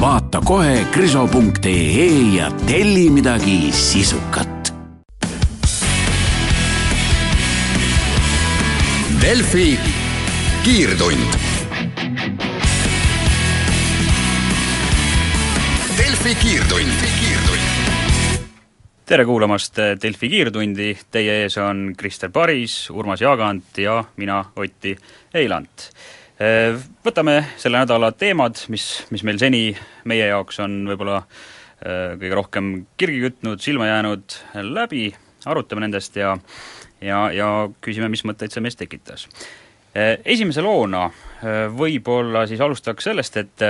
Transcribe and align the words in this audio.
Vaata 0.00 0.40
kohe 0.40 0.86
kriso.ee 0.92 2.06
ja 2.36 2.50
telli 2.66 3.10
midagi 3.10 3.72
sisukat. 3.72 4.74
Delfi 9.20 9.78
kiirtund. 10.64 11.38
Delfi 15.96 16.34
kiirtund, 16.34 16.92
kiirtund. 17.20 17.60
tere 19.06 19.24
kuulamast 19.24 19.76
Delfi 20.02 20.28
kiirtundi, 20.28 20.98
teie 21.10 21.42
ees 21.42 21.58
on 21.58 21.92
Krister 21.96 22.30
Paris, 22.30 22.90
Urmas 22.90 23.20
Jaagant 23.20 23.78
ja 23.78 24.04
mina, 24.16 24.44
Otti 24.56 24.96
Eilant. 25.34 25.90
Võtame 26.34 27.34
selle 27.62 27.78
nädala 27.78 28.08
teemad, 28.18 28.58
mis, 28.74 29.04
mis 29.14 29.22
meil 29.22 29.38
seni 29.38 29.68
meie 30.10 30.26
jaoks 30.26 30.58
on 30.64 30.80
võib-olla 30.88 31.20
kõige 31.84 32.34
rohkem 32.34 32.70
kirgi 32.98 33.20
kütnud, 33.22 33.60
silma 33.62 33.86
jäänud, 33.86 34.34
läbi, 34.66 35.04
arutame 35.46 35.84
nendest 35.84 36.16
ja 36.18 36.32
ja, 37.04 37.28
ja 37.30 37.50
küsime, 37.84 38.08
mis 38.10 38.24
mõtteid 38.26 38.54
see 38.54 38.64
meis 38.64 38.78
tekitas 38.80 39.28
esimese 40.24 40.62
loona 40.64 41.06
võib-olla 41.76 42.44
siis 42.50 42.60
alustaks 42.64 43.06
sellest, 43.08 43.36
et 43.38 43.64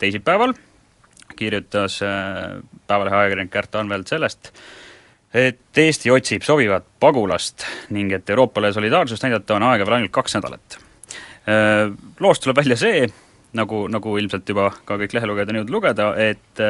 teisipäeval 0.00 0.54
kirjutas 1.36 2.00
Päevalehe 2.88 3.16
ajakirjanik 3.16 3.52
Kärt 3.52 3.76
Anvelt 3.76 4.08
sellest, 4.08 4.52
et 5.34 5.78
Eesti 5.78 6.10
otsib 6.10 6.46
sobivat 6.46 6.86
pagulast 7.00 7.66
ning 7.94 8.12
et 8.16 8.30
Euroopale 8.30 8.72
solidaarsust 8.72 9.26
näidata 9.26 9.58
on 9.58 9.68
aega 9.68 9.86
veel 9.86 10.00
ainult 10.00 10.14
kaks 10.16 10.38
nädalat. 10.38 10.78
Loost 12.20 12.42
tuleb 12.44 12.58
välja 12.58 12.76
see, 12.76 13.06
nagu, 13.56 13.86
nagu 13.88 14.16
ilmselt 14.20 14.48
juba 14.48 14.66
ka 14.84 14.98
kõik 15.00 15.14
lehelugejad 15.16 15.52
on 15.52 15.60
jõudnud 15.60 15.76
lugeda, 15.76 16.10
et 16.20 16.64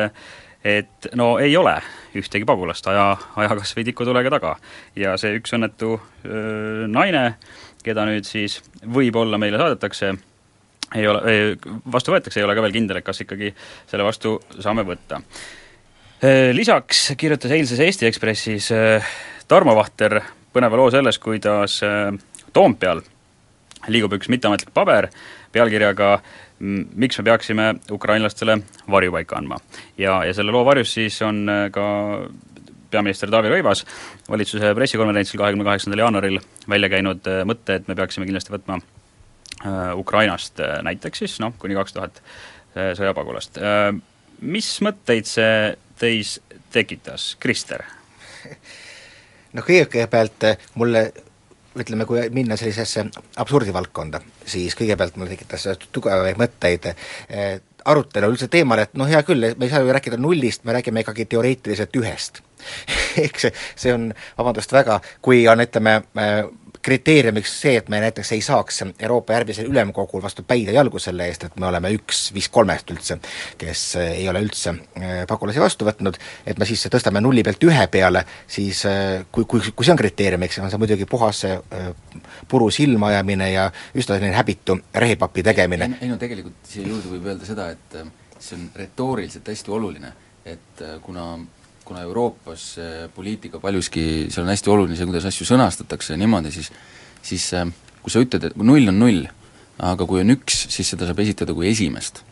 et 0.67 1.07
no 1.17 1.37
ei 1.39 1.55
ole 1.57 1.77
ühtegi 2.19 2.47
pagulast 2.47 2.87
aja, 2.91 3.12
aja 3.39 3.55
kas 3.61 3.77
või 3.77 3.84
tikutulega 3.87 4.31
taga. 4.34 4.56
ja 4.99 5.17
see 5.17 5.37
üks 5.39 5.55
õnnetu 5.55 5.97
öö, 6.27 6.87
naine 6.91 7.39
keda 7.84 8.05
nüüd 8.09 8.27
siis 8.27 8.59
võib-olla 8.83 9.39
meile 9.39 9.61
saadetakse, 9.61 10.12
ei 10.99 11.06
ole, 11.09 11.21
vastu 11.93 12.12
võetakse, 12.12 12.41
ei 12.41 12.47
ole 12.47 12.56
ka 12.59 12.65
veel 12.65 12.75
kindel, 12.75 13.01
et 13.01 13.06
kas 13.06 13.23
ikkagi 13.25 13.53
selle 13.89 14.06
vastu 14.06 14.39
saame 14.59 14.84
võtta. 14.89 15.21
Lisaks 16.53 17.12
kirjutas 17.17 17.53
eilses 17.55 17.79
Eesti 17.79 18.09
Ekspressis 18.09 18.73
Tarmo 19.49 19.77
Vahter 19.79 20.19
põneva 20.53 20.81
loo 20.81 20.89
sellest, 20.91 21.23
kuidas 21.23 21.79
Toompeal 22.53 23.05
liigub 23.89 24.19
üks 24.19 24.29
mitteametlik 24.29 24.75
paber 24.75 25.09
pealkirjaga 25.53 26.19
miks 26.59 27.21
me 27.21 27.25
peaksime 27.25 27.67
ukrainlastele 27.95 28.59
varjupaika 28.91 29.37
andma. 29.39 29.61
ja, 29.98 30.25
ja 30.25 30.34
selle 30.34 30.53
loo 30.53 30.65
varjus 30.67 30.95
siis 30.98 31.23
on 31.23 31.47
ka 31.73 31.87
peaminister 32.91 33.31
Taavi 33.33 33.51
Rõivas 33.53 33.84
valitsuse 34.29 34.73
pressikonverentsil 34.77 35.41
kahekümne 35.41 35.67
kaheksandal 35.67 36.05
jaanuaril 36.05 36.41
välja 36.71 36.91
käinud 36.93 37.29
äh, 37.29 37.43
mõtte, 37.49 37.79
et 37.79 37.89
me 37.89 37.97
peaksime 37.99 38.29
kindlasti 38.29 38.55
võtma 38.55 38.79
äh, 38.79 39.93
Ukrainast 39.99 40.61
äh, 40.65 40.78
näiteks 40.87 41.25
siis 41.25 41.38
noh, 41.44 41.55
kuni 41.59 41.77
kaks 41.78 41.97
tuhat 41.97 42.22
sõjapagulast. 42.78 43.56
Mis 44.47 44.67
mõtteid 44.84 45.27
see 45.27 45.55
teis 45.99 46.34
tekitas, 46.71 47.33
Krister? 47.43 47.83
noh, 49.56 49.65
kõigepealt 49.67 50.44
mulle 50.78 51.09
ütleme, 51.84 52.06
kui 52.09 52.27
minna 52.34 52.56
sellisesse 52.59 53.06
absurdivaldkonda, 53.43 54.21
siis 54.47 54.77
kõigepealt 54.78 55.16
mulle 55.16 55.34
tekitas 55.34 55.66
tugevaid 55.93 56.39
mõtteid 56.41 56.93
arutelu 57.89 58.31
üldse 58.33 58.49
teemal, 58.53 58.83
et 58.84 58.94
noh, 58.99 59.09
hea 59.09 59.21
küll, 59.27 59.53
me 59.56 59.66
ei 59.66 59.72
saa 59.72 59.83
ju 59.84 59.93
rääkida 59.94 60.19
nullist, 60.21 60.65
me 60.69 60.75
räägime 60.77 61.05
ikkagi 61.05 61.28
teoreetiliselt 61.33 61.97
ühest. 62.00 62.43
Ehk 63.25 63.41
see, 63.41 63.53
see 63.78 63.94
on, 63.94 64.11
vabandust 64.38 64.72
väga, 64.75 65.00
kui 65.25 65.44
on, 65.50 65.62
ütleme, 65.65 66.00
kriteeriumiks 66.88 67.53
see, 67.62 67.76
et 67.81 67.88
me 67.93 68.00
näiteks 68.03 68.32
ei 68.37 68.43
saaks 68.44 68.82
Euroopa 68.88 69.37
järgmisel 69.37 69.69
ülemkogul 69.69 70.22
vastu 70.25 70.44
päid 70.47 70.71
ja 70.71 70.76
jalgu 70.78 71.00
selle 71.03 71.26
eest, 71.28 71.44
et 71.49 71.56
me 71.60 71.69
oleme 71.69 71.91
üks 71.97 72.28
vist 72.34 72.53
kolmest 72.54 72.91
üldse, 72.94 73.19
kes 73.60 73.82
ei 74.03 74.28
ole 74.31 74.43
üldse 74.44 74.72
äh, 74.72 75.22
pagulasi 75.28 75.60
vastu 75.62 75.88
võtnud, 75.88 76.16
et 76.49 76.60
me 76.60 76.69
siis 76.69 76.87
tõstame 76.93 77.22
nulli 77.25 77.44
pealt 77.47 77.66
ühe 77.69 77.88
peale, 77.93 78.25
siis 78.49 78.84
äh, 78.88 79.26
kui, 79.32 79.44
kui, 79.50 79.60
kui 79.75 79.87
see 79.87 79.94
on 79.94 80.00
kriteeriumiks, 80.00 80.60
on 80.62 80.72
see 80.72 80.81
muidugi 80.81 81.09
puhas 81.10 81.44
äh, 81.49 81.59
puru 82.49 82.71
silmaajamine 82.75 83.50
ja 83.53 83.69
üsna 83.94 84.16
selline 84.16 84.37
häbitu 84.38 84.78
rehepapi 84.94 85.44
tegemine. 85.50 85.93
ei 86.00 86.09
no 86.09 86.16
tegelikult 86.20 86.72
siia 86.72 86.88
juurde 86.88 87.12
võib 87.12 87.28
öelda 87.32 87.49
seda, 87.49 87.69
et 87.75 88.00
see 88.38 88.56
on 88.56 88.69
retooriliselt 88.78 89.53
hästi 89.53 89.76
oluline, 89.76 90.12
et 90.49 90.84
kuna 91.05 91.34
kuna 91.88 92.04
Euroopas 92.04 92.69
poliitika 93.16 93.59
paljuski, 93.62 94.28
seal 94.28 94.44
on 94.44 94.53
hästi 94.53 94.71
oluline 94.71 94.97
see, 94.99 95.09
kuidas 95.09 95.28
asju 95.31 95.49
sõnastatakse 95.49 96.12
ja 96.12 96.21
niimoodi, 96.21 96.53
siis 96.53 96.69
siis 97.22 97.50
äh, 97.56 97.66
kui 98.03 98.12
sa 98.12 98.22
ütled, 98.22 98.49
et 98.49 98.56
null 98.56 98.91
on 98.91 99.00
null, 99.03 99.26
aga 99.84 100.06
kui 100.09 100.22
on 100.22 100.34
üks, 100.34 100.66
siis 100.72 100.94
seda 100.94 101.09
saab 101.09 101.22
esitada 101.22 101.54
kui 101.56 101.71
esimest. 101.71 102.25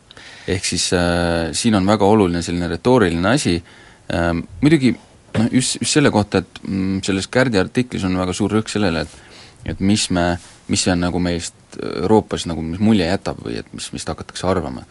ehk 0.47 0.65
siis 0.65 0.93
äh, 0.95 1.53
siin 1.53 1.75
on 1.75 1.87
väga 1.87 2.07
oluline 2.07 2.43
selline 2.43 2.69
retooriline 2.71 3.33
asi 3.35 3.57
äh,, 3.59 4.33
muidugi 4.63 4.93
noh, 4.95 5.49
just, 5.51 5.81
just 5.81 5.93
selle 5.93 6.11
kohta, 6.15 6.39
et 6.39 6.61
mm, 6.63 7.01
selles 7.07 7.27
Kärdi 7.27 7.59
artiklis 7.59 8.05
on 8.07 8.15
väga 8.19 8.35
suur 8.37 8.55
rõhk 8.59 8.71
sellele, 8.71 9.07
et 9.07 9.23
et 9.67 9.81
mis 9.83 10.05
me, 10.15 10.37
mis 10.71 10.85
see 10.85 10.93
on 10.95 11.01
nagu 11.03 11.19
meist 11.19 11.55
Euroopas 11.83 12.45
nagu, 12.47 12.63
mis 12.63 12.79
mulje 12.79 13.09
jätab 13.09 13.41
või 13.43 13.57
et 13.59 13.73
mis, 13.75 13.89
mis 13.93 14.05
hakatakse 14.07 14.47
arvama. 14.47 14.85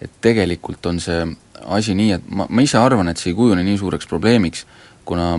Et 0.00 0.10
tegelikult 0.20 0.86
on 0.86 1.00
see 1.00 1.22
asi 1.66 1.94
nii, 1.94 2.12
et 2.16 2.28
ma, 2.32 2.46
ma 2.48 2.64
ise 2.64 2.78
arvan, 2.80 3.08
et 3.10 3.20
see 3.20 3.32
ei 3.32 3.38
kujune 3.38 3.64
nii 3.64 3.78
suureks 3.78 4.08
probleemiks, 4.08 4.64
kuna 5.04 5.32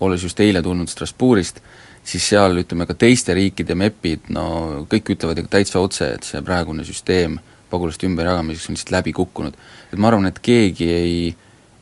olles 0.00 0.22
just 0.22 0.40
eile 0.40 0.62
tulnud 0.62 0.90
Strasbourgist, 0.90 1.60
siis 2.06 2.28
seal 2.32 2.60
ütleme 2.62 2.86
ka 2.86 2.94
teiste 2.98 3.34
riikide 3.34 3.76
MEP-id, 3.78 4.30
no 4.34 4.46
kõik 4.90 5.14
ütlevad 5.16 5.40
ikka 5.42 5.56
täitsa 5.58 5.82
otse, 5.82 6.12
et 6.18 6.26
see 6.26 6.42
praegune 6.44 6.84
süsteem 6.86 7.38
pagulaste 7.70 8.06
ümberjagamiseks 8.06 8.70
on 8.70 8.76
lihtsalt 8.76 8.92
läbi 8.94 9.12
kukkunud. 9.12 9.54
et 9.92 9.98
ma 9.98 10.08
arvan, 10.08 10.26
et 10.26 10.38
keegi 10.38 10.90
ei, 10.90 11.16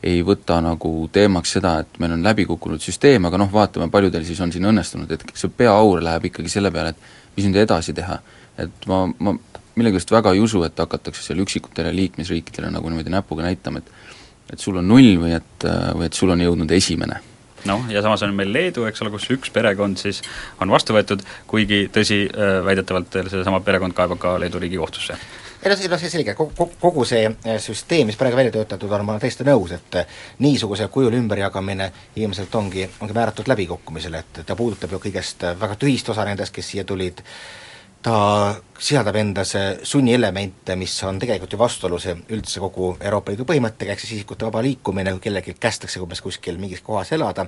ei 0.03 0.23
võta 0.25 0.61
nagu 0.65 1.09
teemaks 1.13 1.57
seda, 1.59 1.79
et 1.85 1.99
meil 2.01 2.17
on 2.17 2.25
läbi 2.25 2.47
kukkunud 2.49 2.81
süsteem, 2.81 3.29
aga 3.29 3.41
noh, 3.41 3.53
vaatame, 3.53 3.91
paljudel 3.93 4.25
siis 4.25 4.41
on 4.41 4.53
siin 4.53 4.65
õnnestunud, 4.71 5.13
et 5.13 5.27
see 5.35 5.53
peaaur 5.53 6.03
läheb 6.05 6.31
ikkagi 6.31 6.53
selle 6.53 6.73
peale, 6.73 6.95
et 6.95 7.37
mis 7.37 7.49
nüüd 7.49 7.61
edasi 7.65 7.93
teha. 7.97 8.21
et 8.59 8.87
ma, 8.87 9.05
ma 9.19 9.35
millegipärast 9.75 10.15
väga 10.15 10.33
ei 10.35 10.43
usu, 10.45 10.63
et 10.67 10.79
hakatakse 10.79 11.23
seal 11.23 11.43
üksikutele 11.45 11.93
liikmesriikidele 11.95 12.71
nagu 12.75 12.91
niimoodi 12.91 13.13
näpuga 13.15 13.47
näitama, 13.47 13.83
et 13.83 13.95
et 14.53 14.61
sul 14.61 14.77
on 14.77 14.89
null 14.89 15.15
või 15.19 15.33
et, 15.37 15.65
või 15.97 16.05
et 16.09 16.17
sul 16.17 16.31
on 16.35 16.43
jõudnud 16.45 16.73
esimene. 16.77 17.21
Noh, 17.65 17.87
ja 17.89 18.03
samas 18.05 18.23
on 18.27 18.35
meil 18.37 18.51
Leedu, 18.53 18.85
eks 18.85 19.01
ole, 19.01 19.11
kus 19.15 19.31
üks 19.33 19.53
perekond 19.53 19.97
siis 19.97 20.21
on 20.61 20.73
vastu 20.73 20.93
võetud, 20.93 21.23
kuigi 21.49 21.87
tõsi, 21.93 22.27
äh, 22.29 22.59
väidetavalt 22.67 23.17
seesama 23.33 23.63
perekond 23.65 23.97
kaebab 23.97 24.21
ka 24.21 24.35
Leedu 24.41 24.61
Riigikohtusse. 24.61 25.17
Ei 25.65 25.73
no 25.73 25.77
see, 25.81 25.89
no 25.89 25.97
see 25.97 26.13
selge, 26.13 26.35
kogu, 26.37 27.07
see 27.09 27.25
äh, 27.25 27.57
süsteem, 27.65 28.11
mis 28.11 28.21
praegu 28.21 28.37
välja 28.37 28.53
töötatud 28.53 28.93
on, 28.93 29.07
ma 29.07 29.15
olen 29.15 29.25
täiesti 29.25 29.49
nõus, 29.49 29.73
et 29.73 29.97
äh, 29.97 30.21
niisugusel 30.45 30.93
kujul 30.93 31.17
ümberjagamine 31.17 31.89
ilmselt 32.21 32.61
ongi, 32.61 32.85
ongi 33.01 33.17
määratud 33.17 33.49
läbikukkumisele, 33.49 34.21
et 34.21 34.45
ta 34.45 34.59
puudutab 34.59 34.93
ju 34.93 35.01
kõigest 35.07 35.49
väga 35.57 35.81
tühist 35.81 36.13
osa 36.13 36.29
nendest, 36.29 36.53
kes 36.53 36.69
siia 36.75 36.85
tulid 36.85 37.25
ta 38.05 38.55
sisaldab 38.79 39.17
endas 39.17 39.55
sunnielemente, 39.83 40.75
mis 40.77 40.93
on 41.09 41.17
tegelikult 41.23 41.55
ju 41.55 41.59
vastuolus 41.59 42.05
üldse 42.13 42.61
kogu 42.61 42.91
Euroopa 43.01 43.33
Liidu 43.33 43.47
põhimõttega, 43.49 43.95
ehk 43.95 44.03
siis 44.03 44.19
isikute 44.19 44.45
vaba 44.45 44.61
liikumine, 44.67 45.15
kui 45.15 45.23
kellelgi 45.25 45.55
kästakse 45.61 46.03
umbes 46.05 46.21
kuskil 46.21 46.59
mingis 46.61 46.83
kohas 46.85 47.15
elada, 47.17 47.47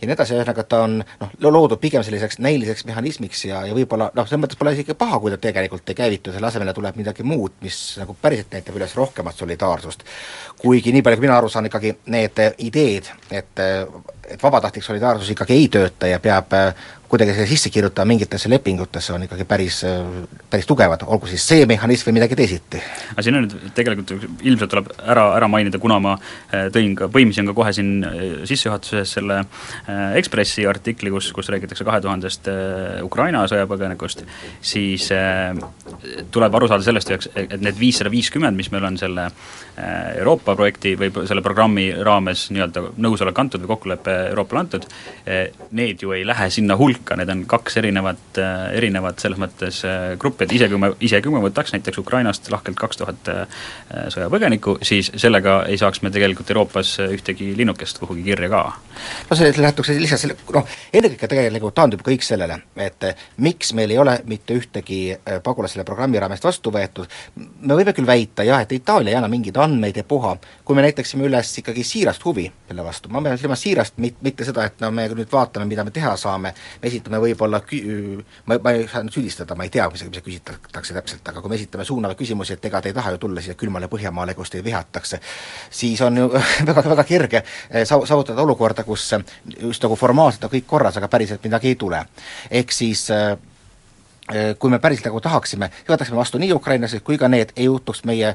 ja 0.00 0.08
nii 0.08 0.14
edasi, 0.14 0.38
ühesõnaga 0.38 0.64
ta 0.70 0.82
on 0.86 0.94
noh, 1.02 1.34
loodud 1.44 1.82
pigem 1.82 2.04
selliseks 2.06 2.40
näiliseks 2.40 2.86
mehhanismiks 2.88 3.44
ja, 3.50 3.64
ja 3.68 3.76
võib-olla 3.76 4.08
noh, 4.14 4.28
selles 4.28 4.40
mõttes 4.44 4.60
pole 4.60 4.72
isegi 4.76 4.96
paha, 4.96 5.18
kui 5.20 5.34
ta 5.34 5.40
tegelikult 5.42 5.92
ei 5.92 5.98
käivitu, 5.98 6.32
selle 6.32 6.48
asemele 6.48 6.74
tuleb 6.76 6.96
midagi 7.02 7.26
muud, 7.26 7.58
mis 7.66 7.80
nagu 8.00 8.16
päriselt 8.22 8.56
näitab 8.56 8.78
üles 8.80 8.96
rohkemat 8.96 9.42
solidaarsust. 9.42 10.06
kuigi 10.62 10.94
nii 10.96 11.02
palju, 11.04 11.20
kui 11.20 11.28
mina 11.28 11.36
aru 11.42 11.52
saan, 11.52 11.68
ikkagi 11.68 11.98
need 12.14 12.40
ideed, 12.70 13.12
et 13.30 13.66
et 14.30 14.42
vabatahtlik 14.42 14.84
solidaarsus 14.86 15.32
ikkagi 15.32 15.56
ei 15.58 15.68
tööta 15.68 16.06
ja 16.06 16.20
peab 16.22 16.54
kuidagi 17.10 17.34
selle 17.34 17.48
sisse 17.50 17.70
kirjutada 17.74 18.06
mingitesse 18.06 18.50
lepingutesse, 18.50 19.12
on 19.12 19.24
ikkagi 19.26 19.44
päris, 19.48 19.80
päris 20.50 20.68
tugevad, 20.68 21.02
olgu 21.10 21.26
siis 21.30 21.42
see 21.52 21.66
mehhanism 21.66 22.10
või 22.10 22.20
midagi 22.20 22.38
teisiti. 22.38 22.78
aga 23.12 23.24
siin 23.26 23.38
on 23.38 23.46
nüüd 23.48 23.72
tegelikult 23.74 24.12
ilmselt 24.46 24.70
tuleb 24.70 24.92
ära, 25.02 25.24
ära 25.34 25.48
mainida, 25.50 25.80
kuna 25.82 25.98
ma 26.02 26.14
äh, 26.14 26.68
tõin 26.74 26.94
ka, 26.98 27.10
põimisin 27.10 27.50
ka 27.50 27.54
kohe 27.56 27.72
siin 27.74 28.04
äh, 28.06 28.20
sissejuhatuses 28.46 29.16
selle 29.18 29.40
Ekspressi 30.20 30.62
artikli, 30.68 31.10
kus, 31.10 31.30
kus 31.34 31.48
räägitakse 31.50 31.84
kahe 31.86 32.00
tuhandest 32.02 32.46
Ukraina 33.04 33.42
sõjapõgenikust, 33.50 34.22
siis 34.64 35.08
tuleb 36.32 36.56
aru 36.56 36.68
saada 36.70 36.84
sellest, 36.84 37.10
et 37.10 37.56
need 37.62 37.78
viissada 37.78 38.12
viiskümmend, 38.12 38.56
mis 38.58 38.70
meil 38.72 38.86
on 38.86 38.98
selle 39.00 39.26
Euroopa 40.20 40.54
projekti 40.58 40.94
või 41.00 41.10
selle 41.28 41.42
programmi 41.44 41.88
raames 42.06 42.48
nii-öelda 42.54 42.84
nõusolek 43.00 43.42
antud 43.42 43.64
või 43.64 43.72
kokkulepe 43.74 44.16
Euroopale 44.30 44.62
antud, 44.64 44.86
need 45.76 46.04
ju 46.04 46.14
ei 46.16 46.26
lähe 46.28 46.50
sinna 46.52 46.76
hulka, 46.80 46.99
need 47.20 47.32
on 47.32 47.44
kaks 47.50 47.80
erinevat, 47.80 48.40
erinevat 48.76 49.22
selles 49.22 49.40
mõttes 49.40 49.82
gruppi, 50.20 50.46
et 50.46 50.54
isegi 50.58 50.74
kui 50.74 50.82
me, 50.82 50.92
isegi 51.00 51.26
kui 51.26 51.34
me 51.34 51.42
võtaks 51.44 51.74
näiteks 51.74 51.98
Ukrainast 52.02 52.50
lahkelt 52.52 52.78
kaks 52.78 53.00
tuhat 53.00 53.30
äh, 53.32 53.60
sõjapõgenikku, 54.14 54.76
siis 54.86 55.10
sellega 55.20 55.60
ei 55.70 55.78
saaks 55.80 56.02
me 56.02 56.12
tegelikult 56.14 56.50
Euroopas 56.50 56.92
ühtegi 57.06 57.52
linnukest 57.56 58.00
kuhugi 58.02 58.24
kirja 58.26 58.50
ka. 58.52 58.62
no 59.30 59.38
see 59.38 59.52
lähtuks 59.56 59.92
lihtsalt 59.96 60.24
selle, 60.24 60.36
noh, 60.54 60.68
ennekõike 60.92 61.30
tegelikult 61.30 61.76
taandub 61.76 62.04
kõik 62.06 62.24
sellele, 62.26 62.60
et 62.76 63.08
äh, 63.08 63.24
miks 63.44 63.72
meil 63.76 63.94
ei 63.94 64.00
ole 64.02 64.18
mitte 64.30 64.56
ühtegi 64.56 65.00
äh, 65.14 65.40
pagulast 65.44 65.76
selle 65.76 65.86
programmi 65.88 66.20
raames 66.20 66.42
vastu 66.44 66.72
võetud, 66.74 67.10
me 67.36 67.78
võime 67.78 67.94
küll 67.96 68.08
väita 68.08 68.46
jah, 68.46 68.64
et 68.64 68.72
Itaalia 68.76 69.14
ei 69.14 69.20
anna 69.20 69.30
mingeid 69.30 69.58
andmeid 69.60 70.00
ja 70.00 70.04
puha, 70.04 70.36
kui 70.64 70.78
me 70.78 70.86
näitaksime 70.86 71.26
üles 71.28 71.52
ikkagi 71.62 71.84
siirast 71.86 72.24
huvi 72.24 72.48
selle 72.68 72.84
vastu, 72.86 73.10
ma 73.12 73.22
pean 73.24 73.38
silmas 73.40 73.62
siirast, 73.64 73.98
mit-, 74.02 74.20
mitte 74.24 74.46
seda, 74.46 74.66
et 74.68 74.82
no 74.82 74.92
me 74.94 75.08
nüüd 75.10 75.30
vaatame, 75.32 75.68
mida 75.70 75.84
me 75.86 75.94
teha 75.94 76.14
saame, 76.20 76.54
me 76.82 76.89
esitame 76.90 77.20
võib-olla 77.22 77.62
kü-, 77.64 78.20
ma, 78.50 78.58
ma 78.62 78.74
ei 78.76 78.86
saa 78.90 79.02
nüüd 79.06 79.14
süüdistada, 79.14 79.56
ma 79.58 79.66
ei 79.66 79.72
tea, 79.72 79.86
mis, 79.92 80.04
mis 80.08 80.24
küsitakse 80.24 80.96
täpselt, 80.96 81.26
aga 81.32 81.42
kui 81.42 81.52
me 81.52 81.58
esitame 81.58 81.86
suunavaid 81.88 82.18
küsimusi, 82.18 82.56
et 82.58 82.70
ega 82.70 82.82
te 82.82 82.92
ei 82.92 82.96
taha 82.96 83.14
ju 83.14 83.22
tulla 83.24 83.44
siia 83.44 83.56
külmale 83.58 83.88
Põhjamaale, 83.90 84.34
kus 84.38 84.52
teid 84.52 84.64
vihatakse, 84.66 85.20
siis 85.70 86.00
on 86.06 86.20
ju 86.20 86.28
väga, 86.70 86.84
väga 86.94 87.06
kerge 87.08 87.42
eh, 87.42 87.84
saav-, 87.88 88.06
saavutada 88.08 88.42
olukorda, 88.44 88.84
kus 88.86 89.08
just 89.56 89.86
nagu 89.86 89.98
formaalselt 89.98 90.48
on 90.48 90.54
kõik 90.56 90.68
korras, 90.70 90.98
aga 91.00 91.08
päriselt 91.12 91.44
midagi 91.46 91.72
ei 91.72 91.78
tule. 91.80 92.04
ehk 92.50 92.72
siis 92.72 93.06
äh, 93.14 93.36
kui 94.58 94.70
me 94.70 94.78
päriselt 94.78 95.10
nagu 95.10 95.20
tahaksime, 95.20 95.70
võtaksime 95.88 96.18
vastu 96.18 96.38
nii 96.38 96.52
ukrainlased 96.54 97.02
kui 97.06 97.18
ka 97.18 97.28
need, 97.28 97.54
ei 97.56 97.66
juhtuks 97.66 98.04
meie 98.08 98.34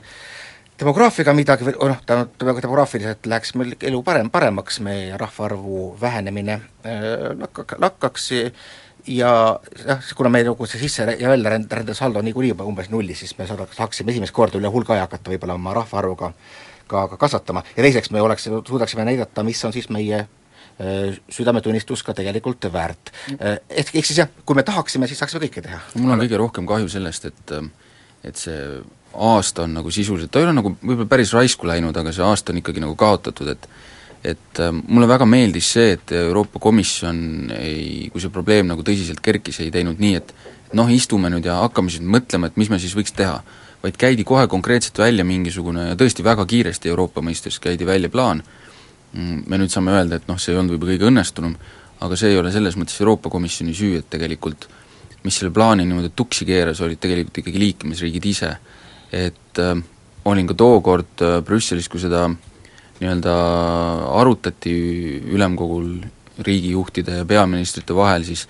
demograafiaga 0.80 1.33
midagi 1.36 1.68
või 1.68 1.75
noh, 1.92 2.00
tähendab 2.06 2.62
demograafiliselt 2.62 3.27
läheks 3.31 3.54
meil 3.56 3.75
elu 3.80 4.01
parem, 4.04 4.30
paremaks, 4.33 4.80
meie 4.83 5.18
rahvaarvu 5.19 5.95
vähenemine 6.01 6.60
äh, 6.60 7.13
lakkaks, 7.39 7.80
lakkaks 7.80 8.31
ja 9.07 9.31
jah, 9.86 10.07
kuna 10.18 10.31
meil 10.33 10.50
nagu 10.50 10.68
see 10.68 10.81
sisse- 10.81 11.18
ja 11.19 11.30
väljarände 11.31 11.94
saldo 11.94 12.19
on 12.19 12.25
niikuinii 12.25 12.54
juba 12.56 12.68
umbes 12.68 12.89
nullis, 12.89 13.22
siis 13.24 13.38
me 13.38 13.48
saaksime 13.48 14.12
esimest 14.12 14.33
korda 14.36 14.60
üle 14.60 14.72
hulga 14.72 14.95
aja 14.95 15.06
hakata 15.06 15.31
võib-olla 15.31 15.57
oma 15.60 15.75
rahvaarvuga 15.77 16.31
ka, 16.88 17.07
ka 17.13 17.18
kasvatama 17.18 17.63
ja 17.75 17.86
teiseks 17.86 18.12
me 18.12 18.22
oleks, 18.22 18.50
suudaksime 18.68 19.06
näidata, 19.06 19.44
mis 19.44 19.63
on 19.66 19.74
siis 19.74 19.89
meie 19.94 20.25
äh, 20.25 21.16
südametunnistus 21.30 22.04
ka 22.04 22.18
tegelikult 22.18 22.68
väärt. 22.74 23.13
Äh, 23.39 23.60
ehk, 23.69 23.95
ehk 23.95 24.12
siis 24.12 24.22
jah, 24.25 24.31
kui 24.45 24.57
me 24.57 24.66
tahaksime, 24.68 25.07
siis 25.07 25.22
saaksime 25.24 25.45
kõike 25.48 25.63
teha. 25.66 25.80
mul 25.95 26.18
on 26.18 26.25
kõige 26.25 26.42
rohkem 26.42 26.68
kahju 26.69 26.92
sellest, 26.92 27.31
et 27.31 27.57
et 28.25 28.39
see 28.42 28.60
aasta 29.15 29.65
on 29.65 29.75
nagu 29.79 29.91
sisuliselt, 29.91 30.31
ta 30.31 30.41
ei 30.41 30.47
ole 30.47 30.56
nagu 30.57 30.75
võib-olla 30.81 31.09
päris 31.09 31.33
raisku 31.35 31.67
läinud, 31.69 31.95
aga 31.97 32.13
see 32.15 32.25
aasta 32.25 32.53
on 32.53 32.62
ikkagi 32.62 32.83
nagu 32.83 32.95
kaotatud, 33.00 33.51
et 33.56 33.69
et 34.25 34.59
äh, 34.59 34.71
mulle 34.73 35.06
väga 35.06 35.27
meeldis 35.29 35.67
see, 35.75 35.91
et 36.00 36.12
Euroopa 36.17 36.59
Komisjon 36.59 37.51
ei, 37.59 38.07
kui 38.09 38.23
see 38.23 38.33
probleem 38.33 38.65
nagu 38.71 38.81
tõsiselt 38.81 39.21
kerkis, 39.21 39.59
ei 39.62 39.69
teinud 39.73 40.01
nii, 40.01 40.15
et 40.17 40.33
noh, 40.73 40.89
istume 40.89 41.29
nüüd 41.29 41.45
ja 41.45 41.59
hakkame 41.62 41.94
siis 41.94 42.01
mõtlema, 42.01 42.50
et 42.50 42.57
mis 42.57 42.71
me 42.73 42.79
siis 42.81 42.95
võiks 42.97 43.13
teha. 43.15 43.44
vaid 43.85 44.00
käidi 44.01 44.23
kohe 44.25 44.47
konkreetselt 44.50 44.97
välja 44.97 45.21
mingisugune 45.21 45.83
ja 45.91 45.95
tõesti 45.95 46.23
väga 46.25 46.41
kiiresti 46.50 46.89
Euroopa 46.89 47.21
mõistes 47.21 47.59
käidi 47.62 47.85
välja 47.85 48.09
plaan, 48.09 48.41
mm, 49.13 49.44
me 49.45 49.59
nüüd 49.62 49.69
saame 49.69 49.94
öelda, 49.94 50.15
et 50.15 50.25
noh, 50.27 50.39
see 50.41 50.56
ei 50.56 50.57
olnud 50.57 50.73
võib-olla 50.73 50.95
kõige 50.95 51.09
õnnestunum, 51.12 51.53
aga 52.01 52.17
see 52.17 52.31
ei 52.33 52.39
ole 52.39 52.51
selles 52.51 52.79
mõttes 52.81 52.97
Euroopa 52.97 53.29
Komisjoni 53.29 53.77
süü, 53.77 54.00
et 54.00 54.09
tegelikult 54.09 54.65
mis 55.25 55.39
selle 55.39 55.53
plaani 55.53 55.85
niimoodi 55.85 56.12
tuksi 56.15 56.45
keeras, 56.45 56.81
olid 56.85 57.01
tegelikult 57.01 57.41
ikkagi 57.41 57.62
liikmesriigid 57.62 58.29
ise. 58.29 58.51
Et 59.15 59.63
äh, 59.63 59.79
olin 60.25 60.50
ka 60.50 60.57
tookord 60.57 61.23
äh, 61.23 61.39
Brüsselis, 61.45 61.88
kui 61.91 62.01
seda 62.03 62.27
nii-öelda 63.00 63.33
arutati 64.15 64.75
ülemkogul 65.31 65.89
riigijuhtide 66.45 67.21
ja 67.21 67.25
peaministrite 67.27 67.95
vahel, 67.95 68.25
siis 68.27 68.45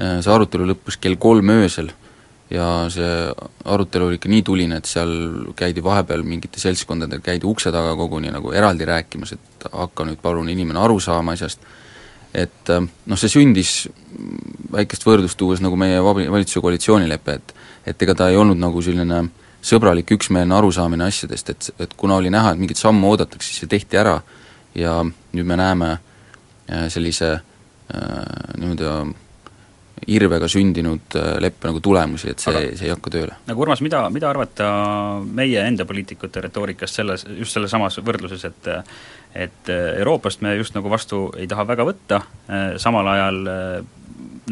äh, 0.00 0.20
see 0.20 0.32
arutelu 0.32 0.68
lõppes 0.72 0.98
kell 1.00 1.16
kolm 1.20 1.52
öösel 1.54 1.92
ja 2.52 2.66
see 2.92 3.12
arutelu 3.64 4.10
oli 4.10 4.18
ikka 4.20 4.32
nii 4.32 4.44
tuline, 4.44 4.80
et 4.80 4.88
seal 4.88 5.12
käidi 5.56 5.84
vahepeal 5.84 6.24
mingite 6.26 6.60
seltskondadel, 6.60 7.22
käidi 7.24 7.48
ukse 7.48 7.72
taga 7.72 7.94
koguni 7.96 8.32
nagu 8.32 8.52
eraldi 8.52 8.88
rääkimas, 8.88 9.36
et 9.36 9.68
hakka 9.72 10.04
nüüd 10.08 10.20
palun 10.20 10.50
inimene 10.52 10.82
aru 10.82 10.98
saama 11.00 11.36
asjast, 11.38 11.64
et 12.36 12.72
äh, 12.72 12.84
noh, 12.84 13.20
see 13.20 13.32
sündis 13.32 13.86
väikest 14.72 15.06
võrdlust 15.08 15.40
tuues 15.40 15.64
nagu 15.64 15.78
meie 15.80 16.00
vab-, 16.04 16.26
valitsuse 16.36 16.64
koalitsioonilepe, 16.64 17.38
et 17.40 17.60
et 17.82 18.02
ega 18.04 18.14
ta 18.14 18.28
ei 18.30 18.36
olnud 18.38 18.60
nagu 18.62 18.78
selline 18.78 19.16
äh, 19.24 19.30
sõbralik 19.62 20.10
üksmeelne 20.16 20.56
arusaamine 20.58 21.06
asjadest, 21.06 21.50
et, 21.54 21.70
et 21.80 21.94
kuna 21.96 22.18
oli 22.18 22.30
näha, 22.32 22.52
et 22.52 22.62
mingit 22.62 22.80
sammu 22.80 23.12
oodatakse, 23.12 23.48
siis 23.48 23.62
see 23.62 23.70
tehti 23.70 24.00
ära 24.00 24.18
ja 24.74 24.98
nüüd 25.04 25.48
me 25.48 25.58
näeme 25.58 25.90
äh, 25.92 26.88
sellise 26.92 27.34
äh, 27.36 27.42
nii-öelda 28.58 28.96
irvega 30.10 30.48
sündinud 30.50 31.14
äh, 31.14 31.36
leppe 31.44 31.70
nagu 31.70 31.80
tulemusi, 31.84 32.32
et 32.32 32.42
see, 32.42 32.62
see 32.74 32.88
ei 32.88 32.94
hakka 32.94 33.12
tööle. 33.14 33.38
nagu 33.46 33.62
Urmas, 33.62 33.84
mida, 33.86 34.02
mida 34.10 34.30
arvata 34.32 34.68
meie 35.22 35.62
enda 35.62 35.86
poliitikute 35.86 36.42
retoorikast 36.48 36.98
selles, 36.98 37.26
just 37.38 37.54
selles 37.54 37.70
samas 37.70 38.00
võrdluses, 38.02 38.46
et 38.50 38.72
et 39.32 39.70
Euroopast 39.72 40.42
me 40.44 40.56
just 40.58 40.74
nagu 40.76 40.90
vastu 40.92 41.30
ei 41.40 41.46
taha 41.48 41.64
väga 41.64 41.86
võtta, 41.88 42.18
samal 42.82 43.06
ajal 43.14 43.38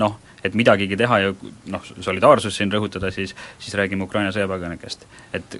noh, 0.00 0.14
et 0.44 0.56
midagigi 0.56 0.96
teha 0.96 1.18
ja 1.22 1.32
noh, 1.72 1.88
solidaarsus 2.00 2.56
siin 2.56 2.72
rõhutada, 2.72 3.10
siis, 3.14 3.34
siis 3.58 3.76
räägime 3.78 4.06
Ukraina 4.06 4.32
sõjapõgenikest. 4.34 5.06
et 5.36 5.58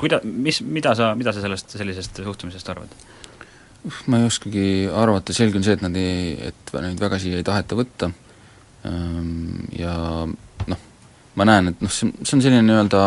kuida-, 0.00 0.22
mis, 0.24 0.60
mida 0.62 0.94
sa, 0.98 1.14
mida 1.18 1.32
sa 1.32 1.44
sellest, 1.44 1.76
sellisest 1.78 2.22
suhtumisest 2.24 2.72
arvad? 2.74 2.94
ma 4.10 4.20
ei 4.20 4.26
oskagi 4.26 4.66
arvata, 4.90 5.34
selge 5.36 5.60
on 5.60 5.66
see, 5.66 5.76
et 5.78 5.84
nad 5.84 5.96
ei, 6.00 6.32
et 6.48 6.72
neid 6.82 7.00
väga 7.00 7.20
siia 7.22 7.38
ei 7.38 7.46
taheta 7.46 7.78
võtta 7.78 8.10
ehm, 8.88 9.68
ja 9.78 9.94
noh, 10.26 10.86
ma 11.38 11.46
näen, 11.46 11.70
et 11.70 11.84
noh, 11.84 11.92
see, 11.92 12.10
see 12.22 12.38
on 12.38 12.42
selline 12.42 12.64
nii-öelda 12.66 13.04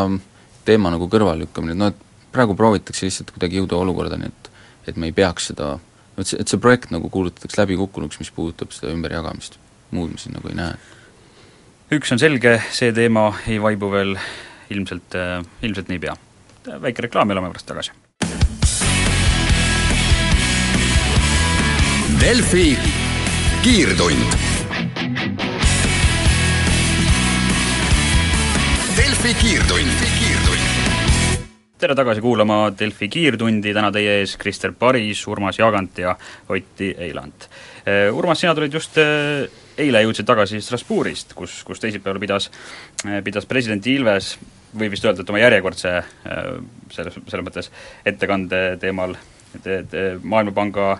teema 0.68 0.94
nagu 0.94 1.10
kõrvallükkamine, 1.12 1.76
et 1.76 1.82
noh, 1.82 1.92
et 1.92 2.32
praegu 2.32 2.56
proovitakse 2.56 3.08
lihtsalt 3.08 3.34
kuidagi 3.36 3.60
jõuda 3.60 3.80
olukorda, 3.80 4.20
nii 4.22 4.32
et 4.32 4.48
et 4.90 4.96
me 4.98 5.10
ei 5.10 5.14
peaks 5.14 5.52
seda, 5.52 5.76
et 6.18 6.26
see, 6.26 6.40
et 6.42 6.50
see 6.50 6.58
projekt 6.62 6.90
nagu 6.90 7.12
kuulutatakse 7.14 7.60
läbikukkunuks, 7.60 8.18
mis 8.22 8.32
puudutab 8.34 8.72
seda 8.74 8.90
ümberjagamist, 8.96 9.60
muud 9.94 10.16
ma 10.16 10.22
siin 10.22 10.34
nagu 10.38 10.50
ei 10.50 10.58
näe 10.58 10.78
üks 11.90 12.12
on 12.14 12.20
selge, 12.22 12.60
see 12.76 12.92
teema 12.94 13.32
ei 13.50 13.58
vaibu 13.62 13.90
veel 13.90 14.14
ilmselt, 14.70 15.16
äh, 15.18 15.40
ilmselt 15.66 15.90
niipea. 15.90 16.16
väike 16.82 17.02
reklaam 17.02 17.30
ja 17.30 17.34
oleme 17.34 17.50
pärast 17.50 17.66
tagasi. 17.66 17.92
Delfi 22.20 22.78
kiirtund. 23.64 24.36
Delfi 28.98 29.34
kiirtund, 29.42 30.06
kiirtund 30.20 30.68
tere 31.80 31.96
tagasi 31.96 32.22
kuulama 32.22 32.74
Delfi 32.76 33.08
kiirtundi, 33.08 33.72
täna 33.74 33.88
teie 33.96 34.18
ees 34.20 34.36
Krister 34.38 34.74
Paris, 34.76 35.22
Urmas 35.32 35.58
Jagant 35.60 35.98
ja 35.98 36.12
Otti 36.50 36.92
Eiland. 37.00 37.48
Äh, 37.88 38.14
Urmas, 38.14 38.42
sina 38.44 38.54
tulid 38.54 38.74
just 38.76 38.98
äh, 39.00 39.48
eile 39.80 40.04
jõudsid 40.04 40.28
tagasi 40.28 40.62
Strasbourgist, 40.64 41.34
kus, 41.38 41.62
kus 41.68 41.82
teisipäeval 41.82 42.22
pidas, 42.22 42.50
pidas 43.24 43.48
president 43.50 43.88
Ilves, 43.88 44.34
võib 44.78 44.94
vist 44.94 45.06
öelda, 45.06 45.24
et 45.24 45.32
oma 45.32 45.42
järjekordse 45.42 45.94
selles, 46.94 47.20
selles 47.26 47.46
mõttes 47.46 47.72
ettekande 48.08 48.62
teemal 48.82 49.16
te, 49.64 49.84
te, 49.90 50.06
Maailmapanga 50.24 50.92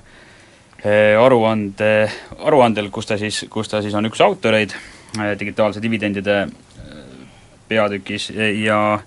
eh, 0.84 1.16
aruande, 1.20 1.94
aruandel, 2.40 2.90
kus 2.94 3.10
ta 3.10 3.20
siis, 3.22 3.46
kus 3.52 3.72
ta 3.72 3.84
siis 3.86 3.96
on 3.98 4.10
üks 4.10 4.22
autoreid 4.26 4.76
eh, 4.76 5.34
digitaalse 5.40 5.84
dividendide 5.84 6.44
peatükis 7.70 8.32
ja 8.64 9.00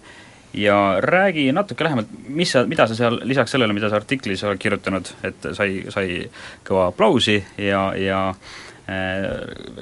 ja 0.52 0.98
räägi 1.00 1.46
natuke 1.52 1.84
lähemalt, 1.84 2.10
mis 2.28 2.50
sa, 2.52 2.66
mida 2.68 2.84
sa 2.86 2.94
seal 2.94 3.14
lisaks 3.24 3.54
sellele, 3.54 3.72
mida 3.72 3.88
sa 3.88 3.96
artiklis 3.96 4.42
oled 4.44 4.60
kirjutanud, 4.60 5.08
et 5.24 5.46
sai, 5.56 5.86
sai 5.88 6.26
kõva 6.68 6.90
aplausi 6.90 7.38
ja, 7.56 7.86
ja 7.96 8.18
Äh, 8.36 8.71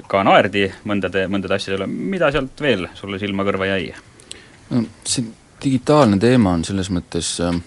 ka 0.07 0.23
naerdi 0.27 0.65
mõndade, 0.87 1.25
mõndade 1.31 1.57
asjade 1.57 1.79
üle, 1.79 1.87
mida 1.87 2.31
sealt 2.33 2.61
veel 2.61 2.87
sulle 2.97 3.19
silma-kõrva 3.21 3.69
jäi? 3.71 3.91
no 4.71 4.83
see 5.03 5.25
digitaalne 5.61 6.17
teema 6.21 6.55
on 6.57 6.65
selles 6.67 6.89
mõttes, 6.93 7.35
äh, 7.43 7.57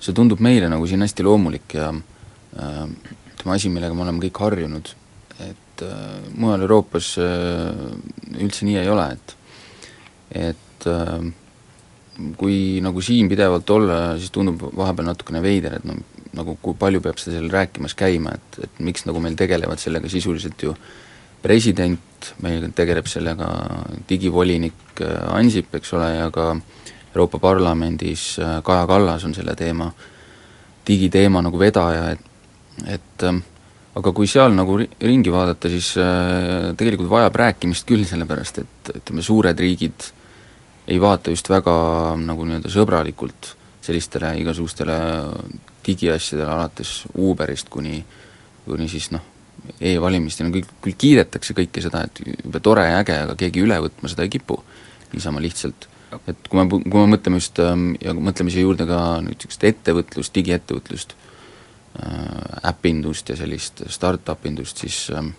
see 0.00 0.16
tundub 0.16 0.42
meile 0.44 0.68
nagu 0.70 0.86
siin 0.88 1.04
hästi 1.04 1.26
loomulik 1.26 1.78
ja 1.78 1.90
äh, 1.92 2.84
ütleme, 3.32 3.54
asi, 3.54 3.72
millega 3.72 3.96
me 3.96 4.04
oleme 4.06 4.22
kõik 4.26 4.42
harjunud, 4.44 4.92
et 5.46 5.84
mujal 6.34 6.64
Euroopas 6.66 7.12
üldse 7.22 8.66
nii 8.66 8.80
ei 8.80 8.88
ole, 8.90 9.12
et 9.14 9.36
et 10.28 10.86
äh, 10.90 11.28
kui 12.38 12.80
nagu 12.84 13.02
siin 13.04 13.28
pidevalt 13.30 13.70
olla, 13.70 13.98
siis 14.18 14.32
tundub 14.34 14.64
vahepeal 14.76 15.12
natukene 15.12 15.42
veider, 15.42 15.78
et 15.78 15.86
noh, 15.86 16.00
nagu 16.36 16.56
kui 16.62 16.76
palju 16.78 17.00
peab 17.04 17.20
seda 17.20 17.38
seal 17.38 17.50
rääkimas 17.52 17.94
käima, 17.98 18.34
et, 18.36 18.58
et 18.66 18.80
miks 18.84 19.06
nagu 19.08 19.20
meil 19.22 19.36
tegelevad 19.38 19.80
sellega 19.80 20.10
sisuliselt 20.12 20.62
ju 20.62 20.74
president, 21.42 22.32
meil 22.42 22.66
tegeleb 22.74 23.06
sellega 23.08 23.48
digivolinik 24.08 25.02
äh, 25.04 25.36
Ansip, 25.38 25.74
eks 25.78 25.94
ole, 25.96 26.10
ja 26.16 26.30
ka 26.34 26.50
Euroopa 27.14 27.40
Parlamendis 27.42 28.34
äh, 28.42 28.58
Kaja 28.66 28.86
Kallas 28.90 29.24
on 29.24 29.36
selle 29.36 29.54
teema, 29.58 29.90
digiteema 30.88 31.42
nagu 31.44 31.60
vedaja, 31.60 32.10
et 32.14 32.26
et 32.86 33.24
ähm, 33.26 33.40
aga 33.98 34.12
kui 34.14 34.28
seal 34.30 34.52
nagu 34.54 34.76
ringi 34.78 35.32
vaadata, 35.34 35.70
siis 35.72 35.94
äh, 35.98 36.70
tegelikult 36.78 37.10
vajab 37.10 37.38
rääkimist 37.42 37.86
küll, 37.88 38.04
sellepärast 38.06 38.62
et 38.62 38.92
ütleme, 39.00 39.24
suured 39.26 39.58
riigid 39.58 40.12
ei 40.88 41.00
vaata 41.02 41.34
just 41.34 41.50
väga 41.50 41.74
nagu 42.22 42.46
nii-öelda 42.46 42.70
sõbralikult 42.72 43.52
sellistele 43.84 44.34
igasugustele 44.42 44.98
digiasjadele, 45.88 46.50
alates 46.52 47.02
Uberist 47.16 47.72
kuni, 47.72 47.98
kuni 48.66 48.88
siis 48.92 49.10
noh, 49.14 49.24
e-valimisteni, 49.80 50.52
küll, 50.54 50.66
küll 50.84 50.96
kiidetakse 50.98 51.56
kõike 51.56 51.82
seda, 51.84 52.04
et 52.06 52.20
jube 52.24 52.60
tore 52.64 52.86
ja 52.86 53.00
äge, 53.02 53.16
aga 53.26 53.36
keegi 53.38 53.64
üle 53.64 53.78
võtma 53.84 54.10
seda 54.10 54.26
ei 54.26 54.32
kipu 54.32 54.60
niisama 55.12 55.42
lihtsalt. 55.42 55.88
et 56.26 56.48
kui 56.48 56.56
me, 56.56 56.68
kui 56.68 57.00
me 57.02 57.16
mõtleme 57.16 57.36
just 57.36 57.58
ähm, 57.60 57.90
ja 58.00 58.14
mõtleme 58.16 58.52
siia 58.52 58.64
juurde 58.64 58.86
ka 58.88 59.18
nüüd 59.20 59.36
niisugust 59.36 59.64
ettevõtlust, 59.68 60.32
digiettevõtlust, 60.34 61.12
äh, 62.00 62.70
äpindust 62.70 63.28
ja 63.28 63.36
sellist 63.36 63.82
startup 63.92 64.46
indust, 64.48 64.80
siis 64.80 65.02
ähm, 65.12 65.34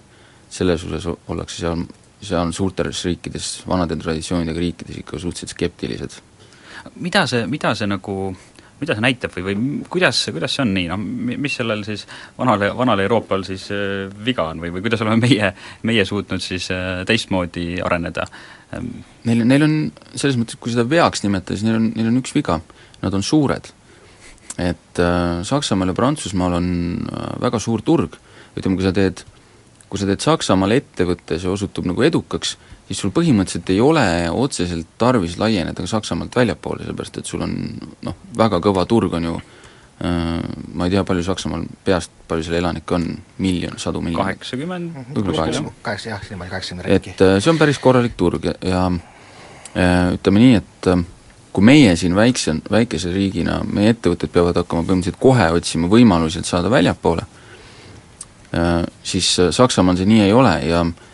selles 0.50 0.86
osas 0.86 1.08
ollakse 1.27 1.63
seal, 1.63 1.82
seal 2.22 2.53
suurtes 2.53 3.01
riikides, 3.08 3.50
vanade 3.70 3.98
traditsioonidega 3.98 4.62
riikides 4.62 5.01
ikka 5.01 5.18
suhteliselt 5.18 5.56
skeptilised. 5.56 6.22
mida 6.96 7.25
see, 7.27 7.48
mida 7.48 7.74
see 7.75 7.89
nagu 7.89 8.36
mida 8.80 8.96
see 8.96 9.04
näitab 9.04 9.34
või, 9.36 9.44
või 9.50 9.56
kuidas, 9.92 10.22
kuidas 10.34 10.56
see 10.56 10.64
on 10.64 10.74
nii, 10.76 10.88
noh 10.92 11.02
mis 11.40 11.58
sellel 11.60 11.84
siis 11.88 12.06
vanale, 12.38 12.72
vanal 12.78 13.04
Euroopal 13.04 13.44
siis 13.48 13.68
äh, 13.76 14.08
viga 14.26 14.50
on 14.54 14.62
või, 14.64 14.72
või 14.76 14.86
kuidas 14.86 15.04
oleme 15.06 15.20
meie, 15.26 15.52
meie 15.90 16.06
suutnud 16.08 16.44
siis 16.44 16.70
äh, 16.76 17.04
teistmoodi 17.10 17.82
areneda? 17.86 18.28
Neil, 19.26 19.42
neil 19.50 19.66
on 19.66 19.76
selles 20.14 20.38
mõttes, 20.38 20.60
kui 20.62 20.70
seda 20.70 20.86
veaks 20.86 21.24
nimetada, 21.26 21.58
siis 21.58 21.66
neil 21.66 21.80
on, 21.80 21.88
neil 21.96 22.12
on 22.12 22.20
üks 22.22 22.36
viga, 22.36 22.60
nad 23.02 23.16
on 23.18 23.26
suured. 23.26 23.72
et 24.60 25.00
äh, 25.00 25.42
Saksamaal 25.48 25.94
ja 25.94 25.96
Prantsusmaal 25.96 26.58
on 26.58 26.72
äh, 27.08 27.28
väga 27.42 27.60
suur 27.64 27.82
turg, 27.82 28.18
ütleme, 28.58 28.76
kui 28.76 28.86
sa 28.86 28.92
teed, 28.96 29.24
kui 29.90 30.02
sa 30.02 30.08
teed 30.10 30.22
Saksamaal 30.22 30.76
ettevõtte, 30.76 31.40
see 31.40 31.50
osutub 31.50 31.88
nagu 31.88 32.04
edukaks, 32.04 32.58
siis 32.89 33.03
sul 33.03 33.13
põhimõtteliselt 33.13 33.69
ei 33.69 33.79
ole 33.86 34.03
otseselt 34.34 34.96
tarvis 34.98 35.38
laieneda 35.38 35.84
ka 35.84 35.89
Saksamaalt 35.91 36.36
väljapoole, 36.36 36.84
sellepärast 36.84 37.22
et 37.22 37.29
sul 37.29 37.46
on 37.46 37.53
noh, 38.05 38.15
väga 38.38 38.58
kõva 38.65 38.86
turg 38.89 39.13
on 39.19 39.27
ju 39.27 39.36
äh, 39.38 40.39
ma 40.74 40.88
ei 40.88 40.96
tea, 40.96 41.03
palju 41.05 41.25
Saksamaal 41.27 41.67
peast, 41.86 42.12
palju 42.29 42.48
seal 42.48 42.58
elanikke 42.63 42.98
on, 42.98 43.05
miljon, 43.46 43.77
sadu 43.81 44.01
miljoneid? 44.01 44.39
kaheksakümmend 44.39 45.13
võib-olla 45.13 45.46
kaheksa. 45.46 45.75
kaheksa 45.86 46.12
jah, 46.15 46.25
niimoodi 46.31 46.53
kaheksakümmend 46.55 46.89
rääki. 46.89 47.13
et 47.13 47.25
äh, 47.27 47.38
see 47.38 47.53
on 47.53 47.62
päris 47.62 47.81
korralik 47.84 48.17
turg 48.17 48.50
ja, 48.50 48.55
ja 48.65 48.86
äh, 48.89 50.15
ütleme 50.17 50.46
nii, 50.46 50.62
et 50.63 50.89
kui 51.53 51.65
meie 51.65 51.93
siin 51.98 52.15
väikse, 52.17 52.55
väikese 52.74 53.13
riigina, 53.13 53.60
meie 53.69 53.93
ettevõtted 53.93 54.34
peavad 54.34 54.58
hakkama 54.63 54.88
põhimõtteliselt 54.88 55.22
kohe 55.22 55.51
otsima 55.53 55.89
võimalusi, 55.91 56.41
et 56.41 56.50
saada 56.50 56.69
väljapoole, 56.69 57.24
siis 59.05 59.27
Saksamaal 59.53 59.98
see 59.98 60.08
nii 60.10 60.22
ei 60.27 60.34
ole 60.34 60.53
ja 60.69 60.84
äh, 60.86 61.09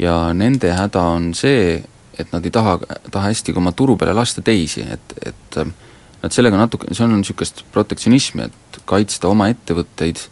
ja 0.00 0.16
nende 0.36 0.72
häda 0.74 1.02
on 1.14 1.30
see, 1.36 1.76
et 2.18 2.32
nad 2.32 2.44
ei 2.44 2.52
taha, 2.54 2.78
taha 3.10 3.30
hästi 3.30 3.54
ka 3.54 3.62
oma 3.62 3.72
turu 3.76 3.96
peale 4.00 4.14
lasta 4.16 4.42
teisi, 4.44 4.84
et, 4.84 5.14
et 5.26 5.60
ähm, 5.60 5.74
nad 6.22 6.34
sellega 6.34 6.58
natuke, 6.60 6.90
see 6.94 7.06
on 7.06 7.16
niisugust 7.18 7.64
protektsionismi, 7.74 8.48
et 8.48 8.80
kaitsta 8.88 9.30
oma 9.30 9.50
ettevõtteid, 9.52 10.24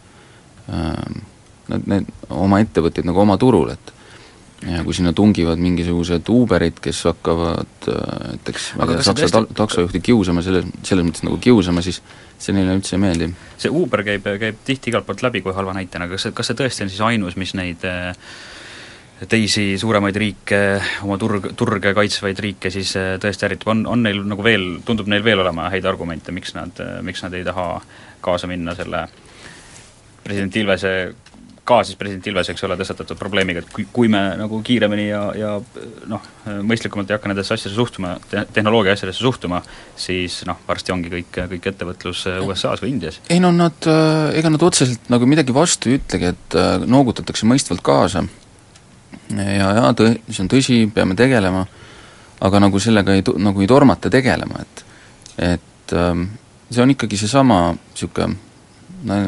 ähm, 0.73 1.23
nad, 1.69 1.87
need, 1.89 2.11
oma 2.33 2.61
ettevõtteid 2.63 3.07
nagu 3.09 3.25
oma 3.25 3.37
turul, 3.41 3.73
et 3.73 3.95
ja 4.67 4.81
kui 4.83 4.93
sinna 4.95 5.13
tungivad 5.15 5.59
mingisugused 5.61 6.27
Uberid, 6.33 6.81
kes 6.83 7.05
hakkavad 7.07 7.87
äh, 7.87 7.99
näiteks 8.33 8.65
tea, 8.75 9.03
saksa 9.07 9.29
tõesti... 9.29 9.55
taksojuhti 9.55 10.01
kiusama, 10.03 10.43
selles, 10.43 10.67
selles 10.83 11.07
mõttes 11.07 11.23
nagu 11.23 11.39
kiusama, 11.41 11.83
siis 11.85 12.01
see 12.39 12.55
neile 12.55 12.75
üldse 12.75 12.97
ei 12.97 13.03
meeldi. 13.05 13.29
see 13.61 13.71
Uber 13.71 14.03
käib, 14.07 14.27
käib 14.41 14.59
tihti 14.67 14.91
igalt 14.91 15.07
poolt 15.07 15.23
läbi 15.23 15.43
kui 15.45 15.55
halva 15.55 15.77
näitena, 15.77 16.09
kas 16.11 16.27
see, 16.27 16.35
kas 16.35 16.51
see 16.51 16.59
tõesti 16.59 16.85
on 16.85 16.91
siis 16.91 17.05
ainus, 17.07 17.39
mis 17.39 17.55
neid 17.55 17.87
äh, 17.87 18.11
teisi 19.27 19.73
suuremaid 19.79 20.15
riike, 20.15 20.59
oma 21.03 21.17
turg, 21.19 21.49
turge 21.59 21.93
kaitsvaid 21.95 22.39
riike 22.43 22.71
siis 22.71 22.93
äh, 22.99 23.15
tõesti 23.21 23.49
ärritab, 23.49 23.73
on, 23.73 23.85
on 23.89 24.05
neil 24.05 24.21
nagu 24.27 24.45
veel, 24.45 24.69
tundub 24.87 25.09
neil 25.11 25.25
veel 25.25 25.43
olema 25.43 25.67
häid 25.73 25.87
argumente, 25.89 26.35
miks 26.35 26.55
nad, 26.55 26.79
äh, 26.83 26.99
miks 27.05 27.25
nad 27.25 27.35
ei 27.35 27.43
taha 27.47 27.71
kaasa 28.23 28.47
minna 28.51 28.75
selle 28.77 29.07
president 30.23 30.55
Ilvese, 30.61 30.93
ka 31.67 31.81
siis 31.83 31.99
president 31.99 32.31
Ilvese, 32.31 32.55
eks 32.55 32.63
ole, 32.63 32.79
tõstatatud 32.79 33.19
probleemiga, 33.19 33.63
et 33.63 33.69
kui, 33.73 33.85
kui 33.91 34.07
me 34.11 34.21
nagu 34.39 34.61
kiiremini 34.65 35.09
ja, 35.09 35.21
ja 35.35 35.53
noh, 36.09 36.31
mõistlikumalt 36.63 37.11
ei 37.11 37.17
hakka 37.17 37.31
nendesse 37.31 37.55
asjadesse 37.55 37.75
suhtuma 37.75 38.15
te,, 38.31 38.45
tehnoloogia 38.55 38.95
asjadesse 38.95 39.25
suhtuma, 39.25 39.61
siis 39.99 40.41
noh, 40.47 40.63
varsti 40.67 40.95
ongi 40.95 41.11
kõik, 41.11 41.43
kõik 41.57 41.71
ettevõtlus 41.73 42.23
äh, 42.31 42.39
USA-s 42.45 42.85
või 42.85 42.95
Indias. 42.95 43.19
ei 43.27 43.43
no 43.43 43.51
nad, 43.55 43.83
ega 44.31 44.53
nad 44.53 44.63
otseselt 44.63 45.11
nagu 45.11 45.27
midagi 45.27 45.55
vastu 45.55 45.91
ei 45.91 45.99
ütlegi, 45.99 46.31
et 46.37 46.61
noogutatakse 46.87 47.49
mõistvalt 47.49 47.83
kaasa 47.83 48.23
ja, 49.37 49.71
ja 49.77 49.93
tõ-, 49.97 50.15
see 50.29 50.43
on 50.43 50.51
tõsi, 50.51 50.79
peame 50.93 51.15
tegelema, 51.19 51.65
aga 52.45 52.61
nagu 52.63 52.79
sellega 52.81 53.15
ei, 53.17 53.23
nagu 53.37 53.61
ei 53.61 53.69
tormata 53.69 54.11
tegelema, 54.13 54.63
et 54.63 54.85
et 55.39 55.93
ähm, 55.95 56.25
see 56.69 56.83
on 56.83 56.91
ikkagi 56.91 57.17
seesama 57.17 57.59
niisugune 57.71 58.35
no 59.07 59.19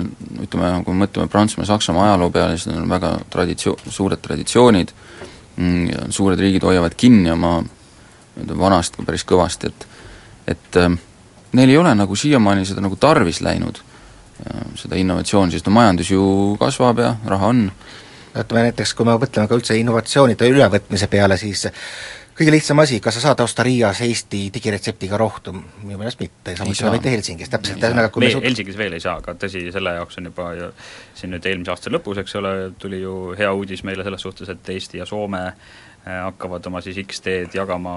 ütleme, 0.43 0.71
kui 0.83 0.93
me 0.95 1.05
mõtleme 1.05 1.31
Prantsusmaa, 1.31 1.69
Saksamaa 1.69 2.09
ajaloo 2.09 2.27
peale, 2.33 2.57
siis 2.57 2.67
need 2.67 2.81
on 2.81 2.89
väga 2.91 3.13
traditsio-, 3.31 3.77
suured 3.87 4.19
traditsioonid 4.19 4.91
mm, 5.55 6.09
suured 6.11 6.39
riigid 6.39 6.65
hoiavad 6.67 6.97
kinni 6.99 7.31
oma 7.31 7.61
nii-öelda 7.61 8.57
vanast 8.59 8.97
ka 8.97 9.07
päris 9.07 9.23
kõvasti, 9.27 9.71
et 9.71 9.87
et 10.51 10.81
äh, 10.81 10.91
neil 11.55 11.71
ei 11.71 11.79
ole 11.79 11.95
nagu 11.95 12.15
siiamaani 12.15 12.65
seda 12.67 12.83
nagu 12.83 12.97
tarvis 12.99 13.41
läinud, 13.43 13.79
seda 14.79 14.97
innovatsiooni, 14.97 15.53
sest 15.53 15.67
no 15.67 15.75
majandus 15.75 16.11
ju 16.11 16.23
kasvab 16.59 17.01
ja 17.03 17.11
raha 17.29 17.51
on, 17.51 17.65
ütleme 18.35 18.69
näiteks, 18.69 18.95
kui 18.95 19.07
me 19.07 19.17
mõtleme 19.19 19.49
ka 19.49 19.59
üldse 19.59 19.77
innovatsioonide 19.79 20.49
ülevõtmise 20.51 21.07
peale, 21.11 21.37
siis 21.39 21.67
kõige 22.37 22.53
lihtsam 22.55 22.79
asi, 22.81 22.99
kas 23.03 23.17
sa 23.17 23.25
saad 23.27 23.43
osta 23.43 23.63
Riias 23.67 24.01
Eesti 24.05 24.45
digiretseptiga 24.53 25.19
rohtu, 25.19 25.53
minu 25.83 25.99
meelest 25.99 26.21
mitte, 26.23 26.55
samuti 26.57 26.79
seda 26.79 26.93
mitte 26.95 27.11
Helsingis, 27.11 27.51
täpselt 27.51 27.83
ühesõnaga 27.83 28.09
kui 28.13 28.25
me 28.25 28.31
suut-... 28.33 28.47
Helsingis 28.47 28.79
veel 28.79 28.97
ei 28.97 29.03
saa, 29.03 29.17
aga 29.21 29.35
tõsi, 29.43 29.67
selle 29.75 29.95
jaoks 29.99 30.21
on 30.21 30.31
juba 30.31 30.49
ju 30.57 30.71
siin 31.19 31.35
nüüd 31.35 31.51
eelmise 31.51 31.75
aasta 31.75 31.93
lõpus, 31.93 32.23
eks 32.23 32.35
ole, 32.39 32.55
tuli 32.81 33.03
ju 33.03 33.15
hea 33.37 33.51
uudis 33.53 33.85
meile 33.87 34.07
selles 34.07 34.27
suhtes, 34.27 34.49
et 34.53 34.75
Eesti 34.75 35.03
ja 35.03 35.09
Soome 35.09 35.45
Äh, 35.49 35.90
hakkavad 36.05 36.65
oma 36.65 36.81
siis 36.81 36.97
X-teed 37.03 37.53
jagama 37.53 37.91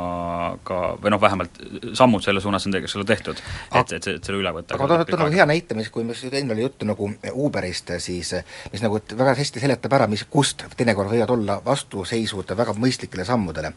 ka, 0.67 0.81
või 1.01 1.13
noh, 1.15 1.21
vähemalt 1.23 1.57
sammud 1.97 2.25
selle 2.25 2.43
suunas 2.45 2.67
on 2.69 2.77
ole 2.77 3.07
tehtud, 3.09 3.41
et, 3.73 3.93
et, 3.97 4.09
et 4.13 4.27
selle 4.27 4.43
üle 4.43 4.53
võtta. 4.53 4.77
aga 4.77 4.99
ma 5.01 5.07
toon 5.09 5.23
nagu 5.25 5.33
hea 5.33 5.47
näite, 5.49 5.77
mis, 5.79 5.89
kui 5.95 6.05
meil 6.05 6.37
enne 6.41 6.53
oli 6.53 6.67
juttu 6.67 6.89
nagu 6.89 7.09
Uberist, 7.33 7.95
siis 8.05 8.35
mis 8.73 8.85
nagu 8.85 9.01
väga 9.01 9.35
hästi 9.41 9.63
seletab 9.63 9.97
ära, 9.97 10.11
mis, 10.11 10.27
kust 10.31 10.67
teinekord 10.77 11.15
võivad 11.15 11.33
olla 11.33 11.59
vastuseisud 11.65 12.53
väga 12.57 12.77
mõistlikele 12.77 13.25
sammudele. 13.25 13.73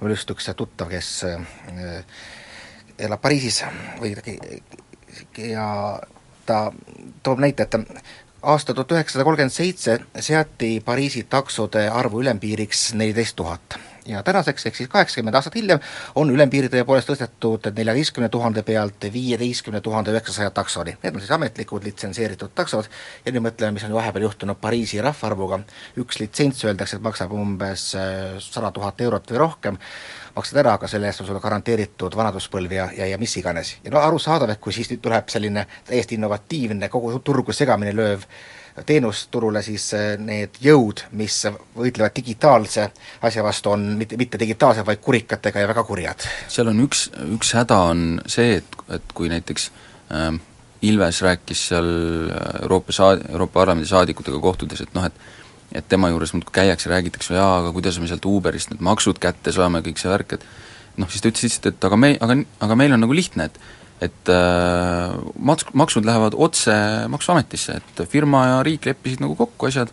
mul 0.00 0.14
just 0.14 0.30
üks 0.30 0.50
tuttav, 0.56 0.92
kes 0.92 1.12
äh, 1.26 2.06
elab 3.02 3.20
Pariisis 3.22 3.64
või 4.00 4.14
ja 5.38 5.66
ta 6.46 6.64
toob 7.22 7.42
näite, 7.42 7.66
et 7.66 7.74
aasta 8.42 8.74
tuhat 8.74 8.92
üheksasada 8.92 9.24
kolmkümmend 9.24 9.54
seitse 9.54 9.98
seati 10.20 10.82
Pariisi 10.84 11.22
taksode 11.30 11.88
arvu 11.90 12.22
ülempiiriks 12.22 12.92
neliteist 12.94 13.36
tuhat 13.36 13.78
ja 14.06 14.22
tänaseks, 14.22 14.66
ehk 14.66 14.76
siis 14.76 14.88
kaheksakümmend 14.88 15.34
aastat 15.34 15.54
hiljem, 15.54 15.80
on 16.18 16.30
ülempiiri 16.30 16.68
tõepoolest 16.72 17.10
tõstetud 17.10 17.68
neljateistkümne 17.76 18.28
tuhande 18.32 18.62
pealt 18.66 19.06
viieteistkümne 19.12 19.80
tuhande 19.80 20.10
üheksasaja 20.14 20.50
taksoni. 20.50 20.96
Need 21.02 21.14
on 21.14 21.22
siis 21.22 21.30
ametlikud 21.36 21.84
litsenseeritud 21.86 22.54
taksod 22.54 22.88
ja 23.26 23.32
nüüd 23.32 23.46
mõtleme, 23.46 23.76
mis 23.76 23.86
on 23.86 23.94
vahepeal 23.94 24.26
juhtunud 24.26 24.58
Pariisi 24.60 25.00
rahvaarvuga, 25.02 25.60
üks 26.02 26.18
litsents 26.22 26.64
öeldakse, 26.64 26.98
et 26.98 27.04
maksab 27.04 27.34
umbes 27.36 27.92
äh, 27.98 28.38
sada 28.42 28.72
tuhat 28.74 29.00
eurot 29.00 29.30
või 29.30 29.42
rohkem, 29.44 29.78
maksad 30.36 30.62
ära, 30.64 30.74
aga 30.78 30.90
selle 30.90 31.10
eest 31.10 31.22
on 31.22 31.28
sulle 31.28 31.42
garanteeritud 31.44 32.16
vanaduspõlv 32.18 32.74
ja, 32.78 32.88
ja, 32.96 33.06
ja 33.14 33.20
mis 33.22 33.36
iganes. 33.38 33.76
ja 33.84 33.94
no 33.94 34.02
arusaadav, 34.02 34.50
et 34.50 34.60
kui 34.60 34.74
siis 34.74 34.90
nüüd 34.90 35.02
tuleb 35.04 35.30
selline 35.30 35.66
täiesti 35.86 36.18
innovatiivne, 36.18 36.88
kogu 36.88 37.14
turgu 37.24 37.54
segamini 37.54 37.94
lööv 37.94 38.26
teenusturule, 38.86 39.62
siis 39.62 39.90
äh, 39.96 40.14
need 40.20 40.56
jõud, 40.64 41.04
mis 41.18 41.42
võitlevad 41.76 42.14
digitaalse 42.16 42.88
asja 43.28 43.44
vastu, 43.44 43.74
on 43.74 43.84
mitte, 43.98 44.16
mitte 44.20 44.40
digitaalsed, 44.40 44.86
vaid 44.86 45.02
kurikatega 45.04 45.64
ja 45.64 45.68
väga 45.68 45.84
kurjad. 45.88 46.24
seal 46.52 46.72
on 46.72 46.80
üks, 46.86 47.08
üks 47.36 47.52
häda 47.58 47.78
on 47.92 48.06
see, 48.26 48.56
et, 48.62 48.80
et 48.96 49.14
kui 49.14 49.30
näiteks 49.32 49.70
äh, 50.14 50.32
Ilves 50.82 51.20
rääkis 51.22 51.68
seal 51.70 51.92
äh, 52.32 52.48
Euroopa 52.64 52.96
saad-, 52.96 53.28
Euroopa 53.30 53.60
Parlamendi 53.60 53.88
saadikutega 53.88 54.40
kohtudes, 54.42 54.84
et 54.84 54.98
noh, 54.98 55.06
et 55.06 55.30
et 55.72 55.86
tema 55.88 56.10
juures 56.12 56.34
muudkui 56.36 56.52
käiakse, 56.52 56.90
räägitakse, 56.90 57.32
jaa, 57.32 57.62
aga 57.62 57.70
kuidas 57.72 57.96
me 57.96 58.04
sealt 58.04 58.26
Uberist 58.28 58.68
need 58.68 58.82
maksud 58.84 59.16
kätte 59.16 59.54
saame, 59.56 59.80
kõik 59.80 60.00
see 60.00 60.10
värk, 60.10 60.34
et 60.36 60.42
noh, 61.00 61.08
siis 61.08 61.24
ta 61.24 61.30
ütles 61.30 61.46
lihtsalt, 61.46 61.68
et 61.72 61.86
aga 61.88 61.96
me, 61.96 62.10
aga, 62.20 62.36
aga 62.66 62.76
meil 62.76 62.92
on 62.92 63.00
nagu 63.00 63.16
lihtne, 63.16 63.46
et 63.48 63.56
et 64.02 64.30
äh, 64.32 65.12
maks-, 65.38 65.68
maksud 65.78 66.06
lähevad 66.06 66.34
otse 66.34 66.74
Maksuametisse, 67.12 67.78
et 67.78 68.02
firma 68.10 68.46
ja 68.48 68.62
riik 68.66 68.88
leppisid 68.88 69.22
nagu 69.22 69.36
kokku 69.38 69.68
asjad 69.68 69.92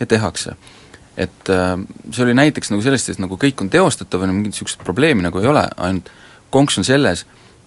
ja 0.00 0.06
tehakse. 0.06 0.56
et 1.18 1.50
äh, 1.50 1.74
see 2.14 2.22
oli 2.22 2.34
näiteks 2.38 2.70
nagu 2.70 2.82
sellest, 2.82 3.08
et 3.10 3.18
nagu 3.18 3.34
kõik 3.40 3.58
on 3.64 3.70
teostatav 3.72 4.22
ja 4.22 4.30
mingit 4.30 4.54
niisugust 4.54 4.84
probleemi 4.86 5.24
nagu 5.26 5.40
ei 5.42 5.50
ole, 5.50 5.64
ainult 5.76 6.12
konks 6.54 6.78
on 6.78 6.86
selles, 6.86 7.24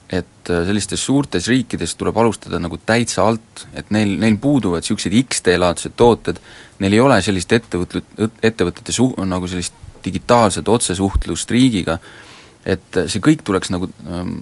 et 0.07 0.49
äh, 0.49 0.63
sellistes 0.67 1.03
suurtes 1.03 1.47
riikides 1.51 1.97
tuleb 1.99 2.17
alustada 2.17 2.59
nagu 2.63 2.79
täitsa 2.85 3.25
alt, 3.27 3.65
et 3.75 3.91
neil, 3.91 4.15
neil 4.21 4.39
puuduvad 4.39 4.85
niisugused 4.85 5.17
X-tee-laadsed 5.25 5.97
tooted, 5.99 6.39
neil 6.79 6.95
ei 6.95 7.03
ole 7.03 7.19
sellist 7.23 7.51
ettevõtlut, 7.59 8.07
ettevõtete 8.43 8.95
su-, 8.95 9.13
nagu 9.27 9.51
sellist 9.51 9.75
digitaalset 10.05 10.67
otsesuhtlust 10.71 11.51
riigiga, 11.51 11.99
et 12.65 12.97
see 13.07 13.21
kõik 13.23 13.43
tuleks 13.45 13.71
nagu, 13.73 13.89
ähm, 14.05 14.33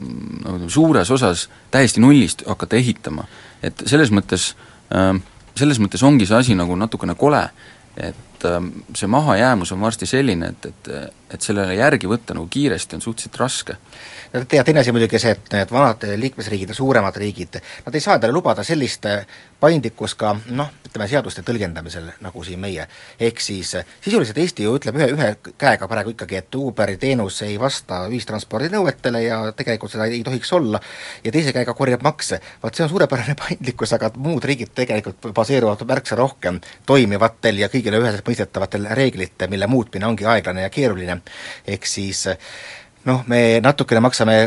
nagu 0.43 0.69
suures 0.69 1.11
osas 1.11 1.47
täiesti 1.71 2.01
nullist 2.03 2.43
hakata 2.47 2.79
ehitama. 2.79 3.27
et 3.63 3.81
selles 3.85 4.11
mõttes, 4.11 4.53
ähm, 4.95 5.17
selles 5.55 5.79
mõttes 5.79 6.03
ongi 6.03 6.25
see 6.25 6.35
asi 6.35 6.55
nagu 6.55 6.75
natukene 6.75 7.15
kole, 7.15 7.49
et 7.97 8.15
ähm, 8.45 8.71
see 8.95 9.09
mahajäämus 9.11 9.71
on 9.75 9.81
varsti 9.81 10.05
selline, 10.09 10.53
et, 10.53 10.65
et, 10.65 11.13
et 11.33 11.41
sellele 11.41 11.75
järgi 11.75 12.07
võtta 12.07 12.37
nagu 12.37 12.47
kiiresti 12.51 12.97
on 12.97 13.05
suhteliselt 13.05 13.39
raske 13.41 13.77
ja 14.53 14.63
teine 14.63 14.79
asi 14.79 14.91
muidugi 14.93 15.19
see, 15.19 15.33
et 15.33 15.53
need 15.53 15.71
vanad 15.73 16.03
liikmesriigid 16.21 16.69
ja 16.69 16.77
suuremad 16.77 17.15
riigid, 17.17 17.59
nad 17.85 17.95
ei 17.95 18.03
saa 18.03 18.19
endale 18.19 18.33
lubada 18.35 18.63
sellist 18.63 19.07
paindlikkust 19.59 20.17
ka 20.19 20.35
noh, 20.55 20.69
ütleme 20.85 21.07
seaduste 21.09 21.43
tõlgendamisel, 21.45 22.05
nagu 22.23 22.43
siin 22.45 22.59
meie. 22.61 22.85
ehk 23.19 23.41
siis 23.41 23.75
sisuliselt 24.01 24.37
Eesti 24.37 24.63
ju 24.63 24.75
ütleb 24.77 24.97
ühe, 24.99 25.07
ühe 25.15 25.29
käega 25.57 25.87
praegu 25.87 26.13
ikkagi, 26.13 26.39
et 26.39 26.55
Uberi 26.55 26.97
teenus 26.97 27.41
ei 27.45 27.57
vasta 27.59 28.05
ühistranspordi 28.07 28.69
nõuetele 28.73 29.23
ja 29.23 29.39
tegelikult 29.51 29.91
seda 29.91 30.07
ei 30.09 30.23
tohiks 30.23 30.53
olla, 30.53 30.79
ja 31.23 31.31
teise 31.31 31.53
käega 31.53 31.73
korjab 31.73 32.05
makse. 32.05 32.39
vaat 32.63 32.75
see 32.75 32.85
on 32.85 32.93
suurepärane 32.93 33.35
paindlikkus, 33.43 33.93
aga 33.97 34.11
muud 34.15 34.45
riigid 34.45 34.73
tegelikult 34.75 35.31
baseeruvad 35.33 35.83
märksa 35.89 36.15
rohkem 36.19 36.61
toimivatel 36.85 37.65
ja 37.65 37.69
kõigile 37.69 38.01
üheselt 38.01 38.25
mõistetavatel 38.29 38.89
reeglitel, 38.97 39.49
mille 39.51 39.67
muutmine 39.67 40.07
ongi 40.07 40.25
aeglane 40.29 40.67
ja 40.67 40.69
keeruline. 40.73 41.21
ehk 41.67 41.85
siis 41.85 42.27
noh, 43.05 43.23
me 43.27 43.59
natukene 43.63 44.01
maksame 44.03 44.39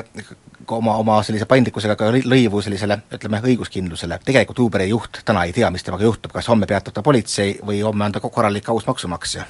oma, 0.70 0.96
oma 0.96 1.18
sellise 1.26 1.46
paindlikkusega 1.50 1.96
ka 1.98 2.10
lõivu 2.14 2.62
sellisele 2.64 2.98
ütleme, 3.16 3.40
õiguskindlusele. 3.52 4.20
tegelikult 4.24 4.62
Uberi 4.66 4.88
juht 4.90 5.22
täna 5.24 5.44
ei 5.48 5.52
tea, 5.56 5.70
mis 5.70 5.84
temaga 5.84 6.06
juhtub, 6.06 6.32
kas 6.32 6.48
homme 6.48 6.68
peatab 6.70 6.94
ta 6.94 7.02
politsei 7.02 7.58
või 7.64 7.82
homme 7.82 8.06
on 8.06 8.14
ta 8.14 8.20
korralik 8.20 8.68
aus 8.68 8.86
maksumaksja. 8.86 9.44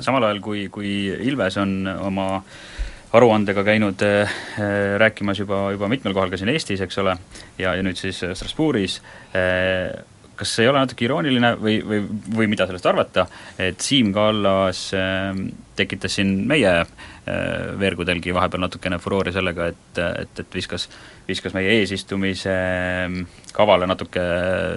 samal 0.00 0.24
ajal, 0.24 0.40
kui, 0.40 0.68
kui 0.68 0.92
Ilves 1.30 1.56
on 1.56 1.88
oma 2.00 2.28
aruandega 3.12 3.64
käinud 3.64 4.02
äh, 4.04 4.38
rääkimas 5.00 5.38
juba, 5.38 5.70
juba 5.72 5.88
mitmel 5.88 6.14
kohal 6.14 6.30
ka 6.30 6.36
siin 6.36 6.52
Eestis, 6.52 6.80
eks 6.84 6.98
ole, 6.98 7.16
ja, 7.58 7.74
ja 7.74 7.82
nüüd 7.82 7.96
siis 7.96 8.20
Strasbourgis 8.20 9.00
äh,, 9.32 10.04
kas 10.38 10.58
ei 10.62 10.68
ole 10.70 10.78
natuke 10.78 11.06
irooniline 11.06 11.54
või, 11.58 11.78
või, 11.84 12.02
või 12.36 12.50
mida 12.50 12.66
sellest 12.68 12.86
arvata, 12.86 13.26
et 13.58 13.80
Siim 13.82 14.12
Kallas 14.14 14.88
äh, 14.96 15.32
tekitas 15.78 16.18
siin 16.18 16.32
meie 16.48 16.74
äh, 16.80 16.86
veergudelgi 17.78 18.34
vahepeal 18.34 18.62
natukene 18.64 18.98
furoori 19.02 19.32
sellega, 19.34 19.68
et, 19.72 20.00
et, 20.22 20.42
et 20.44 20.54
viskas, 20.54 20.88
viskas 21.28 21.54
meie 21.56 21.74
eesistumise 21.78 22.54
ähm, 22.54 23.20
kavale 23.54 23.88
natuke 23.90 24.22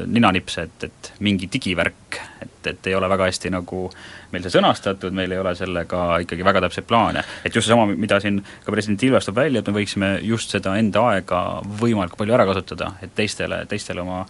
ninanipse, 0.10 0.66
et, 0.68 0.88
et 0.90 1.12
mingi 1.26 1.50
digivärk, 1.54 2.20
et, 2.42 2.58
et 2.74 2.92
ei 2.92 2.98
ole 2.98 3.10
väga 3.12 3.30
hästi 3.30 3.54
nagu 3.54 3.86
meil 4.32 4.46
see 4.46 4.56
sõnastatud, 4.58 5.14
meil 5.16 5.34
ei 5.36 5.42
ole 5.42 5.54
sellega 5.58 6.04
ikkagi 6.26 6.46
väga 6.48 6.66
täpseid 6.66 6.90
plaane. 6.90 7.24
et 7.46 7.56
just 7.56 7.68
seesama, 7.68 7.88
mida 7.94 8.20
siin 8.24 8.42
ka 8.66 8.74
president 8.74 9.04
Ilves 9.04 9.30
toob 9.30 9.42
välja, 9.42 9.62
et 9.62 9.70
me 9.70 9.78
võiksime 9.82 10.14
just 10.26 10.54
seda 10.54 10.78
enda 10.80 11.06
aega 11.14 11.42
võimalikult 11.82 12.22
palju 12.22 12.38
ära 12.38 12.50
kasutada, 12.50 12.96
et 13.02 13.14
teistele, 13.18 13.66
teistele 13.70 14.06
oma 14.06 14.26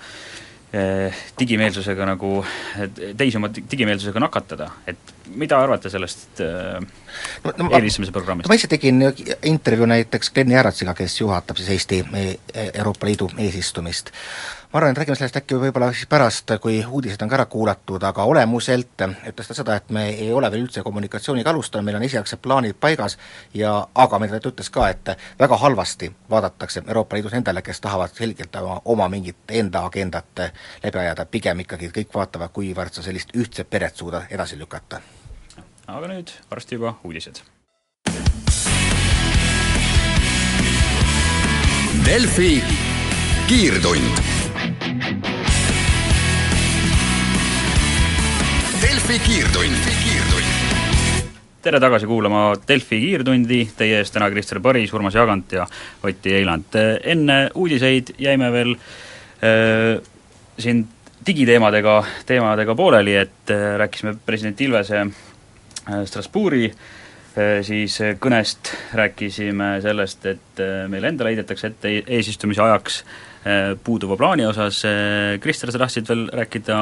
digimeelsusega 1.40 2.06
nagu, 2.08 2.30
teisi 3.20 3.36
oma 3.36 3.50
digimeelsusega 3.52 4.22
nakatada, 4.24 4.70
et 4.88 5.12
mida 5.36 5.58
arvate 5.60 5.92
sellest 5.92 6.40
äh, 6.46 6.78
no, 7.44 7.54
no, 7.58 7.68
eelistamise 7.76 8.14
programmist? 8.16 8.48
ma 8.48 8.56
ise 8.56 8.70
tegin 8.72 9.04
intervjuu 9.04 9.90
näiteks 9.92 10.32
Glenn 10.32 10.56
Järatsiga, 10.56 10.96
kes 10.96 11.18
juhatab 11.20 11.60
siis 11.60 11.74
Eesti 11.76 12.02
Euroopa 12.72 13.10
Liidu 13.10 13.28
eesistumist 13.38 14.14
ma 14.74 14.78
arvan, 14.78 14.92
et 14.92 14.98
räägime 14.98 15.16
sellest 15.20 15.36
äkki 15.36 15.58
võib-olla 15.60 15.90
siis 15.92 16.08
pärast, 16.08 16.52
kui 16.64 16.78
uudised 16.80 17.22
on 17.22 17.30
ka 17.30 17.36
ära 17.36 17.46
kuulatud, 17.52 18.04
aga 18.08 18.24
olemuselt 18.24 19.04
ütles 19.28 19.50
ta 19.50 19.56
seda, 19.56 19.76
et 19.76 19.90
me 19.92 20.06
ei 20.14 20.30
ole 20.34 20.48
veel 20.52 20.64
üldse 20.64 20.84
kommunikatsiooniga 20.84 21.52
alustanud, 21.52 21.86
meil 21.86 21.98
on 22.00 22.06
esialgsed 22.08 22.40
plaanid 22.40 22.80
paigas 22.80 23.18
ja 23.54 23.74
aga 23.96 24.20
ta 24.32 24.40
ütles 24.50 24.72
ka, 24.72 24.88
et 24.90 25.12
väga 25.40 25.58
halvasti 25.58 26.12
vaadatakse 26.30 26.84
Euroopa 26.88 27.16
Liidus 27.16 27.36
nendele, 27.36 27.62
kes 27.62 27.82
tahavad 27.82 28.16
selgelt 28.16 28.56
oma, 28.56 28.82
oma 28.86 29.10
mingit 29.10 29.36
enda 29.50 29.84
agendat 29.86 30.46
läbi 30.84 31.00
ajada, 31.00 31.26
pigem 31.26 31.60
ikkagi 31.60 31.92
kõik 31.92 32.14
vaatavad, 32.16 32.52
kuivõrd 32.56 32.94
sa 32.94 33.04
sellist 33.04 33.36
ühtset 33.36 33.70
peret 33.70 33.96
suudad 33.96 34.32
edasi 34.32 34.60
lükata. 34.60 35.02
aga 35.88 36.08
nüüd 36.08 36.32
varsti 36.52 36.76
juba 36.76 36.96
uudised. 37.04 37.44
Delfi 42.06 42.64
kiirtund 43.48 44.41
Delfi 48.82 49.20
kiirtund. 49.22 49.76
tere 51.62 51.80
tagasi 51.80 52.08
kuulama 52.10 52.56
Delfi 52.68 52.98
kiirtundi, 53.04 53.60
teie 53.78 54.00
ees 54.02 54.10
täna 54.12 54.32
Krister 54.34 54.58
Paris, 54.60 54.94
Urmas 54.98 55.14
Jagant 55.14 55.54
ja 55.54 55.68
Otti 56.04 56.34
Eiland. 56.34 56.74
enne 57.04 57.50
uudiseid 57.54 58.16
jäime 58.18 58.52
veel 58.52 58.74
äh, 58.74 60.02
siin 60.58 60.88
digiteemadega, 61.28 62.04
teemadega 62.26 62.76
pooleli, 62.76 63.16
et 63.16 63.54
äh, 63.54 63.78
rääkisime 63.78 64.16
president 64.26 64.62
Ilvese 64.62 65.00
äh, 65.06 66.06
Strasbourgi 66.06 66.72
äh, 66.72 67.62
siis 67.62 68.00
kõnest 68.18 68.74
rääkisime 68.98 69.76
sellest, 69.82 70.26
et 70.26 70.58
äh, 70.60 70.90
meile 70.90 71.14
endale 71.14 71.36
heidetakse 71.36 71.68
ette 71.68 72.00
eesistumise 72.08 72.66
ajaks 72.66 73.04
äh, 73.04 73.31
puuduva 73.84 74.18
plaani 74.18 74.46
osas, 74.46 74.84
Krister, 75.42 75.72
sa 75.74 75.80
tahtsid 75.82 76.10
veel 76.10 76.28
rääkida 76.30 76.78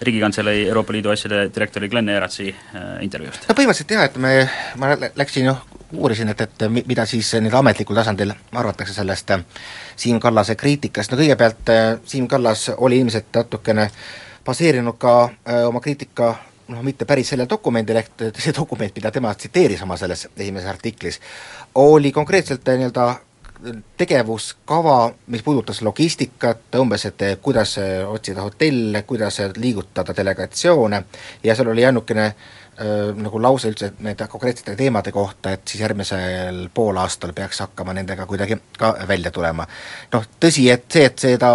Riigikantselei 0.00 0.68
Euroopa 0.68 0.92
Liidu 0.92 1.10
asjade 1.10 1.50
direktori 1.54 1.88
Glen 1.88 2.08
Eratsi 2.08 2.48
äh, 2.48 2.82
intervjuust? 3.00 3.46
no 3.48 3.54
põhimõtteliselt 3.56 3.94
jah, 3.94 4.04
et 4.04 4.18
me, 4.20 4.32
ma 4.76 4.90
läksin 5.16 5.48
noh, 5.48 5.62
uurisin, 5.96 6.28
et, 6.28 6.42
et 6.44 6.64
mida 6.76 7.06
siis 7.08 7.30
nii-öelda 7.38 7.62
ametlikul 7.64 7.96
tasandil 7.96 8.34
arvatakse 8.52 8.92
sellest 8.92 9.32
äh, 9.32 9.46
Siim 9.96 10.20
Kallase 10.20 10.58
kriitikast, 10.60 11.12
no 11.14 11.20
kõigepealt 11.20 11.72
äh, 11.72 11.86
Siim 12.04 12.28
Kallas 12.28 12.68
oli 12.76 13.00
ilmselt 13.00 13.32
natukene 13.40 13.88
baseerinud 14.46 15.00
ka 15.00 15.14
öö, 15.26 15.64
oma 15.66 15.80
kriitika 15.82 16.28
noh, 16.68 16.82
mitte 16.86 17.02
päris 17.08 17.32
sellel 17.32 17.48
dokumendil, 17.50 17.96
ehk 17.98 18.28
see 18.38 18.52
dokument, 18.54 18.92
mida 18.94 19.10
tema 19.10 19.32
tsiteeris 19.34 19.82
oma 19.82 19.96
selles 19.98 20.28
esimeses 20.28 20.68
artiklis, 20.70 21.18
oli 21.82 22.12
konkreetselt 22.14 22.68
nii-öelda 22.68 23.08
tegevuskava, 23.96 25.12
mis 25.32 25.42
puudutas 25.42 25.80
logistikat, 25.82 26.68
umbes 26.80 27.06
et 27.08 27.24
kuidas 27.42 27.76
otsida 28.06 28.44
hotelle, 28.44 29.02
kuidas 29.02 29.40
liigutada 29.56 30.14
delegatsioone 30.16 31.02
ja 31.44 31.54
seal 31.56 31.72
oli 31.72 31.86
ainukene 31.86 32.30
nagu 33.16 33.40
lause 33.40 33.70
üldse 33.72 33.88
nende 34.04 34.26
konkreetsete 34.28 34.74
teemade 34.76 35.12
kohta, 35.12 35.54
et 35.56 35.68
siis 35.68 35.80
järgmisel 35.80 36.66
poolaastal 36.74 37.32
peaks 37.32 37.62
hakkama 37.64 37.94
nendega 37.96 38.26
kuidagi 38.28 38.58
ka 38.78 38.92
välja 39.08 39.30
tulema. 39.32 39.66
noh, 40.12 40.26
tõsi, 40.40 40.66
et 40.70 40.84
see, 40.92 41.06
et 41.08 41.18
seda 41.18 41.52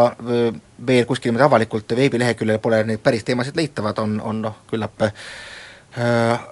veel 0.87 1.05
kuskil 1.05 1.29
niimoodi 1.29 1.45
avalikult 1.45 1.95
veebileheküljel 1.95 2.59
pole 2.59 2.81
neid 2.89 3.03
päris 3.03 3.23
teemasid 3.23 3.55
leitavad, 3.55 4.01
on, 4.01 4.17
on 4.21 4.41
noh, 4.47 4.57
küllap 4.71 5.05
äh, 5.05 6.49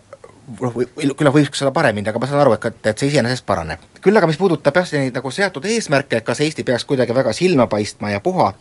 noh, 0.58 0.78
küllap 1.20 1.36
võiks 1.36 1.64
olla 1.64 1.74
paremini, 1.76 2.10
aga 2.10 2.22
ma 2.22 2.30
saan 2.30 2.44
aru, 2.44 2.56
et, 2.58 2.80
et 2.92 3.02
see 3.02 3.12
iseenesest 3.12 3.46
paraneb. 3.48 3.84
küll 4.04 4.18
aga 4.18 4.30
mis 4.30 4.40
puudutab 4.40 4.80
jah, 4.80 4.92
neid 4.98 5.18
nagu 5.18 5.32
seatud 5.34 5.66
eesmärke, 5.66 6.20
et 6.20 6.28
kas 6.28 6.42
Eesti 6.46 6.66
peaks 6.68 6.88
kuidagi 6.90 7.16
väga 7.16 7.34
silma 7.36 7.68
paistma 7.72 8.14
ja 8.14 8.22
puha, 8.24 8.52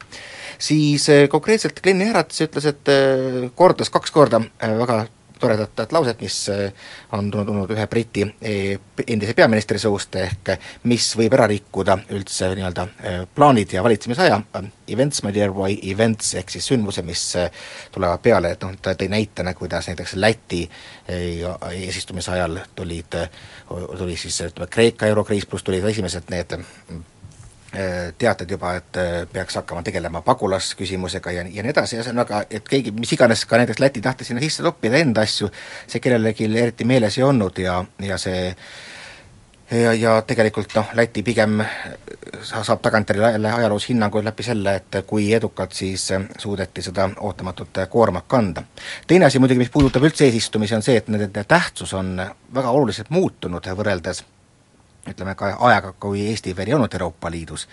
siis 0.58 1.08
eh, 1.12 1.28
konkreetselt 1.30 1.80
Glen 1.82 2.02
Herats 2.04 2.42
ütles, 2.46 2.66
et 2.68 2.92
eh, 2.92 3.48
kordas 3.54 3.92
kaks 3.94 4.14
korda 4.14 4.42
eh, 4.42 4.74
väga 4.78 5.04
toredat 5.38 5.92
lauset, 5.92 6.20
mis 6.20 6.36
äh, 6.52 6.72
on 7.12 7.30
tulnud 7.30 7.70
ühe 7.74 7.86
Briti 7.90 8.24
e, 8.42 8.54
endise 9.06 9.34
peaministri 9.38 9.80
suust, 9.82 10.16
ehk 10.20 10.52
mis 10.90 11.10
võib 11.18 11.36
ära 11.38 11.48
rikkuda 11.50 11.98
üldse 12.16 12.50
nii-öelda 12.58 12.86
äh, 12.86 13.18
plaanid 13.34 13.74
ja 13.76 13.82
valitsemisaja, 13.86 14.40
events, 14.88 15.22
my 15.26 15.34
dear 15.34 15.52
boy, 15.54 15.76
events, 15.90 16.34
ehk 16.40 16.50
siis 16.54 16.70
sündmused, 16.72 17.06
mis 17.06 17.24
tulevad 17.94 18.22
peale, 18.24 18.54
et 18.56 18.64
noh, 18.64 18.74
ta 18.82 18.96
tõi 18.98 19.10
näitena, 19.12 19.54
kuidas 19.58 19.90
näiteks 19.90 20.16
Läti 20.18 20.64
eesistumise 21.08 22.32
ajal 22.34 22.58
tulid, 22.76 23.14
tuli 23.68 24.16
siis 24.16 24.40
ütleme, 24.48 24.68
Kreeka 24.72 25.08
eurokriis, 25.08 25.46
pluss 25.46 25.64
tulid 25.64 25.84
esimesed 25.88 26.32
need 26.32 26.58
teated 28.18 28.50
juba, 28.50 28.74
et 28.80 28.96
äh, 28.96 29.26
peaks 29.32 29.58
hakkama 29.60 29.82
tegelema 29.84 30.22
pagulasküsimusega 30.24 31.32
ja, 31.36 31.42
ja 31.44 31.62
nii 31.64 31.72
edasi, 31.74 31.98
ühesõnaga, 31.98 32.44
et 32.50 32.68
keegi, 32.68 32.94
mis 32.96 33.12
iganes 33.12 33.44
ka 33.44 33.60
näiteks 33.60 33.82
Läti 33.82 34.00
tahtis 34.00 34.30
sinna 34.30 34.40
sisse 34.40 34.64
toppida 34.64 34.96
enda 35.02 35.24
asju, 35.26 35.50
see 35.86 36.00
kellelegi 36.00 36.48
eriti 36.48 36.86
meeles 36.88 37.18
ei 37.18 37.26
olnud 37.28 37.60
ja, 37.60 37.82
ja 38.00 38.16
see 38.18 38.54
ja, 39.70 39.92
ja 39.92 40.14
tegelikult 40.24 40.72
noh, 40.78 40.94
Läti 40.96 41.22
pigem 41.26 41.60
sa-, 42.40 42.64
saab 42.64 42.80
tagantjärele 42.86 43.52
ajaloos 43.52 43.90
hinnanguid 43.90 44.24
läbi 44.24 44.48
selle, 44.48 44.78
et 44.80 45.00
kui 45.06 45.28
edukalt 45.36 45.76
siis 45.76 46.08
suudeti 46.38 46.82
seda 46.88 47.10
ootamatut 47.20 47.84
koormat 47.92 48.24
kanda. 48.28 48.64
teine 49.06 49.28
asi 49.28 49.38
muidugi, 49.38 49.66
mis 49.66 49.74
puudutab 49.76 50.08
üldse 50.08 50.24
eesistumisi, 50.24 50.78
on 50.78 50.88
see, 50.88 50.96
et 50.96 51.12
nende 51.12 51.44
tähtsus 51.44 51.92
on 51.94 52.16
väga 52.54 52.72
oluliselt 52.80 53.12
muutunud 53.12 53.68
võrreldes 53.76 54.24
ütleme 55.14 55.34
ka 55.38 55.54
ajaga, 55.70 55.94
kui 56.00 56.28
Eesti 56.32 56.56
veel 56.56 56.72
ei 56.72 56.78
olnud 56.78 56.94
Euroopa 56.94 57.30
Liidus 57.30 57.68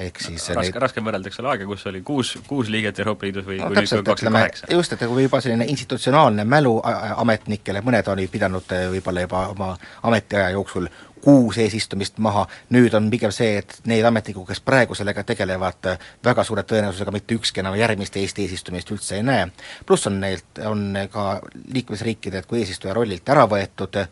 ehk 0.00 0.20
siis 0.22 0.46
raske 0.48 0.70
neid..., 0.70 0.78
raske 0.82 1.02
võrrelda, 1.04 1.28
eks 1.30 1.40
ole, 1.42 1.50
aega, 1.52 1.66
kus 1.68 1.84
oli 1.90 2.00
kuus, 2.06 2.32
kuus 2.46 2.70
liiget 2.72 2.98
Euroopa 3.02 3.26
Liidus 3.26 3.46
või 3.46 3.58
no, 3.60 3.68
kui 3.68 3.84
nüüd 3.84 4.06
kakskümmend 4.06 4.46
kaheksa. 4.46 4.70
just, 4.72 4.96
et 4.96 5.04
kui 5.04 5.26
juba 5.26 5.40
selline 5.44 5.66
institutsionaalne 5.72 6.46
mälu 6.48 6.72
ametnikele, 7.20 7.84
mõned 7.84 8.08
olid 8.14 8.32
pidanud 8.32 8.74
eh, 8.76 8.88
võib-olla 8.96 9.26
juba 9.26 9.44
oma 9.52 9.70
ametiaja 10.08 10.54
jooksul 10.56 10.88
kuus 11.20 11.58
eesistumist 11.60 12.16
maha, 12.24 12.46
nüüd 12.72 12.94
on 12.96 13.10
pigem 13.12 13.32
see, 13.34 13.58
et 13.60 13.76
need 13.90 14.06
ametnikud, 14.08 14.46
kes 14.48 14.62
praegu 14.64 14.96
sellega 14.96 15.24
tegelevad, 15.28 15.90
väga 16.24 16.44
suure 16.48 16.64
tõenäosusega 16.64 17.12
mitte 17.12 17.36
ükski 17.36 17.60
enam 17.60 17.76
järgmist 17.76 18.16
Eesti 18.16 18.46
eesistumist 18.46 18.90
üldse 18.94 19.18
ei 19.18 19.26
näe. 19.26 19.50
pluss 19.86 20.08
on 20.08 20.20
neilt, 20.20 20.62
on 20.64 20.96
ka 21.12 21.26
liikmesriikidelt 21.74 22.48
kui 22.48 22.64
eesistuja 22.64 22.96
rollilt 22.96 23.28
ära 23.28 23.44
võetud 23.50 24.00
äh, 24.00 24.08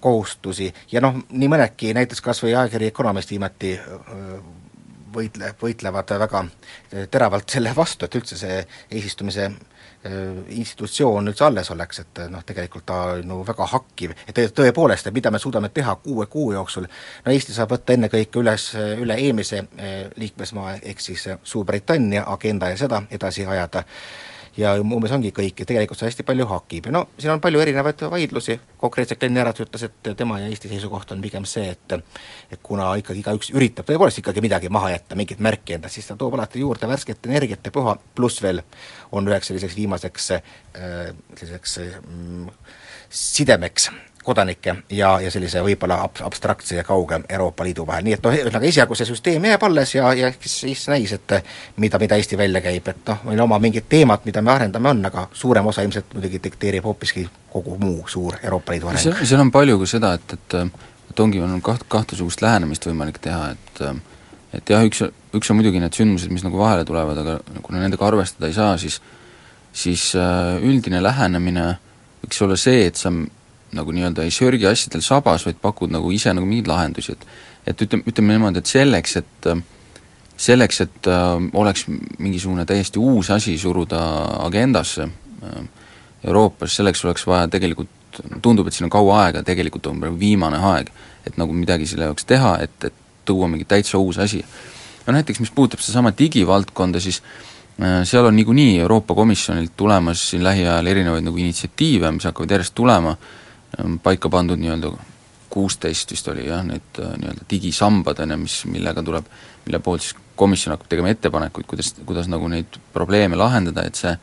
kohustusi. 0.00 0.70
Ja 0.92 1.02
noh, 1.04 1.18
nii 1.28 1.48
mõnedki, 1.52 1.92
näiteks 1.96 2.22
kas 2.24 2.42
või 2.44 2.54
ajakiri 2.54 2.88
Economist 2.88 3.30
viimati 3.30 3.74
äh, 3.76 4.38
võitle, 5.14 5.54
võitlevad 5.62 6.14
väga 6.20 6.44
teravalt 7.10 7.50
selle 7.50 7.72
vastu, 7.76 8.06
et 8.06 8.16
üldse 8.20 8.36
see 8.38 8.62
eesistumise 8.90 9.50
institutsioon 10.48 11.28
üldse 11.28 11.44
alles 11.44 11.70
oleks, 11.74 11.98
et 12.04 12.20
noh, 12.30 12.44
tegelikult 12.46 12.84
ta 12.86 12.98
no 13.26 13.40
väga 13.46 13.66
hakkiv, 13.72 14.12
et 14.30 14.38
tõepoolest, 14.54 15.08
et 15.08 15.14
mida 15.14 15.32
me 15.34 15.40
suudame 15.42 15.72
teha 15.74 15.96
kuue 16.04 16.26
kuu 16.30 16.52
jooksul, 16.54 16.86
no 17.24 17.32
Eesti 17.34 17.56
saab 17.56 17.74
võtta 17.74 17.96
ennekõike 17.96 18.38
üles, 18.38 18.70
üle 19.02 19.18
eelmise 19.18 19.64
liikmesmaa, 20.16 20.76
ehk 20.82 21.02
siis 21.02 21.26
Suurbritannia 21.42 22.24
agenda 22.30 22.70
ja 22.70 22.78
seda 22.78 23.02
edasi 23.10 23.46
ajada 23.46 23.82
ja 24.58 24.72
umbes 24.80 25.12
ongi 25.14 25.30
kõik 25.34 25.62
ja 25.62 25.66
tegelikult 25.68 26.00
see 26.00 26.08
hästi 26.08 26.24
palju 26.26 26.46
hakib. 26.50 26.88
Ja 26.88 26.94
no 26.96 27.04
siin 27.18 27.32
on 27.34 27.42
palju 27.42 27.60
erinevaid 27.62 28.02
vaidlusi, 28.10 28.58
konkreetselt 28.80 29.20
Glen 29.22 29.38
Erat 29.38 29.60
ütles, 29.62 29.84
et 29.86 30.10
tema 30.18 30.40
ja 30.42 30.48
Eesti 30.50 30.70
seisukoht 30.72 31.12
on 31.14 31.22
pigem 31.22 31.46
see, 31.48 31.70
et 31.76 31.96
et 32.50 32.60
kuna 32.62 32.90
ikkagi 33.00 33.22
igaüks 33.22 33.52
üritab 33.54 33.86
tõepoolest 33.88 34.22
ikkagi 34.22 34.42
midagi 34.44 34.72
maha 34.72 34.92
jätta, 34.96 35.18
mingit 35.18 35.40
märki 35.44 35.78
enda, 35.78 35.90
siis 35.92 36.08
ta 36.08 36.16
toob 36.18 36.34
alati 36.38 36.62
juurde 36.64 36.88
värsket 36.90 37.30
energiat 37.30 37.64
ja 37.64 37.74
puha, 37.74 37.96
pluss 38.14 38.42
veel 38.42 38.62
on 39.12 39.28
üheks 39.30 39.52
selliseks 39.52 39.76
viimaseks 39.78 40.30
äh, 40.36 40.42
selliseks 41.36 41.78
äh, 41.84 41.98
sidemeks 43.08 43.90
kodanikke 44.28 44.74
ja, 44.94 45.14
ja 45.24 45.30
sellise 45.32 45.62
võib-olla 45.64 46.02
ab-, 46.04 46.20
abstraktse 46.26 46.78
ja 46.78 46.84
kauge 46.86 47.20
Euroopa 47.28 47.64
Liidu 47.66 47.86
vahel, 47.88 48.04
nii 48.06 48.16
et 48.18 48.26
noh, 48.26 48.36
ühesõnaga 48.36 48.68
esialgu 48.68 48.98
see 48.98 49.08
süsteem 49.08 49.48
jääb 49.48 49.64
alles 49.68 49.94
ja, 49.94 50.12
ja 50.16 50.30
siis 50.40 50.84
näis, 50.92 51.14
et 51.16 51.38
mida, 51.80 52.00
mida 52.02 52.18
Eesti 52.18 52.38
välja 52.40 52.62
käib, 52.64 52.92
et 52.92 53.08
noh, 53.08 53.24
meil 53.30 53.42
oma 53.44 53.60
mingid 53.62 53.88
teemad, 53.88 54.26
mida 54.28 54.42
me 54.44 54.54
arendame, 54.54 54.92
on, 54.92 55.02
aga 55.08 55.28
suurem 55.32 55.66
osa 55.72 55.86
ilmselt 55.86 56.14
muidugi 56.16 56.42
dikteerib 56.44 56.86
hoopiski 56.88 57.26
kogu 57.52 57.78
muu 57.80 58.04
suur 58.08 58.36
Euroopa 58.42 58.76
Liidu 58.76 58.92
areng. 58.92 59.24
seal 59.24 59.44
on 59.44 59.52
palju 59.54 59.80
ka 59.82 59.90
seda, 59.96 60.14
et, 60.20 60.38
et 60.38 60.60
et 61.08 61.20
ongi, 61.24 61.40
on 61.42 61.60
kaht-, 61.64 61.86
kahesugust 61.90 62.42
lähenemist 62.44 62.86
võimalik 62.86 63.20
teha, 63.24 63.52
et 63.56 63.82
et 64.56 64.70
jah, 64.72 64.84
üks, 64.84 65.02
üks 65.36 65.50
on 65.52 65.58
muidugi 65.58 65.80
need 65.80 65.96
sündmused, 65.96 66.32
mis 66.32 66.44
nagu 66.44 66.60
vahele 66.60 66.84
tulevad, 66.88 67.18
aga 67.20 67.62
kuna 67.64 67.82
nendega 67.82 68.06
arvestada 68.06 68.48
ei 68.48 68.56
saa, 68.56 68.76
siis 68.80 69.00
siis 69.78 70.12
üldine 70.64 71.02
lähenemine 71.04 71.66
võiks 72.22 72.40
olla 72.44 72.56
see, 72.58 72.86
et 72.88 72.96
sa 72.98 73.12
nagu 73.72 73.92
nii-öelda 73.92 74.24
ei 74.24 74.30
sörgi 74.32 74.66
asjadel 74.66 75.02
sabas, 75.04 75.44
vaid 75.46 75.58
pakud 75.60 75.92
nagu 75.92 76.10
ise 76.14 76.32
nagu 76.32 76.46
mingeid 76.46 76.70
lahendusi, 76.70 77.12
et 77.12 77.26
et 77.68 77.82
ütleme, 77.84 78.04
ütleme 78.08 78.32
niimoodi, 78.32 78.62
et 78.62 78.70
selleks, 78.70 79.16
et 79.20 79.48
selleks, 80.38 80.80
et 80.86 81.08
äh, 81.10 81.34
oleks 81.58 81.84
mingisugune 82.18 82.64
täiesti 82.66 82.98
uus 83.02 83.30
asi 83.34 83.58
suruda 83.58 84.00
agendasse 84.46 85.08
äh, 85.08 85.60
Euroopas, 86.24 86.76
selleks 86.76 87.04
oleks 87.04 87.26
vaja 87.26 87.48
tegelikult, 87.48 87.90
tundub, 88.42 88.66
et 88.66 88.74
siin 88.74 88.88
on 88.88 88.94
kaua 88.94 89.20
aega, 89.24 89.42
tegelikult 89.46 89.86
on 89.90 90.00
praegu 90.02 90.18
viimane 90.18 90.58
aeg, 90.72 90.88
et 91.26 91.36
nagu 91.38 91.54
midagi 91.54 91.86
selle 91.86 92.08
jaoks 92.08 92.26
teha, 92.26 92.56
et, 92.64 92.88
et 92.88 93.04
tuua 93.28 93.50
mingi 93.50 93.66
täitsa 93.68 93.98
uus 93.98 94.18
asi. 94.18 94.40
no 95.06 95.12
näiteks, 95.12 95.40
mis 95.40 95.52
puudutab 95.54 95.82
sedasama 95.82 96.14
digivaldkonda, 96.18 97.02
siis 97.02 97.20
äh, 97.82 98.00
seal 98.08 98.30
on 98.30 98.36
niikuinii 98.36 98.78
Euroopa 98.78 99.14
Komisjonilt 99.14 99.76
tulemas 99.76 100.30
siin 100.30 100.46
lähiajal 100.46 100.86
erinevaid 100.86 101.26
nagu 101.26 101.36
initsiatiive, 101.36 102.14
mis 102.14 102.30
hakkavad 102.30 102.56
järjest 102.56 102.74
tulema 102.78 103.16
äh,, 103.18 103.47
paika 104.02 104.30
pandud 104.32 104.60
nii-öelda 104.60 104.92
kuusteist 105.50 106.10
vist 106.12 106.28
oli 106.28 106.46
jah, 106.46 106.62
need 106.66 107.00
äh, 107.00 107.14
nii-öelda 107.20 107.46
digisambad, 107.50 108.20
on 108.24 108.34
ju, 108.34 108.38
mis, 108.44 108.58
millega 108.68 109.02
tuleb, 109.04 109.28
mille 109.66 109.80
poolt 109.84 110.04
siis 110.04 110.16
komisjon 110.38 110.74
hakkab 110.74 110.90
tegema 110.92 111.10
ettepanekuid, 111.12 111.66
kuidas, 111.68 111.94
kuidas 112.06 112.28
nagu 112.30 112.48
neid 112.52 112.78
probleeme 112.92 113.36
lahendada, 113.36 113.86
et 113.88 113.98
see 113.98 114.14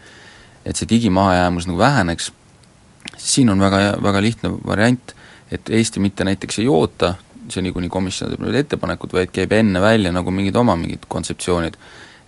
et 0.66 0.80
see 0.80 0.90
digimahajäämus 0.90 1.68
nagu 1.70 1.78
väheneks, 1.78 2.32
siin 3.22 3.52
on 3.54 3.60
väga, 3.62 4.00
väga 4.02 4.22
lihtne 4.24 4.50
variant, 4.66 5.14
et 5.54 5.70
Eesti 5.70 6.02
mitte 6.02 6.26
näiteks 6.26 6.58
ei 6.64 6.68
oota 6.68 7.14
seni, 7.54 7.70
kuni 7.74 7.90
komisjon 7.94 8.32
teeb 8.32 8.42
need 8.42 8.58
ettepanekud, 8.64 9.14
vaid 9.14 9.34
käib 9.34 9.54
enne 9.54 9.82
välja 9.82 10.10
nagu 10.14 10.34
mingid 10.34 10.56
oma 10.58 10.74
mingid 10.80 11.06
kontseptsioonid. 11.08 11.78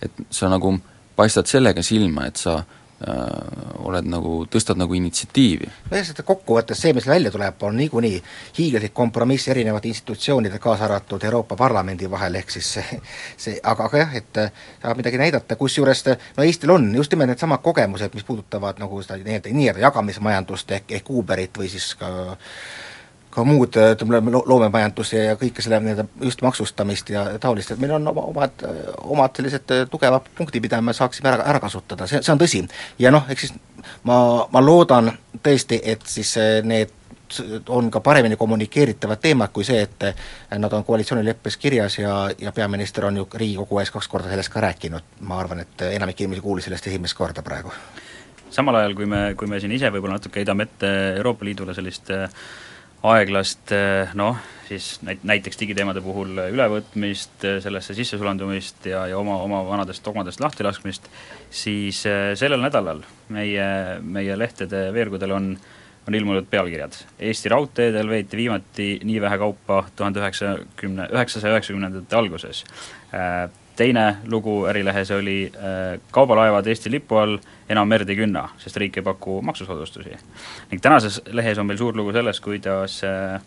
et 0.02 0.20
sa 0.30 0.46
nagu 0.46 0.76
paistad 1.16 1.50
sellega 1.50 1.82
silma, 1.82 2.28
et 2.30 2.36
sa 2.38 2.60
Äh, 2.60 2.77
oled 2.98 4.08
nagu, 4.10 4.32
tõstad 4.50 4.78
nagu 4.78 4.94
initsiatiivi. 4.94 5.68
sest 5.92 6.22
kokkuvõttes 6.26 6.80
see, 6.82 6.92
mis 6.96 7.06
välja 7.06 7.30
tuleb, 7.30 7.62
on 7.62 7.76
niikuinii 7.78 8.16
hiiglaslik 8.58 8.94
kompromiss 8.94 9.48
erinevate 9.48 9.88
institutsioonide, 9.88 10.58
kaasa 10.58 10.84
arvatud 10.88 11.24
Euroopa 11.24 11.56
Parlamendi 11.56 12.10
vahel, 12.10 12.34
ehk 12.40 12.50
siis 12.50 12.72
see, 12.74 13.00
see 13.36 13.60
aga, 13.62 13.86
aga 13.86 14.02
jah, 14.02 14.16
et 14.18 14.42
äh, 14.42 14.50
saab 14.82 14.98
midagi 14.98 15.20
näidata, 15.22 15.56
kusjuures 15.56 16.04
no 16.10 16.42
Eestil 16.42 16.74
on 16.74 16.90
just 16.94 17.14
nimelt 17.14 17.30
needsamad 17.30 17.62
kogemused, 17.62 18.14
mis 18.18 18.26
puudutavad 18.26 18.82
nagu 18.82 19.02
seda 19.02 19.20
nii-öelda, 19.22 19.54
nii-öelda 19.54 19.86
jagamismajandust 19.86 20.76
ehk, 20.80 20.92
ehk 20.98 21.10
Uberit 21.10 21.58
või 21.58 21.70
siis 21.70 21.92
ka 21.94 22.10
ka 23.30 23.44
muud, 23.44 23.76
ütleme, 23.76 24.32
loomemajandus 24.32 25.12
ja, 25.12 25.24
ja 25.30 25.38
kõike 25.40 25.62
selle 25.64 25.80
nii-öelda 25.84 26.06
just 26.24 26.42
maksustamist 26.42 27.10
ja 27.12 27.24
taolist, 27.40 27.74
et 27.74 27.80
meil 27.82 27.92
on 27.98 28.08
oma, 28.12 28.24
omad, 28.32 28.66
omad 29.04 29.36
sellised 29.36 29.74
tugevad 29.92 30.30
punktid, 30.38 30.64
mida 30.64 30.80
me 30.82 30.94
saaksime 30.96 31.32
ära, 31.32 31.48
ära 31.52 31.60
kasutada, 31.60 32.08
see, 32.08 32.22
see 32.24 32.32
on 32.32 32.40
tõsi. 32.40 32.62
ja 32.98 33.12
noh, 33.14 33.28
eks 33.28 33.46
siis 33.46 33.58
ma, 34.08 34.18
ma 34.52 34.62
loodan 34.64 35.12
tõesti, 35.44 35.80
et 35.84 36.06
siis 36.08 36.34
need 36.64 36.94
on 37.68 37.90
ka 37.90 38.00
paremini 38.00 38.36
kommunikeeritavad 38.36 39.20
teemad 39.20 39.52
kui 39.52 39.64
see, 39.64 39.82
et 39.82 40.04
nad 40.58 40.72
on 40.72 40.84
koalitsioonileppes 40.84 41.56
kirjas 41.56 41.98
ja, 41.98 42.14
ja 42.38 42.52
peaminister 42.52 43.04
on 43.04 43.20
ju 43.20 43.28
Riigikogu 43.34 43.82
ees 43.82 43.92
kaks 43.92 44.08
korda 44.08 44.30
sellest 44.32 44.52
ka 44.52 44.62
rääkinud, 44.64 45.16
ma 45.28 45.40
arvan, 45.40 45.60
et 45.64 45.84
enamik 45.90 46.20
inimesi 46.20 46.44
kuulis 46.44 46.64
sellest 46.64 46.86
esimest 46.88 47.16
korda 47.18 47.42
praegu. 47.42 47.72
samal 48.50 48.80
ajal, 48.80 48.94
kui 48.96 49.06
me, 49.06 49.34
kui 49.36 49.48
me 49.48 49.60
siin 49.60 49.72
ise 49.76 49.92
võib-olla 49.92 50.16
natuke 50.16 50.40
heidame 50.40 50.64
ette 50.64 50.88
Euroopa 51.18 51.44
Liidule 51.44 51.74
sellist 51.76 52.10
äh, 52.10 52.30
aeglast 53.06 53.72
eh, 53.72 54.10
noh, 54.18 54.38
siis 54.68 54.98
näit-, 55.06 55.24
näiteks 55.26 55.60
digiteemade 55.60 56.02
puhul 56.02 56.32
ülevõtmist, 56.48 57.36
eh, 57.46 57.58
sellesse 57.62 57.94
sissesulandumist 57.94 58.88
ja, 58.90 59.06
ja 59.10 59.18
oma, 59.18 59.38
oma 59.44 59.62
vanadest 59.68 60.04
dogmadest 60.04 60.42
lahtilaskmist, 60.42 61.06
siis 61.50 62.04
eh, 62.10 62.32
sellel 62.38 62.62
nädalal 62.64 63.04
meie, 63.34 63.68
meie 64.02 64.38
lehtede 64.38 64.88
veergudel 64.94 65.36
on 65.36 65.52
on 66.08 66.14
ilmunud 66.16 66.46
pealkirjad. 66.48 66.94
Eesti 67.20 67.50
raudteedel 67.52 68.08
veeti 68.08 68.38
viimati 68.38 68.84
nii 69.04 69.18
vähe 69.20 69.36
kaupa 69.42 69.82
tuhande 69.96 70.22
üheksakümne, 70.22 71.04
üheksasaja 71.12 71.52
üheksakümnendate 71.52 72.16
alguses 72.16 72.62
teine 73.78 74.16
lugu 74.26 74.64
Ärilehes 74.66 75.10
oli 75.10 75.52
äh, 75.54 76.00
kaubalaevad 76.10 76.66
Eesti 76.66 76.90
lipu 76.90 77.16
all 77.16 77.38
enam 77.70 77.88
merd 77.88 78.08
ei 78.10 78.16
künna, 78.18 78.48
sest 78.58 78.76
riik 78.80 78.98
ei 78.98 79.04
paku 79.06 79.38
maksusoodustusi. 79.46 80.16
ning 80.70 80.82
tänases 80.82 81.20
lehes 81.30 81.58
on 81.58 81.66
meil 81.66 81.78
suur 81.78 81.96
lugu 81.96 82.12
sellest, 82.12 82.42
kuidas 82.44 83.00
äh, 83.06 83.40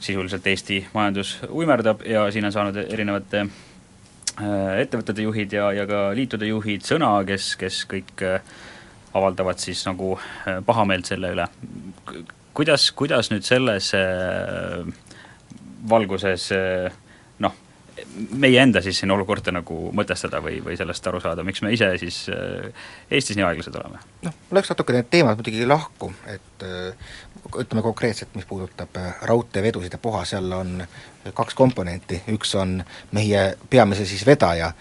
sisuliselt 0.00 0.46
Eesti 0.46 0.82
majandus 0.94 1.38
uimerdab 1.48 2.04
ja 2.06 2.26
siin 2.30 2.44
on 2.44 2.52
saanud 2.52 2.76
erinevate 2.84 3.40
äh, 3.40 4.80
ettevõtete 4.84 5.24
juhid 5.24 5.56
ja, 5.56 5.70
ja 5.72 5.86
ka 5.88 6.02
liitude 6.16 6.50
juhid 6.50 6.84
sõna, 6.84 7.14
kes, 7.26 7.54
kes 7.56 7.84
kõik 7.88 8.26
avaldavad 9.14 9.62
siis 9.62 9.86
nagu 9.86 10.18
pahameelt 10.66 11.08
selle 11.08 11.30
üle. 11.32 11.46
kuidas, 12.54 12.90
kuidas 12.92 13.30
nüüd 13.30 13.46
selles 13.46 13.92
valguses 15.88 16.50
noh, 16.52 17.03
meie 18.38 18.62
enda 18.62 18.82
siis 18.82 18.98
siin 18.98 19.12
olukorda 19.14 19.52
nagu 19.54 19.90
mõtestada 19.94 20.40
või, 20.42 20.58
või 20.64 20.76
sellest 20.78 21.06
aru 21.06 21.20
saada, 21.22 21.44
miks 21.46 21.62
me 21.62 21.72
ise 21.74 21.88
siis 22.00 22.24
äh, 22.32 22.86
Eestis 23.10 23.38
nii 23.38 23.46
aeglased 23.46 23.76
oleme? 23.78 24.00
noh, 24.24 24.34
läks 24.56 24.72
natuke 24.72 24.96
need 24.96 25.10
teemad 25.12 25.38
muidugi 25.38 25.66
lahku, 25.68 26.10
et 26.30 26.66
äh, 26.66 27.14
ütleme 27.60 27.84
konkreetselt, 27.86 28.34
mis 28.34 28.48
puudutab 28.50 28.98
äh, 29.00 29.14
raudteevedusid 29.30 29.94
ja 29.94 30.02
puha, 30.02 30.24
seal 30.28 30.50
on 30.56 30.82
kaks 31.34 31.56
komponenti, 31.58 32.20
üks 32.34 32.54
on 32.58 32.80
meie 33.16 33.46
peamise 33.70 34.06
siis 34.08 34.26
vedaja 34.26 34.72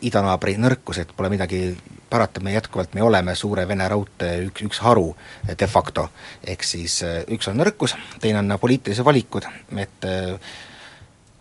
idanaabri 0.00 0.56
nõrkus, 0.58 1.02
et 1.02 1.12
pole 1.16 1.28
midagi 1.30 1.66
parata 2.10 2.40
me 2.40 2.54
jätkuvalt, 2.54 2.94
me 2.96 3.02
oleme 3.04 3.34
suure 3.36 3.66
Vene 3.68 3.86
raudtee 3.90 4.38
üks, 4.46 4.64
üks 4.64 4.80
haru 4.84 5.10
de 5.44 5.66
facto, 5.68 6.08
ehk 6.46 6.64
siis 6.64 7.02
üks 7.04 7.50
on 7.50 7.60
nõrkus, 7.60 7.96
teine 8.22 8.40
on 8.40 8.56
poliitilised 8.60 9.04
valikud, 9.04 9.46
et 9.76 10.08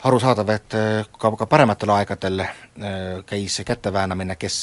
arusaadav, 0.03 0.49
et 0.51 0.75
ka, 1.17 1.31
ka 1.39 1.47
parematel 1.49 1.93
aegadel 1.95 2.43
käis 3.29 3.55
käteväänamine, 3.65 4.35
kes 4.39 4.57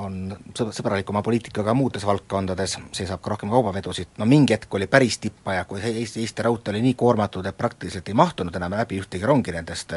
on 0.00 0.34
sõbralikuma 0.54 1.22
poliitikaga 1.26 1.74
muudes 1.74 2.06
valdkondades, 2.06 2.78
see 2.94 3.08
saab 3.08 3.22
ka 3.24 3.34
rohkem 3.34 3.50
kaubavedusid, 3.50 4.14
no 4.18 4.28
mingi 4.30 4.54
hetk 4.54 4.74
oli 4.78 4.86
päris 4.90 5.18
tippaja, 5.18 5.64
kui 5.68 5.82
Eesti, 5.82 6.22
Eesti 6.22 6.46
raudtee 6.46 6.74
oli 6.74 6.84
nii 6.88 6.96
koormatud, 7.00 7.46
et 7.46 7.58
praktiliselt 7.58 8.08
ei 8.08 8.18
mahtunud 8.18 8.54
enam 8.56 8.78
läbi 8.78 9.00
ühtegi 9.02 9.26
rongi 9.26 9.54
nendest 9.56 9.96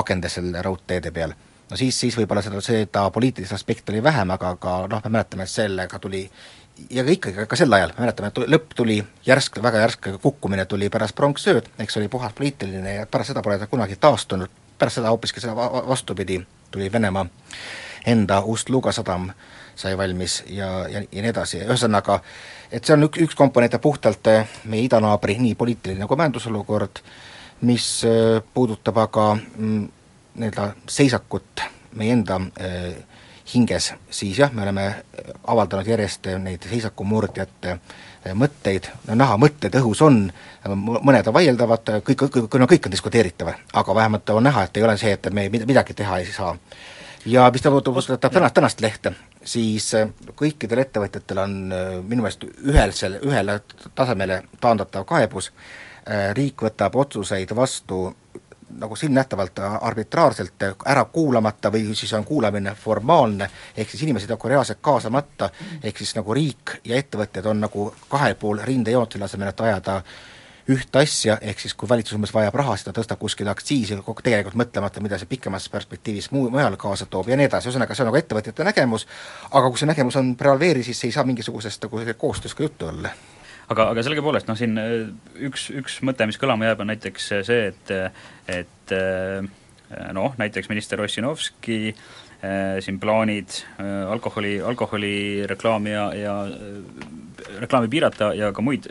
akendest 0.00 0.40
seal 0.40 0.54
raudteede 0.64 1.12
peal. 1.12 1.36
No 1.72 1.76
siis, 1.80 1.96
siis 2.00 2.16
võib-olla 2.18 2.42
seda, 2.44 2.60
seda 2.60 3.06
poliitilist 3.10 3.54
aspekti 3.56 3.94
oli 3.94 4.02
vähem, 4.04 4.30
aga, 4.34 4.50
aga 4.58 4.72
noh, 4.92 5.04
me 5.06 5.14
mäletame, 5.14 5.46
et 5.48 5.52
sellega 5.52 6.00
tuli 6.02 6.26
ja 6.90 7.04
ka 7.04 7.14
ikkagi, 7.14 7.46
ka 7.48 7.56
sel 7.58 7.72
ajal, 7.72 7.92
me 7.96 8.06
mäletame, 8.06 8.32
et 8.32 8.40
lõpp 8.54 8.74
tuli 8.76 8.98
järsk, 9.26 9.60
väga 9.62 9.84
järsk 9.84 10.08
kukkumine 10.22 10.64
tuli 10.70 10.90
pärast 10.90 11.16
pronksööd, 11.18 11.68
eks 11.82 11.96
oli 12.00 12.08
puhas 12.12 12.34
poliitiline 12.38 12.94
ja 12.94 13.06
pärast 13.06 13.32
seda 13.32 13.42
pole 13.42 13.58
ta 13.58 13.68
kunagi 13.70 13.96
taastunud, 14.00 14.50
pärast 14.78 15.00
seda 15.00 15.12
hoopiski 15.12 15.42
seda 15.42 15.54
vastupidi, 15.88 16.40
tuli 16.70 16.92
Venemaa 16.92 17.26
enda 18.06 18.40
Ust-Luga 18.40 18.92
sadam 18.92 19.30
sai 19.78 19.96
valmis 19.98 20.42
ja, 20.46 20.88
ja, 20.88 21.00
ja 21.00 21.22
nii 21.22 21.30
edasi, 21.30 21.62
ühesõnaga 21.64 22.18
et 22.72 22.84
see 22.84 22.96
on 22.96 23.06
üks, 23.06 23.20
üks 23.22 23.36
komponent 23.38 23.76
ja 23.76 23.80
puhtalt 23.82 24.26
eh, 24.32 24.48
meie 24.68 24.86
idanaabri 24.88 25.36
nii 25.40 25.54
poliitiline 25.58 26.08
kui 26.08 26.18
majandusolukord, 26.20 27.02
mis 27.68 27.88
eh, 28.08 28.40
puudutab 28.54 28.98
aga 29.04 29.28
mm, 29.36 29.84
nii-öelda 30.40 30.72
seisakut 30.88 31.64
meie 31.98 32.14
enda 32.16 32.38
äh, 32.60 32.94
hinges, 33.54 33.92
siis 34.10 34.38
jah, 34.38 34.52
me 34.52 34.62
oleme 34.62 34.86
avaldanud 35.50 35.86
järjest 35.86 36.28
neid 36.38 36.64
seisakumurdjate 36.70 37.74
äh, 37.74 38.34
mõtteid, 38.38 38.88
no 39.08 39.16
näha, 39.18 39.36
mõtted 39.40 39.74
õhus 39.80 40.02
on, 40.06 40.24
mõned 40.68 41.28
on 41.28 41.34
vaieldavad, 41.34 41.92
kõik, 42.06 42.26
kõik, 42.28 42.58
no 42.60 42.68
kõik 42.70 42.86
on 42.86 42.94
diskuteeritav, 42.94 43.52
aga 43.72 43.94
vähemalt 43.98 44.30
on 44.34 44.46
näha, 44.46 44.66
et 44.66 44.78
ei 44.78 44.86
ole 44.86 44.96
see, 45.00 45.14
et 45.16 45.30
me 45.34 45.48
midagi 45.52 45.94
teha 45.98 46.20
ei 46.22 46.30
saa. 46.30 46.54
ja 47.26 47.50
mis 47.54 47.62
ta 47.62 47.70
puudutab 47.70 48.32
tänast, 48.32 48.54
tänast 48.54 48.80
lehte, 48.80 49.12
siis 49.44 49.94
äh, 49.94 50.08
kõikidel 50.38 50.84
ettevõtjatel 50.86 51.38
on 51.38 51.56
minu 52.08 52.22
meelest 52.22 52.46
ühel 52.46 52.92
selle, 52.92 53.20
ühele 53.26 53.60
tasemele 53.94 54.42
taandatav 54.60 55.04
kaebus, 55.04 55.52
riik 56.34 56.62
võtab 56.62 56.96
otsuseid 56.98 57.52
vastu 57.54 58.08
nagu 58.78 58.96
silmnähtavalt 58.96 59.58
arbitraarselt 59.80 60.66
ära 60.86 61.04
kuulamata 61.04 61.72
või 61.72 61.94
siis 61.94 62.12
on 62.16 62.24
kuulamine 62.24 62.74
formaalne, 62.74 63.50
ehk 63.76 63.90
siis 63.90 64.02
inimesed 64.02 64.30
nagu 64.30 64.48
reaalselt 64.48 64.78
kaasamata, 64.80 65.50
ehk 65.82 65.98
siis 65.98 66.14
nagu 66.16 66.34
riik 66.34 66.78
ja 66.84 66.96
ettevõtjad 66.96 67.46
on 67.46 67.64
nagu 67.66 67.88
kahel 68.08 68.34
pool 68.34 68.62
rindejoont, 68.64 69.12
selle 69.12 69.28
asemel, 69.28 69.52
et 69.52 69.60
ajada 69.60 70.02
ühte 70.70 70.98
asja, 71.02 71.36
ehk 71.42 71.58
siis 71.58 71.74
kui 71.74 71.88
valitsus 71.88 72.14
umbes 72.14 72.30
vajab 72.34 72.54
raha, 72.54 72.76
siis 72.76 72.86
ta 72.86 72.94
tõstab 72.94 73.18
kuskile 73.18 73.50
aktsiisi, 73.50 73.98
tegelikult 74.22 74.58
mõtlemata, 74.60 75.02
mida 75.02 75.18
see 75.18 75.30
pikemas 75.30 75.66
perspektiivis 75.72 76.30
muu, 76.30 76.48
mujal 76.54 76.78
kaasa 76.78 77.06
toob 77.10 77.32
ja 77.32 77.38
nii 77.38 77.50
edasi, 77.50 77.68
ühesõnaga 77.68 77.96
see 77.98 78.06
on 78.06 78.12
nagu 78.12 78.20
ettevõtjate 78.20 78.66
nägemus, 78.70 79.08
aga 79.50 79.68
kui 79.68 79.82
see 79.82 79.90
nägemus 79.90 80.18
on 80.22 80.34
prevaleeriv, 80.38 80.86
siis 80.86 81.02
ei 81.08 81.14
saa 81.14 81.26
mingisugusest 81.26 81.88
nagu 81.88 82.04
koostööst 82.18 82.58
ka 82.58 82.68
juttu 82.68 82.92
olla 82.92 83.10
aga, 83.72 83.88
aga 83.92 84.04
sellegipoolest 84.04 84.48
noh, 84.48 84.58
siin 84.58 84.78
äh, 84.80 84.94
üks, 85.48 85.68
üks 85.76 86.00
mõte, 86.06 86.26
mis 86.28 86.38
kõlama 86.40 86.68
jääb, 86.68 86.82
on 86.84 86.90
näiteks 86.92 87.28
see, 87.48 87.60
et 87.70 87.92
et 88.50 88.96
äh, 88.96 89.40
noh, 90.16 90.34
näiteks 90.40 90.70
minister 90.72 91.00
Ossinovski 91.04 91.78
äh, 91.92 92.80
siin 92.84 93.00
plaanid 93.02 93.62
alkoholi, 94.12 94.56
alkoholireklaami 94.72 95.94
ja, 95.94 96.06
ja 96.16 96.36
reklaami 97.62 97.90
piirata 97.92 98.32
ja 98.38 98.52
ka 98.54 98.64
muid 98.64 98.88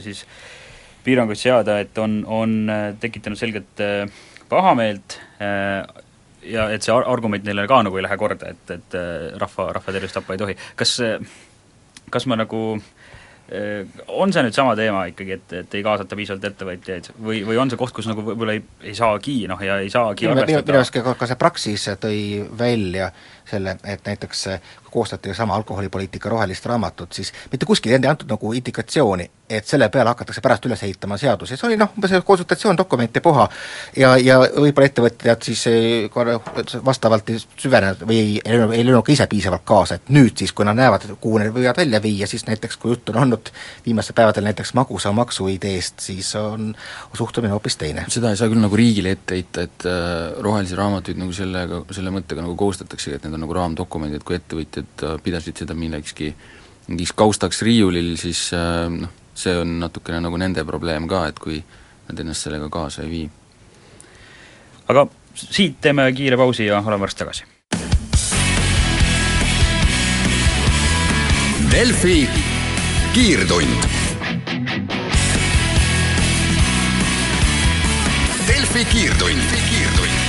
siis 0.00 0.24
piiranguid 1.04 1.40
seada, 1.40 1.78
et 1.80 1.96
on, 1.98 2.20
on 2.28 2.56
tekitanud 3.00 3.38
selget 3.40 3.80
pahameelt 4.50 5.16
ja 5.40 6.66
et 6.72 6.84
see 6.84 6.92
argument 6.92 7.44
neile 7.46 7.64
ka 7.68 7.80
nagu 7.86 7.96
ei 7.96 8.04
lähe 8.04 8.18
korda, 8.20 8.52
et, 8.52 8.72
et 8.76 8.96
rahva, 9.40 9.70
rahva 9.76 9.94
tervist 9.96 10.16
tappa 10.18 10.36
ei 10.36 10.42
tohi. 10.42 10.56
kas, 10.76 10.98
kas 12.12 12.28
ma 12.28 12.36
nagu 12.40 12.60
äh, 12.76 12.84
Äh, 12.84 12.99
on 14.06 14.32
see 14.32 14.44
nüüd 14.46 14.54
sama 14.54 14.76
teema 14.78 15.04
ikkagi, 15.10 15.36
et, 15.38 15.52
et 15.58 15.74
ei 15.74 15.82
kaasata 15.82 16.18
piisavalt 16.18 16.44
ettevõtjaid 16.52 17.08
või, 17.18 17.40
või 17.48 17.58
on 17.58 17.72
see 17.72 17.80
koht, 17.80 17.94
kus 17.96 18.06
nagu 18.06 18.22
võib-olla 18.22 18.54
ei, 18.54 18.62
ei 18.86 18.94
saagi 18.94 19.34
noh, 19.50 19.58
ja 19.64 19.80
ei 19.82 19.90
saagi 19.90 20.28
minu 20.30 20.44
meelest 20.44 20.94
ka, 20.94 21.14
ka 21.18 21.26
see 21.26 21.40
Praxis 21.40 21.88
tõi 21.98 22.20
välja 22.58 23.10
selle, 23.50 23.74
et 23.90 24.06
näiteks 24.06 24.46
koostati 24.90 25.34
sama 25.34 25.54
alkoholipoliitika 25.54 26.28
rohelist 26.28 26.66
raamatut, 26.66 27.12
siis 27.12 27.32
mitte 27.52 27.66
kuskil 27.66 27.92
ei 27.92 28.08
antud 28.08 28.30
nagu 28.30 28.52
indikatsiooni, 28.52 29.30
et 29.50 29.66
selle 29.66 29.88
peale 29.88 30.12
hakatakse 30.12 30.40
pärast 30.40 30.66
üles 30.66 30.82
ehitama 30.86 31.18
seadusi, 31.18 31.56
see 31.58 31.66
oli 31.68 31.78
noh, 31.80 31.90
umbes 31.96 32.12
konsultatsioon, 32.26 32.78
dokument 32.78 33.14
ja 33.14 33.22
puha. 33.24 33.48
ja, 33.96 34.14
ja 34.16 34.38
võib-olla 34.40 34.86
ettevõtjad 34.86 35.42
siis 35.42 35.64
vastavalt 36.86 37.32
süvenenud 37.58 38.04
või 38.06 38.18
ei, 38.18 38.36
ei, 38.44 38.60
ei 38.78 38.86
löönud 38.86 39.04
ka 39.06 39.12
ise 39.12 39.26
piisavalt 39.30 39.64
kaasa, 39.66 39.98
et 39.98 40.12
nüüd 40.14 40.38
siis, 40.38 40.52
kui 40.54 40.66
nad 40.68 40.78
näevad, 40.78 41.06
kuhu 41.20 41.40
need 41.42 41.54
võivad 41.54 41.82
välja 41.82 42.02
viia, 42.02 42.28
siis 42.30 42.46
näiteks 42.46 42.78
kui 42.80 42.94
jutt 42.94 43.10
on 43.10 43.20
olnud 43.24 43.50
viimastel 43.86 44.16
päevadel 44.18 44.46
näiteks 44.46 44.74
magusamaksu 44.78 45.48
ideest, 45.50 45.98
siis 46.04 46.30
on 46.38 46.70
suhtumine 47.16 47.52
hoopis 47.52 47.76
teine. 47.80 48.06
seda 48.08 48.30
ei 48.30 48.38
saa 48.38 48.48
küll 48.52 48.62
nagu 48.62 48.78
riigile 48.78 49.16
ette 49.16 49.34
heita, 49.38 49.66
et 49.66 49.88
äh, 49.88 50.38
rohelisi 50.42 50.78
raamatuid 50.78 51.18
nagu 51.20 51.34
sellega, 51.34 51.82
selle 51.90 52.14
mõttega 52.14 52.44
nagu 52.44 52.56
koostataksegi, 52.58 53.18
et 53.18 53.26
need 53.26 53.36
on 53.36 53.44
nagu 53.44 53.58
raamdokumendid, 53.58 54.24
kui 54.26 54.38
ettevõtjad 54.38 54.79
äh, 55.04 55.16
pidasid 55.22 55.62
seda 55.62 55.74
millekski 55.74 56.32
mingiks 56.88 57.12
kaustaks 57.16 57.62
riiulil, 57.66 58.16
siis 58.20 58.48
äh, 58.56 58.88
noh, 58.90 59.12
see 59.34 59.54
on 59.56 59.78
natukene 59.80 60.20
nagu 60.24 60.36
nende 60.40 60.64
probleem 60.68 61.06
ka, 61.08 61.26
et 61.30 61.38
kui 61.38 61.60
nad 62.08 62.18
ennast 62.18 62.46
sellega 62.46 62.68
kaasa 62.72 63.06
ei 63.06 63.10
vii. 63.10 63.30
aga 64.90 65.06
siit 65.34 65.80
teeme 65.80 66.10
kiire 66.12 66.36
pausi 66.36 66.66
ja 66.66 66.82
oleme 66.82 67.06
varsti 67.06 67.24
tagasi. 67.24 67.44
Delfi 71.70 72.28
kiirtund. 73.14 73.86
Delfi 78.48 78.84
kiirtund, 78.84 79.54
kiirtund. 79.70 80.19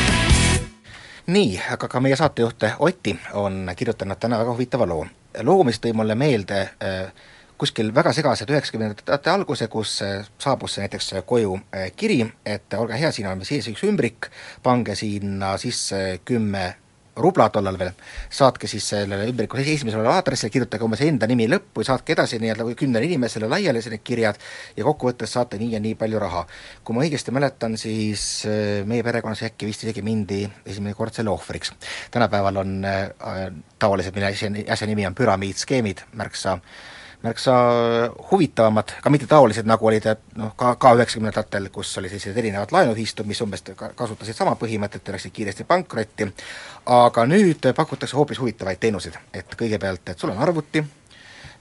Nii, 1.32 1.60
aga 1.72 1.88
ka 1.88 2.00
meie 2.04 2.16
saatejuht 2.20 2.64
Otti 2.80 3.16
on 3.40 3.72
kirjutanud 3.76 4.20
täna 4.20 4.40
väga 4.40 4.56
huvitava 4.56 4.88
loo. 4.88 5.06
loo, 5.44 5.64
mis 5.64 5.80
tõi 5.80 5.94
mulle 5.96 6.16
meelde 6.16 6.62
äh, 6.62 7.14
kuskil 7.58 7.94
väga 7.96 8.14
segased 8.14 8.50
üheksakümnendate 8.50 9.32
alguse, 9.32 9.68
kus 9.72 10.00
äh, 10.02 10.26
saabus 10.42 10.80
näiteks 10.82 11.14
koju 11.26 11.56
äh, 11.56 11.92
kiri, 11.96 12.26
et 12.46 12.74
olge 12.74 13.00
hea, 13.00 13.12
siin 13.12 13.30
on 13.32 13.46
sees 13.46 13.70
üks 13.72 13.84
ümbrik, 13.88 14.32
pange 14.64 14.96
sinna 14.96 15.56
sisse 15.62 16.20
kümme 16.26 16.66
rubla 17.22 17.50
tollal 17.54 17.78
veel, 17.80 17.92
saatke 18.30 18.68
siis 18.68 18.88
sellele 18.94 19.30
ümbrikule 19.32 19.64
esimesele 19.66 20.10
aadressile, 20.12 20.52
kirjutage 20.54 20.86
umbes 20.86 21.04
enda 21.06 21.30
nimi 21.30 21.48
lõppu 21.52 21.84
ja 21.84 21.92
saatke 21.92 22.16
edasi 22.16 22.40
nii-öelda 22.42 22.68
kümnele 22.80 23.10
inimesele 23.10 23.50
laiali 23.52 23.84
need 23.92 24.04
kirjad 24.04 24.40
ja 24.78 24.86
kokkuvõttes 24.88 25.36
saate 25.38 25.60
nii 25.62 25.76
ja 25.76 25.82
nii 25.84 25.96
palju 26.00 26.20
raha. 26.20 26.46
kui 26.84 26.96
ma 26.96 27.06
õigesti 27.06 27.34
mäletan, 27.36 27.78
siis 27.78 28.46
meie 28.86 29.04
perekonnas 29.04 29.44
äkki 29.50 29.70
vist 29.70 29.84
isegi 29.86 30.02
mindi 30.06 30.44
esimene 30.66 30.94
kord 30.94 31.14
selle 31.14 31.30
ohvriks. 31.30 31.74
tänapäeval 32.12 32.58
on 32.58 32.86
äh, 32.86 33.12
taolised, 33.80 34.16
mille 34.16 34.34
asja, 34.34 34.52
asja 34.70 34.88
nimi 34.88 35.06
on 35.08 35.16
püramiidskeemid, 35.16 36.08
märksa 36.18 36.58
äh, 36.58 36.90
märksa 37.24 37.54
huvitavamad, 38.32 38.96
ka 39.04 39.10
mitte 39.14 39.28
taolised, 39.30 39.68
nagu 39.70 39.88
olid 39.88 40.08
noh, 40.40 40.54
ka, 40.58 40.74
ka 40.82 40.94
üheksakümnendatel, 40.98 41.70
kus 41.74 41.94
oli 42.02 42.10
sellised 42.10 42.38
erinevad 42.38 42.74
laenuühistud, 42.74 43.28
mis 43.30 43.42
umbes 43.46 43.64
kasutasid 43.78 44.38
sama 44.38 44.56
põhimõtet 44.60 45.06
ja 45.06 45.16
läksid 45.16 45.36
kiiresti 45.36 45.68
pankrotti, 45.70 46.32
aga 46.98 47.28
nüüd 47.30 47.70
pakutakse 47.78 48.18
hoopis 48.18 48.42
huvitavaid 48.42 48.82
teenuseid, 48.82 49.20
et 49.34 49.54
kõigepealt, 49.60 50.10
et 50.10 50.20
sul 50.20 50.34
on 50.34 50.42
arvuti, 50.42 50.84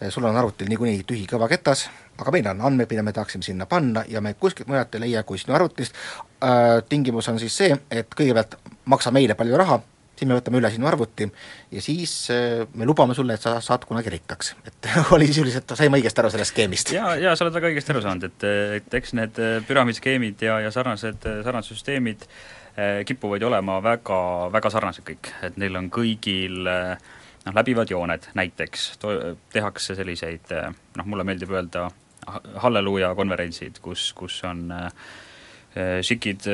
sul 0.08 0.24
on 0.24 0.36
arvutil 0.36 0.70
niikuinii 0.72 1.04
tühi 1.04 1.26
kõvaketas, 1.28 1.88
aga 2.20 2.32
meil 2.32 2.48
on 2.54 2.64
andmed, 2.70 2.88
mida 2.90 3.04
me 3.04 3.12
tahaksime 3.12 3.44
sinna 3.44 3.66
panna 3.68 4.04
ja 4.08 4.20
me 4.24 4.34
kuskilt 4.34 4.68
mujalt 4.68 4.94
ei 4.94 5.04
leia 5.06 5.22
kui 5.28 5.38
sinu 5.38 5.54
arvutist. 5.56 5.96
Äh,, 6.44 6.80
tingimus 6.88 7.28
on 7.28 7.38
siis 7.40 7.56
see, 7.56 7.76
et 7.90 8.14
kõigepealt 8.16 8.56
maksa 8.88 9.12
meile 9.12 9.36
palju 9.36 9.60
raha, 9.60 9.80
siis 10.20 10.28
me 10.28 10.36
võtame 10.36 10.60
üle 10.60 10.70
sinu 10.72 10.88
arvuti 10.90 11.26
ja 11.72 11.82
siis 11.84 12.12
äh, 12.34 12.62
me 12.76 12.88
lubame 12.88 13.16
sulle, 13.16 13.36
et 13.36 13.44
sa 13.44 13.56
saad 13.64 13.86
kunagi 13.88 14.12
rikkaks. 14.12 14.54
et 14.68 14.90
oli 15.16 15.28
sisuliselt, 15.30 15.72
saime 15.78 16.00
õigesti 16.00 16.22
aru 16.22 16.32
sellest 16.34 16.54
skeemist? 16.54 16.92
jaa, 16.94 17.14
jaa, 17.20 17.34
sa 17.36 17.46
oled 17.46 17.56
väga 17.56 17.70
õigesti 17.72 17.94
aru 17.94 18.04
saanud, 18.04 18.26
et, 18.28 18.48
et 18.80 18.98
eks 19.00 19.14
need 19.16 19.40
äh, 19.40 19.58
püramiidskeemid 19.68 20.44
ja, 20.44 20.58
ja 20.66 20.72
sarnased, 20.74 21.24
äh, 21.24 21.40
sarnased 21.46 21.76
süsteemid 21.76 22.28
kipuvad 23.04 23.42
ju 23.42 23.48
olema 23.48 23.74
väga, 23.82 24.16
väga 24.54 24.70
sarnased 24.72 25.04
kõik, 25.04 25.28
et 25.44 25.56
neil 25.60 25.74
on 25.76 25.88
kõigil 25.92 26.62
noh, 26.64 27.50
läbivad 27.52 27.90
jooned 27.90 28.28
näiteks, 28.38 28.84
tehakse 29.52 29.96
selliseid 29.98 30.54
noh, 30.54 31.08
mulle 31.10 31.26
meeldib 31.28 31.50
öelda 31.52 31.88
halleluuja 32.62 33.10
konverentsid, 33.18 33.82
kus, 33.84 34.06
kus 34.16 34.38
on 34.48 34.70
šikid, 35.76 36.46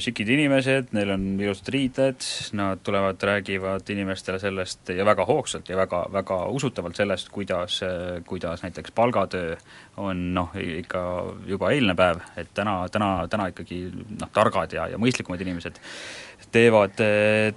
šikid 0.00 0.30
inimesed, 0.32 0.92
neil 0.96 1.10
on 1.12 1.24
ilusad 1.36 1.68
riided, 1.74 2.24
nad 2.56 2.80
tulevad, 2.80 3.20
räägivad 3.20 3.90
inimestele 3.92 4.38
sellest 4.40 4.88
ja 4.88 5.04
väga 5.04 5.26
hoogsalt 5.28 5.68
ja 5.68 5.76
väga, 5.76 6.04
väga 6.12 6.38
usutavalt 6.48 6.96
sellest, 6.96 7.28
kuidas, 7.34 7.82
kuidas 8.26 8.64
näiteks 8.64 8.94
palgatöö 8.96 9.58
on 10.00 10.22
noh, 10.34 10.56
ikka 10.56 11.02
juba 11.46 11.70
eilne 11.76 11.94
päev, 11.94 12.24
et 12.40 12.48
täna, 12.56 12.78
täna, 12.88 13.10
täna 13.30 13.50
ikkagi 13.52 13.84
noh, 13.92 14.32
targad 14.32 14.72
ja, 14.72 14.88
ja 14.94 15.00
mõistlikumad 15.00 15.44
inimesed 15.44 15.78
teevad, 16.54 17.00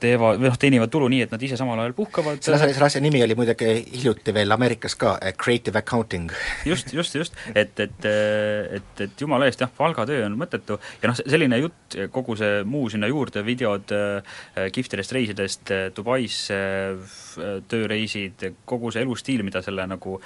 teevad 0.01 0.41
või 0.41 0.49
noh, 0.49 0.57
teenivad 0.59 0.91
tulu 0.93 1.09
nii, 1.11 1.23
et 1.27 1.33
nad 1.33 1.43
ise 1.45 1.57
samal 1.59 1.79
ajal 1.83 1.95
puhkavad. 1.97 2.41
selle, 2.43 2.69
asja 2.87 3.01
nimi 3.03 3.21
oli 3.23 3.37
muidugi 3.37 3.69
hiljuti 3.93 4.33
veel 4.35 4.55
Ameerikas 4.55 4.97
ka 4.99 5.17
creative 5.37 5.79
accounting. 5.79 6.31
just, 6.65 6.93
just, 6.93 7.15
just, 7.15 7.37
et, 7.53 7.79
et, 7.79 8.07
et, 8.07 9.03
et 9.05 9.21
jumala 9.21 9.49
eest 9.49 9.61
jah, 9.61 9.71
palgatöö 9.77 10.25
on 10.27 10.37
mõttetu 10.39 10.79
ja 11.01 11.11
noh, 11.11 11.17
selline 11.19 11.61
jutt, 11.61 11.97
kogu 12.13 12.37
see 12.39 12.63
muu 12.67 12.89
sinna 12.93 13.09
juurde, 13.11 13.43
videod 13.45 13.93
kihvtidest 14.73 15.13
reisidest 15.15 15.73
Dubaisse, 15.95 16.57
tööreisid, 17.69 18.47
kogu 18.67 18.91
see 18.93 19.03
elustiil, 19.05 19.43
mida 19.45 19.61
selle 19.65 19.85
nagu, 19.89 20.17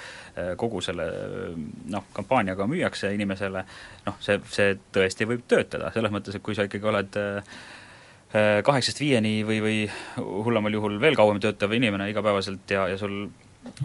kogu 0.60 0.80
selle 0.84 1.08
noh, 1.92 2.08
kampaaniaga 2.16 2.66
müüakse 2.70 3.12
inimesele, 3.14 3.64
noh, 4.06 4.18
see, 4.24 4.40
see 4.52 4.74
tõesti 4.94 5.28
võib 5.28 5.46
töötada, 5.48 5.92
selles 5.94 6.14
mõttes, 6.14 6.36
et 6.36 6.44
kui 6.44 6.56
sa 6.56 6.66
ikkagi 6.68 6.88
oled 6.88 7.20
äh, 7.20 7.54
kaheksast 8.32 9.00
viieni 9.02 9.42
või, 9.44 9.58
või 9.60 9.78
hullemal 10.16 10.72
juhul 10.72 10.94
veel 11.02 11.16
kauem 11.18 11.40
töötav 11.42 11.72
inimene 11.76 12.06
igapäevaselt 12.08 12.70
ja, 12.72 12.86
ja 12.88 12.96
sul 12.96 13.26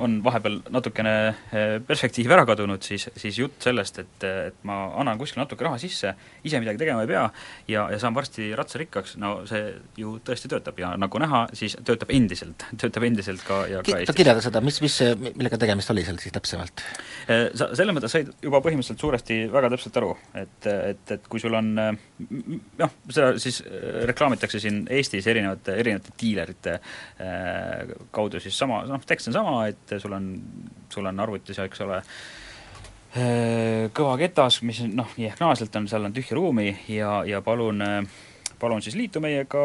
on 0.02 0.18
vahepeal 0.24 0.58
natukene 0.74 1.14
eh, 1.28 1.78
perspektiiv 1.86 2.32
ära 2.34 2.46
kadunud, 2.50 2.82
siis, 2.86 3.08
siis 3.18 3.38
jutt 3.40 3.62
sellest, 3.64 4.00
et, 4.02 4.26
et 4.26 4.58
ma 4.68 4.80
annan 5.02 5.20
kuskile 5.20 5.44
natuke 5.44 5.66
raha 5.66 5.78
sisse, 5.82 6.14
ise 6.48 6.62
midagi 6.62 6.82
tegema 6.82 7.04
ei 7.06 7.10
pea 7.10 7.24
ja, 7.70 7.86
ja 7.94 8.00
saan 8.02 8.16
varsti 8.18 8.50
ratsarikkaks, 8.58 9.16
no 9.22 9.34
see 9.50 9.70
ju 10.00 10.18
tõesti 10.26 10.50
töötab 10.52 10.80
ja 10.82 10.94
nagu 11.00 11.22
näha, 11.22 11.44
siis 11.58 11.78
töötab 11.88 12.14
endiselt, 12.16 12.66
töötab 12.82 13.06
endiselt 13.08 13.44
ka 13.48 13.64
ja 13.70 13.84
Ki-, 13.86 13.94
ka 13.94 14.02
Eestis. 14.04 14.18
kirjelda 14.18 14.46
seda, 14.46 14.62
mis, 14.66 14.80
mis, 14.84 14.98
millega 15.28 15.62
tegemist 15.62 15.94
oli 15.94 16.06
seal 16.08 16.20
siis 16.22 16.36
täpsemalt? 16.36 16.86
Eh, 17.30 17.48
sa 17.58 17.70
selles 17.78 17.98
mõttes 17.98 18.18
said 18.18 18.34
juba 18.44 18.62
põhimõtteliselt 18.66 19.06
suuresti 19.06 19.40
väga 19.54 19.72
täpselt 19.76 20.02
aru, 20.02 20.14
et, 20.38 20.70
et, 20.74 21.16
et 21.18 21.30
kui 21.30 21.42
sul 21.44 21.58
on 21.58 21.74
noh, 21.78 22.98
seda 23.10 23.34
siis 23.42 23.62
reklaamitakse 24.10 24.62
siin 24.62 24.84
Eestis 24.98 25.28
erinevate, 25.30 25.78
erinevate 25.78 26.14
diilerite 26.18 26.78
kaudu 28.14 28.42
siis 28.42 28.58
sama, 28.58 28.82
noh, 28.90 29.02
tekst 29.08 29.30
on 29.32 29.36
sama, 29.38 29.58
et 29.72 29.98
sul 30.02 30.16
on, 30.18 30.32
sul 30.94 31.10
on 31.10 31.26
arvutis, 31.26 31.60
eks 31.64 31.84
ole, 31.86 32.00
eh, 33.16 33.88
kõva 33.96 34.16
ketas, 34.22 34.62
mis 34.68 34.84
noh, 34.88 35.14
nii 35.18 35.32
ehk 35.32 35.44
naaselt 35.44 35.76
on, 35.80 35.90
seal 35.92 36.10
on 36.10 36.16
tühja 36.16 36.38
ruumi 36.38 36.72
ja, 36.94 37.22
ja 37.28 37.44
palun 37.46 37.86
eh, 37.86 38.18
palun 38.60 38.82
siis 38.82 38.98
liitu 38.98 39.22
meiega, 39.24 39.64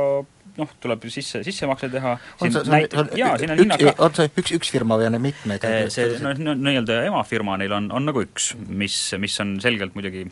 noh, 0.58 0.72
tuleb 0.82 1.04
sisse, 1.12 1.42
sissemakse 1.46 1.88
teha, 1.92 2.14
siin 2.40 2.58
on, 2.60 3.10
jaa, 3.18 3.34
siin 3.40 3.54
on 3.54 3.60
üks, 3.60 3.64
hinnad 3.64 3.84
ka 3.88 4.06
on 4.06 4.16
see 4.18 4.32
üks, 4.42 4.54
üks 4.58 4.72
firma 4.74 4.98
või 5.00 5.08
on 5.08 5.16
neid 5.16 5.26
mitmeid? 5.30 5.66
Eh, 5.68 5.86
see 5.92 6.18
no, 6.22 6.34
no 6.36 6.56
nii-öelda 6.58 7.02
emafirma 7.08 7.56
neil 7.60 7.72
on, 7.76 7.90
on 7.94 8.08
nagu 8.10 8.24
üks, 8.26 8.52
mis, 8.68 8.98
mis 9.22 9.38
on 9.44 9.56
selgelt 9.64 9.96
muidugi 9.98 10.26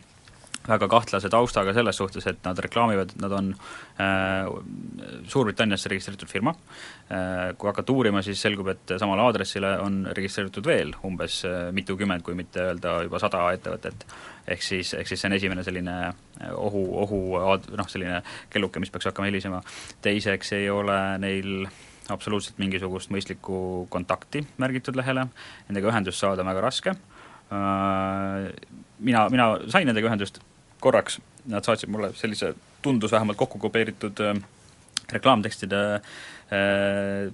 väga 0.68 0.88
kahtlase 0.90 1.30
taustaga 1.32 1.72
selles 1.74 1.96
suhtes, 1.96 2.26
et 2.28 2.40
nad 2.44 2.58
reklaamivad, 2.60 3.14
nad 3.22 3.32
on 3.32 3.50
äh, 4.00 4.48
Suurbritanniasse 5.30 5.88
registreeritud 5.88 6.28
firma. 6.28 6.54
Äh,, 7.10 7.54
kui 7.58 7.70
hakata 7.70 7.92
uurima, 7.92 8.22
siis 8.22 8.42
selgub, 8.42 8.68
et 8.72 8.94
samale 9.00 9.24
aadressile 9.24 9.72
on 9.84 10.02
registreeritud 10.16 10.66
veel 10.66 10.92
umbes 11.06 11.40
äh, 11.48 11.70
mitukümmend, 11.76 12.24
kui 12.26 12.36
mitte 12.38 12.62
öelda 12.68 12.98
juba 13.06 13.22
sada 13.22 13.46
ettevõtet. 13.56 14.04
ehk 14.50 14.62
siis, 14.62 14.94
ehk 14.94 15.06
siis 15.06 15.20
see 15.20 15.28
on 15.30 15.36
esimene 15.36 15.64
selline 15.64 15.96
äh, 16.08 16.50
ohu, 16.54 16.84
ohu 17.04 17.20
noh, 17.76 17.88
selline 17.88 18.22
kelluke, 18.50 18.80
mis 18.80 18.90
peaks 18.90 19.08
hakkama 19.10 19.30
helisema, 19.30 19.62
teiseks 20.02 20.52
ei 20.58 20.70
ole 20.70 20.98
neil 21.22 21.68
absoluutselt 22.10 22.58
mingisugust 22.58 23.12
mõistlikku 23.14 23.86
kontakti 23.88 24.42
märgitud 24.58 24.96
lehele, 24.98 25.28
nendega 25.68 25.92
ühendust 25.92 26.18
saada 26.18 26.42
on 26.42 26.50
väga 26.50 26.64
raske, 26.64 26.94
mina, 27.50 29.22
mina 29.30 29.46
sain 29.70 29.86
nendega 29.86 30.10
ühendust 30.10 30.40
korraks, 30.80 31.20
nad 31.50 31.66
saatsid 31.66 31.92
mulle 31.92 32.12
sellise, 32.18 32.54
tundus 32.82 33.12
vähemalt 33.12 33.38
kokku 33.40 33.60
kopeeritud 33.62 34.20
äh, 34.24 34.40
reklaamtekstide 35.12 35.80
äh, 35.94 37.30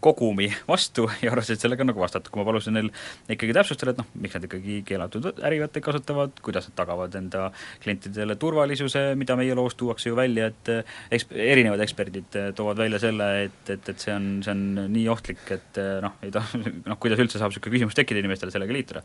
kogumi 0.00 0.48
vastu 0.68 1.06
ja 1.22 1.32
arvasid 1.32 1.60
sellega 1.60 1.84
nagu 1.84 2.00
vastata, 2.00 2.32
kui 2.32 2.40
ma 2.40 2.46
palusin 2.48 2.74
neil 2.76 2.88
ikkagi 3.30 3.54
täpsustada, 3.56 3.94
et 3.94 4.00
noh, 4.00 4.08
miks 4.24 4.36
nad 4.36 4.46
ikkagi 4.48 4.80
keelatud 4.88 5.28
ärivõtteid 5.46 5.84
kasutavad, 5.84 6.40
kuidas 6.44 6.68
nad 6.70 6.76
tagavad 6.80 7.16
enda 7.20 7.48
klientidele 7.84 8.36
turvalisuse, 8.40 9.04
mida 9.20 9.36
meie 9.40 9.56
loos 9.58 9.76
tuuakse 9.80 10.10
ju 10.10 10.18
välja, 10.18 10.50
et 10.50 10.72
äh, 10.72 10.94
eks-, 11.16 11.28
erinevad 11.30 11.84
eksperdid 11.84 12.40
äh, 12.40 12.50
toovad 12.56 12.80
välja 12.80 13.02
selle, 13.02 13.30
et, 13.46 13.62
et, 13.68 13.92
et 13.92 14.06
see 14.06 14.14
on, 14.16 14.30
see 14.46 14.54
on 14.56 14.86
nii 14.96 15.06
ohtlik, 15.12 15.44
et 15.56 15.82
äh, 15.82 15.98
noh, 16.04 16.16
ei 16.24 16.32
ta-, 16.34 16.46
noh, 16.90 17.00
kuidas 17.00 17.20
üldse 17.22 17.40
saab 17.40 17.52
niisugune 17.52 17.76
küsimus 17.76 17.98
tekkida 17.98 18.24
inimestel 18.24 18.52
sellega 18.54 18.76
liituda. 18.76 19.04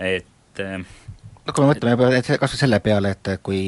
et 0.00 0.36
äh, 1.50 1.54
no 1.54 1.56
kui 1.56 1.64
me 1.66 1.72
mõtleme 1.72 1.94
juba 1.96 2.38
kas 2.40 2.54
või 2.54 2.60
selle 2.60 2.80
peale, 2.84 3.12
et 3.16 3.30
kui 3.42 3.60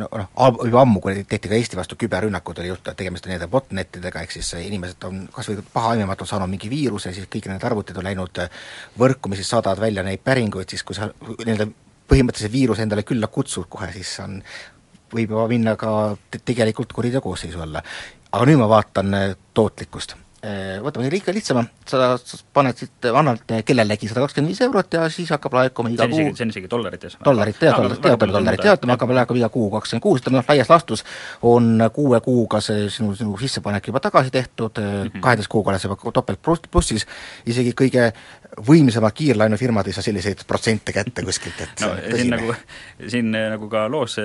no 0.00 0.08
noh, 0.08 0.30
juba 0.64 0.82
ammu, 0.82 1.02
kui 1.04 1.24
tehti 1.28 1.50
ka 1.50 1.58
Eesti 1.58 1.78
vastu 1.78 1.98
küberrünnakud, 2.00 2.60
oli 2.62 2.70
juttu, 2.70 2.90
et 2.90 2.98
tegemist 3.00 3.26
on 3.26 3.32
nii-öelda 3.32 3.50
botnetidega, 3.52 4.24
ehk 4.24 4.34
siis 4.36 4.54
inimesed 4.60 5.06
on 5.08 5.24
kas 5.34 5.50
või 5.50 5.62
pahaaimamatult 5.74 6.30
saanud 6.30 6.52
mingi 6.52 6.70
viiruse, 6.72 7.12
siis 7.12 7.28
kõik 7.30 7.50
need 7.52 7.68
arvutid 7.68 7.98
on 8.00 8.08
läinud 8.08 8.42
võrku, 9.00 9.32
mis 9.32 9.42
siis 9.42 9.52
saadavad 9.54 9.82
välja 9.84 10.06
neid 10.06 10.24
päringuid, 10.24 10.70
siis 10.70 10.86
kui 10.86 10.96
sa 10.96 11.10
nii-öelda 11.20 11.68
põhimõtteliselt 12.10 12.52
viiruse 12.52 12.84
endale 12.84 13.06
külla 13.06 13.30
kutsud 13.32 13.68
kohe, 13.70 13.90
siis 13.92 14.12
on, 14.24 14.40
võib 15.14 15.36
juba 15.36 15.48
minna 15.48 15.76
ka 15.80 16.16
te- 16.30 16.42
tegelikult 16.44 16.92
kuriteokoosseisu 16.92 17.60
alla. 17.60 17.82
aga 18.34 18.46
nüüd 18.50 18.58
ma 18.58 18.68
vaatan 18.68 19.14
eh, 19.14 19.36
tootlikkust 19.54 20.16
Eh, 20.16 20.23
võtame 20.84 21.08
kõige 21.12 21.32
lihtsama, 21.36 21.62
sa 21.88 22.14
sa 22.20 22.38
paned 22.56 22.76
siit, 22.76 23.06
annad 23.08 23.40
kellelegi 23.64 24.10
sada 24.10 24.24
kakskümmend 24.24 24.52
viis 24.52 24.60
eurot 24.66 24.96
ja 24.96 25.06
siis 25.12 25.30
hakkab 25.32 25.56
laekuma 25.56 25.92
iga 25.94 26.08
kuu 26.10 26.20
see 26.36 26.44
on 26.44 26.52
isegi 26.52 26.70
dollarites. 26.70 27.16
dollarit 27.24 27.62
ja 27.64 27.72
dollarit, 27.78 28.08
ja 28.10 28.18
palju 28.20 28.36
dollarit 28.36 28.66
ja 28.66 28.74
ütleme, 28.76 28.96
hakkab 28.96 29.14
laekuma 29.16 29.40
iga 29.40 29.50
kuu 29.54 29.70
kakskümmend 29.72 30.04
kuus, 30.04 30.20
ütleme 30.20 30.40
noh, 30.40 30.46
laias 30.50 30.70
laastus 30.72 31.04
on 31.42 31.86
kuue 31.96 32.20
kuuga 32.24 32.60
see 32.64 32.90
sinu, 32.92 33.14
sinu 33.16 33.38
sissepanek 33.40 33.88
juba 33.88 34.02
tagasi 34.04 34.34
tehtud 34.34 34.80
mm. 34.80 35.02
-hmm. 35.02 35.24
kaheteist 35.24 35.52
kuuga 35.52 35.72
oled 35.72 35.84
sa 35.84 35.88
juba 35.88 36.12
topelt 36.20 36.42
pluss- 36.44 36.68
plussis, 36.70 37.06
isegi 37.46 37.72
kõige 37.72 38.12
võimsamad 38.68 39.16
kiirlaenufirmad 39.16 39.86
ei 39.86 39.96
saa 39.96 40.04
selliseid 40.06 40.44
protsente 40.46 40.92
kätte 40.92 41.24
kuskilt, 41.26 41.60
et 41.60 41.80
no 41.82 41.94
siin 42.04 42.30
nagu, 42.30 42.54
siin 43.08 43.30
nagu 43.32 43.68
ka 43.72 43.88
loos 43.90 44.18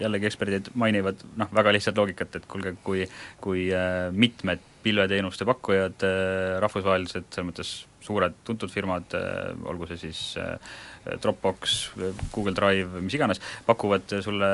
jällegi 0.00 0.30
eksperdid 0.30 0.72
mainivad 0.74 1.20
noh, 1.36 1.52
väga 1.54 1.74
lihtsat 1.76 1.98
loogikat, 2.00 2.40
et 2.40 2.46
kuulge, 2.50 2.74
kui 2.82 3.08
kui 3.44 3.68
mitmed 4.12 4.62
pilveteenuste 4.84 5.46
pakkujad, 5.48 6.04
eh, 6.06 6.54
rahvusvahelised, 6.62 7.28
selles 7.32 7.48
mõttes 7.50 7.72
suured 8.04 8.36
tuntud 8.44 8.72
firmad, 8.72 9.16
olgu 9.64 9.88
see 9.88 10.02
siis 10.06 10.22
eh, 10.40 10.54
Dropbox, 11.20 11.80
Google 12.32 12.54
Drive, 12.56 13.02
mis 13.04 13.16
iganes, 13.16 13.40
pakuvad 13.66 14.18
sulle 14.24 14.48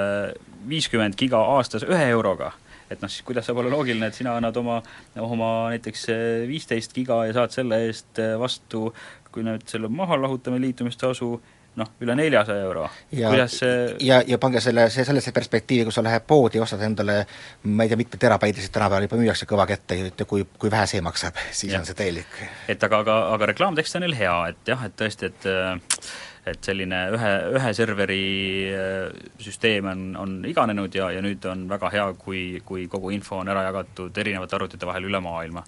viiskümmend 0.71 1.19
giga 1.19 1.43
aastas 1.57 1.87
ühe 1.87 2.09
euroga, 2.11 2.53
et 2.91 3.03
noh, 3.03 3.11
siis 3.11 3.27
kuidas 3.27 3.47
saab 3.47 3.63
olla 3.63 3.75
loogiline, 3.75 4.11
et 4.11 4.19
sina 4.19 4.37
annad 4.39 4.57
oma, 4.59 4.81
oma 5.23 5.51
näiteks 5.75 6.09
viisteist 6.51 6.95
giga 6.97 7.23
ja 7.29 7.37
saad 7.39 7.55
selle 7.55 7.85
eest 7.87 8.23
vastu, 8.39 8.89
kui 9.31 9.47
nüüd 9.47 9.67
selle 9.71 9.91
maha 9.91 10.19
lahutame, 10.19 10.59
liitumistasu, 10.63 11.37
noh, 11.79 11.91
üle 12.03 12.17
neljasaja 12.19 12.65
euro. 12.65 12.87
ja, 13.13 13.31
kuidas 13.31 13.59
see 13.63 13.75
ja, 14.07 14.21
ja 14.27 14.39
pange 14.43 14.63
selle, 14.65 14.89
see 14.91 15.05
sellesse 15.07 15.33
perspektiivi, 15.37 15.87
kui 15.89 15.95
sa 15.95 16.05
lähed 16.05 16.27
poodi 16.27 16.59
ja 16.59 16.65
ostad 16.67 16.83
endale 16.87 17.21
ma 17.65 17.87
ei 17.87 17.93
tea, 17.93 18.01
mitme 18.01 18.19
terabaitisid 18.21 18.75
tänapäeval 18.75 19.07
juba 19.07 19.21
müüakse 19.21 19.49
kõva 19.51 19.69
kätte 19.71 20.01
ja 20.01 20.27
kui, 20.27 20.47
kui 20.59 20.73
vähe 20.73 20.89
see 20.91 21.05
maksab, 21.05 21.39
siis 21.51 21.73
Jah. 21.73 21.83
on 21.83 21.89
see 21.89 21.99
täielik 21.99 22.41
et 22.69 22.89
aga, 22.89 23.05
aga, 23.05 23.21
aga 23.37 23.53
reklaamtekst 23.55 24.01
on 24.01 24.07
neil 24.07 24.19
hea, 24.19 24.35
et 24.55 24.75
jah, 24.75 24.89
et 24.89 24.99
tõesti, 24.99 25.31
et 25.31 25.49
et 26.49 26.65
selline 26.65 27.01
ühe, 27.15 27.33
ühe 27.59 27.73
serveri 27.77 28.23
äh, 28.73 29.11
süsteem 29.43 29.91
on, 29.91 30.05
on 30.17 30.37
iganenud 30.49 30.95
ja, 30.97 31.11
ja 31.13 31.23
nüüd 31.25 31.45
on 31.51 31.67
väga 31.71 31.91
hea, 31.93 32.07
kui, 32.21 32.45
kui 32.67 32.87
kogu 32.93 33.13
info 33.15 33.43
on 33.43 33.51
ära 33.53 33.67
jagatud 33.69 34.17
erinevate 34.23 34.57
arvutite 34.57 34.89
vahel 34.89 35.11
üle 35.11 35.21
maailma. 35.25 35.65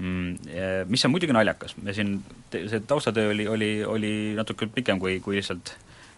Mis 0.00 1.04
on 1.04 1.12
muidugi 1.12 1.34
naljakas, 1.36 1.74
me 1.84 1.92
siin, 1.92 2.14
see 2.52 2.80
taustatöö 2.88 3.34
oli, 3.34 3.44
oli, 3.48 3.70
oli 3.84 4.12
natuke 4.38 4.70
pikem 4.72 5.00
kui, 5.02 5.18
kui 5.20 5.36
lihtsalt 5.36 5.74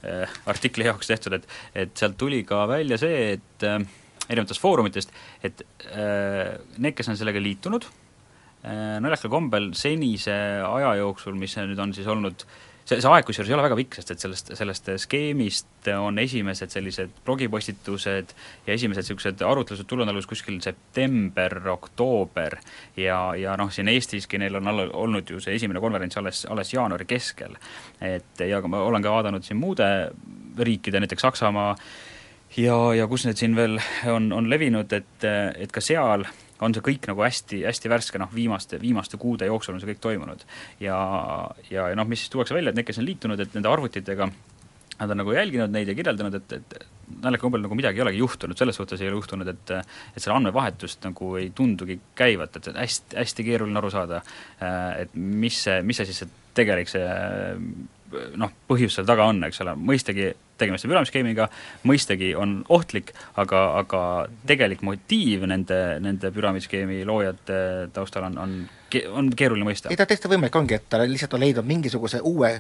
äh, 0.07 0.37
artikli 0.47 0.87
jaoks 0.87 1.11
tehtud, 1.11 1.35
et 1.39 1.49
et 1.75 1.97
sealt 1.99 2.15
tuli 2.21 2.45
ka 2.47 2.63
välja 2.71 3.01
see, 3.03 3.33
et 3.39 3.67
äh, 3.67 3.81
erinevatest 4.29 4.63
foorumitest, 4.63 5.11
et 5.43 5.65
äh, 5.91 6.55
need, 6.79 6.95
kes 6.95 7.11
on 7.11 7.19
sellega 7.19 7.43
liitunud, 7.43 7.89
Äh, 8.63 9.01
naljakal 9.03 9.31
kombel 9.33 9.73
senise 9.75 10.35
aja 10.63 10.93
jooksul, 11.01 11.35
mis 11.35 11.57
nüüd 11.59 11.81
on 11.83 11.91
siis 11.97 12.07
olnud, 12.07 12.45
see, 12.85 12.99
see 12.99 13.11
aeg 13.11 13.27
kusjuures 13.27 13.51
ei 13.51 13.57
ole 13.57 13.65
väga 13.67 13.79
pikk, 13.79 13.97
sest 13.99 14.13
et 14.15 14.23
sellest, 14.23 14.53
sellest 14.59 14.91
skeemist 15.05 15.89
on 15.95 16.19
esimesed 16.23 16.75
sellised 16.75 17.23
blogipostitused 17.27 18.35
ja 18.67 18.75
esimesed 18.75 19.05
niisugused 19.05 19.43
arutlused 19.47 19.89
tulnud 19.91 20.09
alles 20.11 20.29
kuskil 20.31 20.61
september, 20.65 21.59
oktoober 21.75 22.59
ja, 22.97 23.19
ja 23.39 23.57
noh, 23.61 23.73
siin 23.73 23.91
Eestiski 23.93 24.41
neil 24.43 24.61
on 24.61 24.71
all, 24.73 24.87
olnud 25.05 25.31
ju 25.31 25.41
see 25.43 25.57
esimene 25.59 25.83
konverents 25.83 26.19
alles, 26.21 26.45
alles 26.51 26.73
jaanuari 26.75 27.09
keskel. 27.09 27.59
et 28.01 28.47
ja 28.49 28.63
ma 28.67 28.83
olen 28.87 29.03
ka 29.03 29.15
vaadanud 29.15 29.45
siin 29.47 29.61
muude 29.61 29.87
riikide, 30.59 31.01
näiteks 31.01 31.23
Saksamaa 31.23 31.77
ja, 32.57 32.79
ja 32.95 33.07
kus 33.09 33.27
need 33.27 33.41
siin 33.41 33.57
veel 33.57 33.79
on, 34.11 34.33
on 34.33 34.51
levinud, 34.51 34.93
et, 34.93 35.29
et 35.57 35.73
ka 35.73 35.81
seal 35.85 36.27
on 36.63 36.75
see 36.75 36.85
kõik 36.87 37.11
nagu 37.11 37.25
hästi, 37.25 37.65
hästi 37.67 37.91
värske, 37.93 38.21
noh 38.23 38.33
viimaste, 38.35 38.81
viimaste 38.83 39.21
kuude 39.21 39.49
jooksul 39.51 39.77
on 39.77 39.83
see 39.83 39.93
kõik 39.93 40.03
toimunud. 40.05 40.47
ja, 40.81 40.97
ja, 41.71 41.91
ja 41.91 41.99
noh, 41.99 42.09
mis 42.09 42.25
siis 42.25 42.33
tuuakse 42.33 42.55
välja, 42.57 42.73
et 42.73 42.79
need, 42.79 42.89
kes 42.89 43.03
on 43.03 43.09
liitunud, 43.09 43.41
et 43.43 43.55
nende 43.57 43.71
arvutitega 43.71 44.31
nad 45.03 45.11
on 45.11 45.19
nagu 45.19 45.33
jälginud 45.35 45.73
neid 45.73 45.89
ja 45.91 45.95
kirjeldanud, 45.99 46.37
et, 46.39 46.53
et 46.53 46.75
naljaga 47.23 47.43
kombel 47.43 47.65
nagu 47.65 47.77
midagi 47.77 47.99
ei 47.99 48.05
olegi 48.05 48.21
juhtunud, 48.21 48.59
selles 48.59 48.77
suhtes 48.79 49.01
ei 49.01 49.09
ole 49.11 49.19
juhtunud, 49.19 49.49
et 49.51 49.73
et 49.81 50.21
selle 50.23 50.37
andmevahetust 50.37 51.03
nagu 51.09 51.33
ei 51.41 51.51
tundugi 51.57 51.99
käivat, 52.19 52.61
et 52.61 52.71
hästi, 52.77 53.17
hästi 53.19 53.47
keeruline 53.49 53.81
aru 53.81 53.91
saada, 53.93 54.23
et 54.99 55.17
mis 55.17 55.59
see, 55.67 55.81
mis 55.87 55.99
see 56.01 56.09
siis 56.11 56.23
see 56.23 56.39
tegelik 56.55 56.91
see 56.93 57.09
noh, 58.41 58.53
põhjus 58.69 58.99
seal 58.99 59.09
taga 59.09 59.27
on, 59.31 59.43
eks 59.49 59.63
ole, 59.65 59.75
mõistagi 59.79 60.33
tegemist 60.63 60.87
on 60.87 60.93
püramidskeemiga, 60.93 61.49
mõistagi 61.89 62.33
on 62.39 62.61
ohtlik, 62.73 63.13
aga, 63.41 63.63
aga 63.81 64.03
tegelik 64.49 64.85
motiiv 64.87 65.47
nende, 65.51 65.81
nende 66.05 66.31
püramiidskeemi 66.35 67.03
loojate 67.09 67.59
taustal 67.97 68.29
on, 68.29 68.39
on, 68.43 68.55
on 69.17 69.33
keeruline 69.37 69.67
mõista. 69.67 69.91
ei 69.91 69.99
ta 69.99 70.07
täiesti 70.09 70.31
võimalik 70.31 70.59
ongi, 70.61 70.79
et 70.79 70.89
ta 70.93 71.03
lihtsalt 71.03 71.39
on 71.39 71.45
leidnud 71.45 71.69
mingisuguse 71.69 72.23
uue 72.29 72.55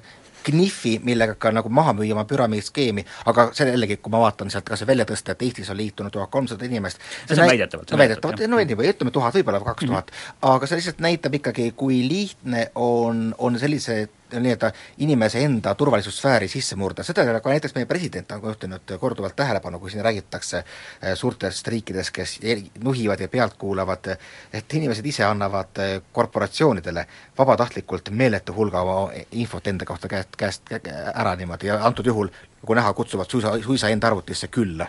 knihvi, 0.46 0.98
millega 1.04 1.34
ka 1.34 1.52
nagu 1.54 1.68
maha 1.72 1.94
müüa 1.98 2.16
oma 2.16 2.24
püramiidskeemi, 2.28 3.04
aga 3.30 3.48
see 3.56 3.68
jällegi, 3.70 3.98
kui 4.02 4.12
ma 4.14 4.22
vaatan 4.24 4.50
sealt 4.52 4.68
kas 4.68 4.84
või 4.84 4.92
välja 4.94 5.08
tõsta, 5.12 5.36
et 5.36 5.42
Eestis 5.46 5.70
on 5.72 5.78
liitunud 5.80 6.12
tuhat 6.14 6.30
kolmsada 6.30 6.66
inimest. 6.68 7.02
See 7.26 7.38
on 7.38 7.46
väidetavalt. 7.48 7.90
no 7.90 7.98
väidetavalt, 7.98 8.46
no 8.48 8.62
ütleme 8.62 9.14
tuhat, 9.14 9.34
võib-olla 9.34 9.60
kaks 9.64 9.86
tuhat. 9.86 10.10
-hmm. 10.10 10.50
aga 10.54 10.66
see 10.66 10.80
lihtsalt 10.80 11.00
näitab 11.00 11.34
ikkagi, 11.40 11.72
kui 11.76 12.02
lihtne 12.08 12.70
on, 12.74 13.34
on 13.38 13.58
sellised 13.58 14.20
nii-öelda 14.40 14.72
inimese 14.98 15.44
enda 15.44 15.74
turvalisussfääri 15.74 16.48
sisse 16.48 16.76
murda, 16.76 17.02
seda 17.02 17.40
ka 17.40 17.50
näiteks 17.50 17.74
meie 17.74 17.86
president 17.86 18.32
on 18.32 18.40
juhtinud 18.44 18.94
korduvalt 19.00 19.36
tähelepanu, 19.36 19.78
kui 19.78 19.90
siin 19.90 20.04
räägitakse 20.04 20.58
eh, 20.58 21.14
suurtest 21.14 21.68
riikidest, 21.68 22.10
kes 22.10 22.38
nuhivad 22.84 23.20
ja 23.20 23.28
pealt 23.28 23.54
kuulavad, 23.58 24.16
et 24.52 24.74
inimesed 24.74 25.06
ise 25.06 25.24
annavad 25.24 25.78
eh, 25.78 26.02
korporatsioonidele 26.12 27.06
vabatahtlikult 27.38 28.10
meeletu 28.10 28.54
hulga 28.54 28.80
oma 28.80 29.10
infot 29.32 29.66
enda 29.66 29.84
kohta 29.84 30.08
käest, 30.38 30.64
käest 30.68 30.88
ära 31.14 31.36
niimoodi 31.36 31.70
ja 31.70 31.80
antud 31.86 32.06
juhul, 32.06 32.30
nagu 32.62 32.78
näha, 32.78 32.92
kutsuvad 32.96 33.30
suisa, 33.30 33.56
suisa 33.64 33.90
enda 33.92 34.10
arvutisse 34.10 34.48
külla. 34.52 34.86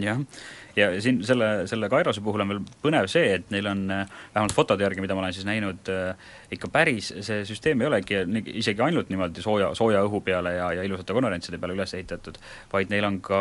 jah 0.00 0.20
ja 0.76 0.88
siin 1.00 1.24
selle, 1.24 1.66
selle 1.66 1.88
Kairose 1.88 2.20
puhul 2.20 2.44
on 2.44 2.50
veel 2.52 2.60
põnev 2.84 3.08
see, 3.10 3.30
et 3.38 3.50
neil 3.54 3.68
on 3.70 3.84
äh, 3.92 4.04
vähemalt 4.34 4.54
fotode 4.56 4.84
järgi, 4.84 5.00
mida 5.00 5.16
ma 5.16 5.24
olen 5.24 5.34
siis 5.36 5.46
näinud, 5.48 5.88
äh, 5.92 6.34
ikka 6.52 6.68
päris, 6.72 7.12
see 7.26 7.44
süsteem 7.48 7.80
ei 7.80 7.88
olegi 7.88 8.20
isegi 8.60 8.84
ainult 8.84 9.10
niimoodi 9.12 9.44
sooja, 9.44 9.72
sooja 9.78 10.04
õhu 10.06 10.20
peale 10.26 10.56
ja, 10.58 10.70
ja 10.76 10.84
ilusate 10.86 11.16
konverentside 11.16 11.60
peale 11.62 11.76
üles 11.78 11.96
ehitatud, 11.96 12.38
vaid 12.72 12.92
neil 12.92 13.08
on 13.08 13.20
ka 13.24 13.40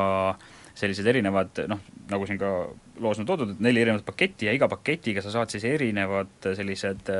sellised 0.76 1.08
erinevad 1.08 1.66
noh, 1.72 1.84
nagu 2.12 2.28
siin 2.28 2.40
ka 2.40 2.56
loos 3.04 3.20
on 3.22 3.28
toodud, 3.28 3.54
et 3.56 3.64
neli 3.64 3.84
erinevat 3.84 4.06
paketti 4.08 4.50
ja 4.50 4.54
iga 4.56 4.70
paketiga 4.72 5.24
sa 5.24 5.34
saad 5.34 5.54
siis 5.54 5.66
erinevad 5.68 6.50
sellised 6.58 7.12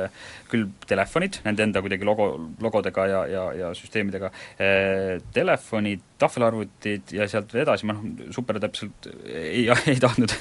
küll 0.50 0.68
telefonid, 0.88 1.40
nende 1.46 1.66
enda 1.66 1.82
kuidagi 1.84 2.06
logo, 2.06 2.28
logodega 2.62 3.06
ja, 3.10 3.22
ja, 3.30 3.44
ja 3.60 3.72
süsteemidega 3.76 4.30
eh,, 4.58 5.16
telefonid, 5.34 6.04
tahvelarvutid 6.20 7.12
ja 7.16 7.26
sealt 7.28 7.52
edasi, 7.58 7.86
ma 7.88 7.96
noh, 7.96 8.30
super 8.34 8.58
täpselt 8.62 9.08
ei, 9.26 9.66
ei 9.92 9.98
tahtnud 10.02 10.32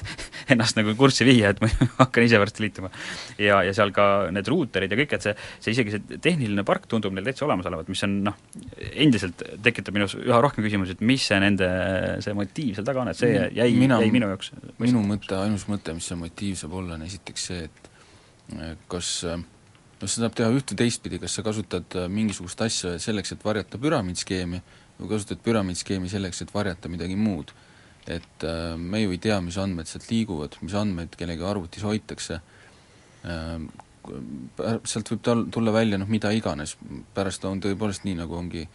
ennast 0.53 0.77
nagu 0.79 0.93
kurssi 0.99 1.27
viia, 1.27 1.51
et 1.51 1.61
ma 1.63 1.69
hakkan 2.03 2.27
ise 2.27 2.39
varsti 2.41 2.65
liituma. 2.65 2.91
ja, 3.41 3.61
ja 3.65 3.73
seal 3.75 3.91
ka 3.95 4.29
need 4.35 4.47
ruuterid 4.51 4.91
ja 4.91 4.99
kõik, 4.99 5.17
et 5.17 5.25
see, 5.25 5.35
see 5.59 5.75
isegi 5.75 5.95
see 5.95 6.19
tehniline 6.23 6.65
park 6.67 6.87
tundub 6.91 7.15
neil 7.15 7.27
täitsa 7.27 7.47
olemas 7.47 7.67
olevat, 7.71 7.89
mis 7.91 8.03
on 8.07 8.17
noh, 8.29 8.39
endiselt 8.93 9.43
tekitab 9.65 9.97
minus 9.97 10.17
üha 10.19 10.39
rohkem 10.43 10.65
küsimusi, 10.65 10.95
et 10.95 11.03
mis 11.05 11.25
see 11.25 11.39
nende, 11.43 11.69
see 12.23 12.35
motiiv 12.37 12.77
seal 12.77 12.87
taga 12.87 13.03
on, 13.03 13.11
et 13.11 13.19
see 13.19 13.33
jäi, 13.35 13.49
jäi 13.75 14.11
minu 14.13 14.31
jaoks 14.31 14.53
minu 14.79 15.03
mõte, 15.25 15.41
ainus 15.41 15.65
mõte, 15.67 15.93
mis 15.93 16.05
see 16.05 16.17
motiiv 16.19 16.57
saab 16.59 16.73
olla, 16.77 16.95
on 16.95 17.05
esiteks 17.05 17.45
see, 17.49 17.65
et 17.65 18.81
kas 18.87 19.09
noh, 19.25 20.05
seda 20.05 20.27
saab 20.27 20.35
teha 20.37 20.49
üht- 20.53 20.71
või 20.71 20.77
teistpidi, 20.83 21.19
kas 21.19 21.33
sa 21.33 21.43
kasutad 21.43 21.95
mingisugust 22.09 22.61
asja 22.61 22.99
selleks, 22.99 23.31
et 23.33 23.43
varjata 23.43 23.79
püramiidskeemi, 23.81 24.61
või 24.99 25.09
kasutad 25.09 25.41
püramiidskeemi 25.41 26.09
selleks, 26.09 26.41
et 26.41 26.53
varjata 26.53 26.89
midagi 26.89 27.15
muud. 27.15 27.53
et 28.05 28.43
me 28.77 28.99
ju 29.01 29.11
ei 29.11 29.17
tea, 29.17 29.39
mis 29.41 29.57
andmed 29.57 29.87
sealt 29.89 30.11
liiguvad, 30.11 30.59
mis 30.61 30.75
andmeid 30.77 31.15
kellegi 31.17 31.41
arvutis 31.41 31.81
hoitakse 31.81 32.39
sealt 34.85 35.09
võib 35.09 35.23
tal-, 35.25 35.47
tulla 35.49 35.71
välja 35.73 35.97
noh, 35.97 36.05
mida 36.05 36.29
iganes, 36.29 36.77
pärast 37.15 37.45
on 37.49 37.59
tõepoolest 37.59 38.05
nii, 38.05 38.13
nagu 38.19 38.35
ongi 38.37 38.67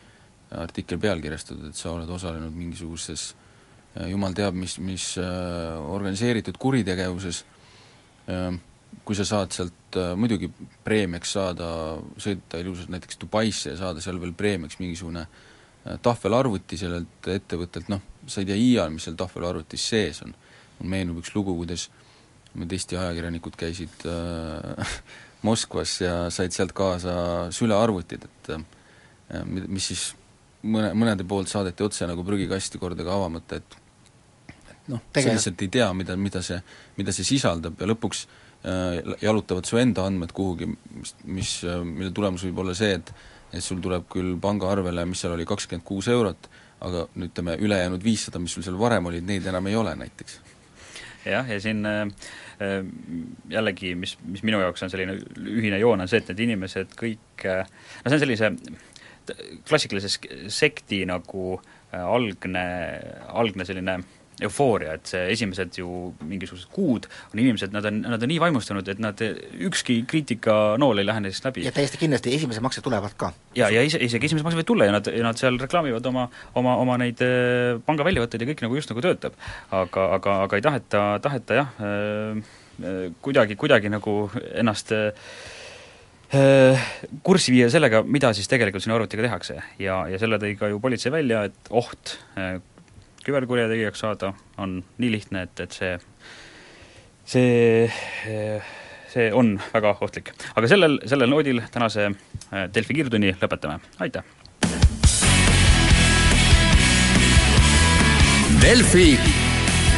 artikkel 0.51 0.99
pealkirjastatud, 0.99 1.69
et 1.71 1.79
sa 1.79 1.93
oled 1.93 2.11
osalenud 2.11 2.51
mingisuguses 2.51 3.37
jumal 4.11 4.35
teab 4.37 4.55
mis, 4.55 4.79
mis 4.79 5.13
äh, 5.19 5.77
organiseeritud 5.91 6.59
kuritegevuses 6.63 7.45
äh,, 8.31 8.51
kui 9.05 9.19
sa 9.19 9.27
saad 9.27 9.55
sealt 9.55 9.99
äh, 9.99 10.13
muidugi 10.19 10.51
preemiaks 10.85 11.33
saada, 11.35 11.71
sõita 12.21 12.61
ilusalt 12.63 12.93
näiteks 12.95 13.19
Dubaisse 13.19 13.73
ja 13.73 13.81
saada 13.81 14.03
seal 14.05 14.21
veel 14.23 14.37
preemiaks 14.39 14.79
mingisugune 14.79 15.27
äh, 15.27 15.49
Äh, 15.81 15.97
tahvelarvuti 16.05 16.77
sellelt 16.77 17.29
ettevõttelt, 17.33 17.87
noh, 17.89 18.03
sa 18.29 18.43
ei 18.43 18.49
tea 18.51 18.57
iial, 18.61 18.91
mis 18.93 19.07
seal 19.07 19.17
tahvelarvutis 19.17 19.87
sees 19.93 20.21
on. 20.27 20.35
mul 20.81 20.91
meenub 20.93 21.21
üks 21.21 21.33
lugu, 21.35 21.55
kuidas 21.57 21.87
need 22.57 22.73
Eesti 22.73 22.99
ajakirjanikud 23.01 23.57
käisid 23.57 24.05
äh, 24.09 24.99
Moskvas 25.49 25.95
ja 26.03 26.15
said 26.29 26.53
sealt 26.53 26.75
kaasa 26.77 27.15
sülearvutid, 27.57 28.29
et 28.29 28.51
äh, 28.53 28.65
mis 29.49 29.89
siis 29.89 30.11
mõne, 30.63 30.93
mõnede 30.93 31.25
poolt 31.25 31.49
saadeti 31.49 31.87
otse 31.87 32.09
nagu 32.11 32.25
prügikasti 32.29 32.81
korda 32.81 33.07
ka 33.07 33.17
avamata, 33.17 33.63
et 33.63 33.80
noh, 34.91 35.03
sa 35.15 35.27
lihtsalt 35.27 35.65
ei 35.65 35.73
tea, 35.73 35.89
mida, 35.97 36.17
mida 36.21 36.43
see, 36.45 36.61
mida 36.99 37.15
see 37.15 37.27
sisaldab 37.27 37.81
ja 37.81 37.89
lõpuks 37.91 38.25
äh, 38.27 39.17
jalutavad 39.23 39.69
su 39.69 39.81
enda 39.81 40.07
andmed 40.09 40.35
kuhugi, 40.37 40.71
mis, 40.97 41.15
mis, 41.25 41.59
äh, 41.67 41.83
mille 41.87 42.13
tulemus 42.17 42.45
võib 42.49 42.65
olla 42.65 42.77
see, 42.79 42.97
et 43.01 43.15
et 43.51 43.65
sul 43.65 43.81
tuleb 43.83 44.07
küll 44.11 44.37
pangaarvele, 44.43 45.05
mis 45.11 45.25
seal 45.25 45.35
oli, 45.35 45.47
kakskümmend 45.49 45.87
kuus 45.87 46.09
eurot, 46.13 46.49
aga 46.87 47.07
ütleme, 47.27 47.57
ülejäänud 47.61 48.05
viissada, 48.05 48.39
mis 48.43 48.55
sul 48.55 48.63
seal 48.63 48.79
varem 48.79 49.11
olid, 49.11 49.27
neid 49.27 49.47
enam 49.51 49.67
ei 49.67 49.77
ole 49.77 49.97
näiteks. 49.99 50.39
jah, 51.27 51.49
ja 51.51 51.59
siin 51.61 51.83
äh, 51.87 52.05
äh, 52.63 52.79
jällegi, 53.51 53.95
mis, 53.99 54.17
mis 54.25 54.45
minu 54.47 54.63
jaoks 54.63 54.87
on 54.87 54.93
selline 54.93 55.19
ühine 55.43 55.81
joon, 55.83 56.01
on 56.01 56.09
see, 56.09 56.23
et 56.23 56.31
need 56.33 56.47
inimesed 56.47 56.95
kõik 57.01 57.45
äh, 57.45 57.67
no 58.05 58.13
see 58.13 58.21
on 58.21 58.25
sellise 58.25 58.53
klassikalise 59.69 60.09
sekti 60.51 61.03
nagu 61.11 61.51
äh, 61.59 62.01
algne, 62.01 62.65
algne 63.29 63.67
selline 63.69 63.99
äh, 63.99 64.20
eufooria, 64.47 64.97
et 64.99 65.11
see 65.11 65.27
esimesed 65.35 65.79
ju 65.81 66.11
mingisugused 66.27 66.71
kuud 66.75 67.09
on 67.33 67.43
inimesed, 67.43 67.75
nad 67.75 67.87
on, 67.89 68.01
nad 68.15 68.23
on 68.23 68.33
nii 68.33 68.41
vaimustunud, 68.43 68.89
et 68.93 69.03
nad, 69.03 69.21
ükski 69.69 70.01
kriitikanool 70.11 71.03
ei 71.03 71.09
lähe 71.09 71.25
neist 71.27 71.47
läbi. 71.47 71.67
ja 71.67 71.75
täiesti 71.77 72.01
kindlasti 72.01 72.35
esimesed 72.39 72.65
maksed 72.65 72.87
tulevad 72.87 73.17
ka. 73.21 73.33
ja, 73.59 73.71
ja 73.73 73.85
ise, 73.87 74.01
isegi 74.03 74.31
esimesed 74.31 74.47
maksed 74.47 74.61
võivad 74.61 74.71
tulla 74.73 74.89
ja 74.89 74.97
nad, 74.97 75.13
ja 75.13 75.27
nad 75.27 75.41
seal 75.41 75.61
reklaamivad 75.61 76.11
oma, 76.13 76.27
oma, 76.59 76.77
oma 76.83 76.99
neid 77.03 77.23
äh, 77.27 77.77
panga 77.87 78.07
väljavõtteid 78.09 78.45
ja 78.45 78.51
kõik 78.53 78.65
nagu 78.67 78.81
just 78.81 78.93
nagu 78.93 79.05
töötab. 79.05 79.39
aga, 79.71 80.09
aga, 80.19 80.41
aga 80.49 80.59
ei 80.61 80.67
taheta, 80.67 81.07
taheta 81.23 81.63
jah 81.63 81.81
äh,, 81.85 82.43
äh 82.81 83.07
kuidagi, 83.23 83.57
kuidagi 83.61 83.93
nagu 83.93 84.23
ennast 84.55 84.95
kurssi 87.27 87.51
viia 87.51 87.67
sellega, 87.73 88.05
mida 88.07 88.31
siis 88.37 88.47
tegelikult 88.51 88.85
sinu 88.85 88.95
arvutiga 88.95 89.25
tehakse 89.25 89.57
ja, 89.83 90.05
ja 90.07 90.19
selle 90.23 90.39
tõi 90.39 90.53
ka 90.59 90.69
ju 90.71 90.79
politsei 90.83 91.11
välja, 91.11 91.43
et 91.51 91.71
oht 91.75 92.15
küberkurjategijaks 93.25 94.01
saada 94.01 94.33
on 94.59 94.81
nii 94.99 95.13
lihtne, 95.13 95.43
et, 95.43 95.61
et 95.61 95.73
see, 95.77 95.95
see, 97.25 97.89
see 99.13 99.31
on 99.33 99.57
väga 99.75 99.95
ohtlik. 100.01 100.33
aga 100.55 100.71
sellel, 100.71 101.01
sellel 101.07 101.33
noodil 101.33 101.63
tänase 101.73 102.11
äh, 102.11 102.69
Delfi 102.75 102.97
kiirtunni 103.01 103.35
lõpetame, 103.41 103.81
aitäh! 104.01 104.25
Delfi 108.61 109.19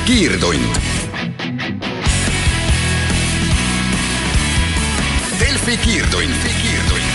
kiirtund. 0.07 0.79
Delfi 5.41 5.77
kiirtund, 5.83 6.47
kiirtund 6.63 7.12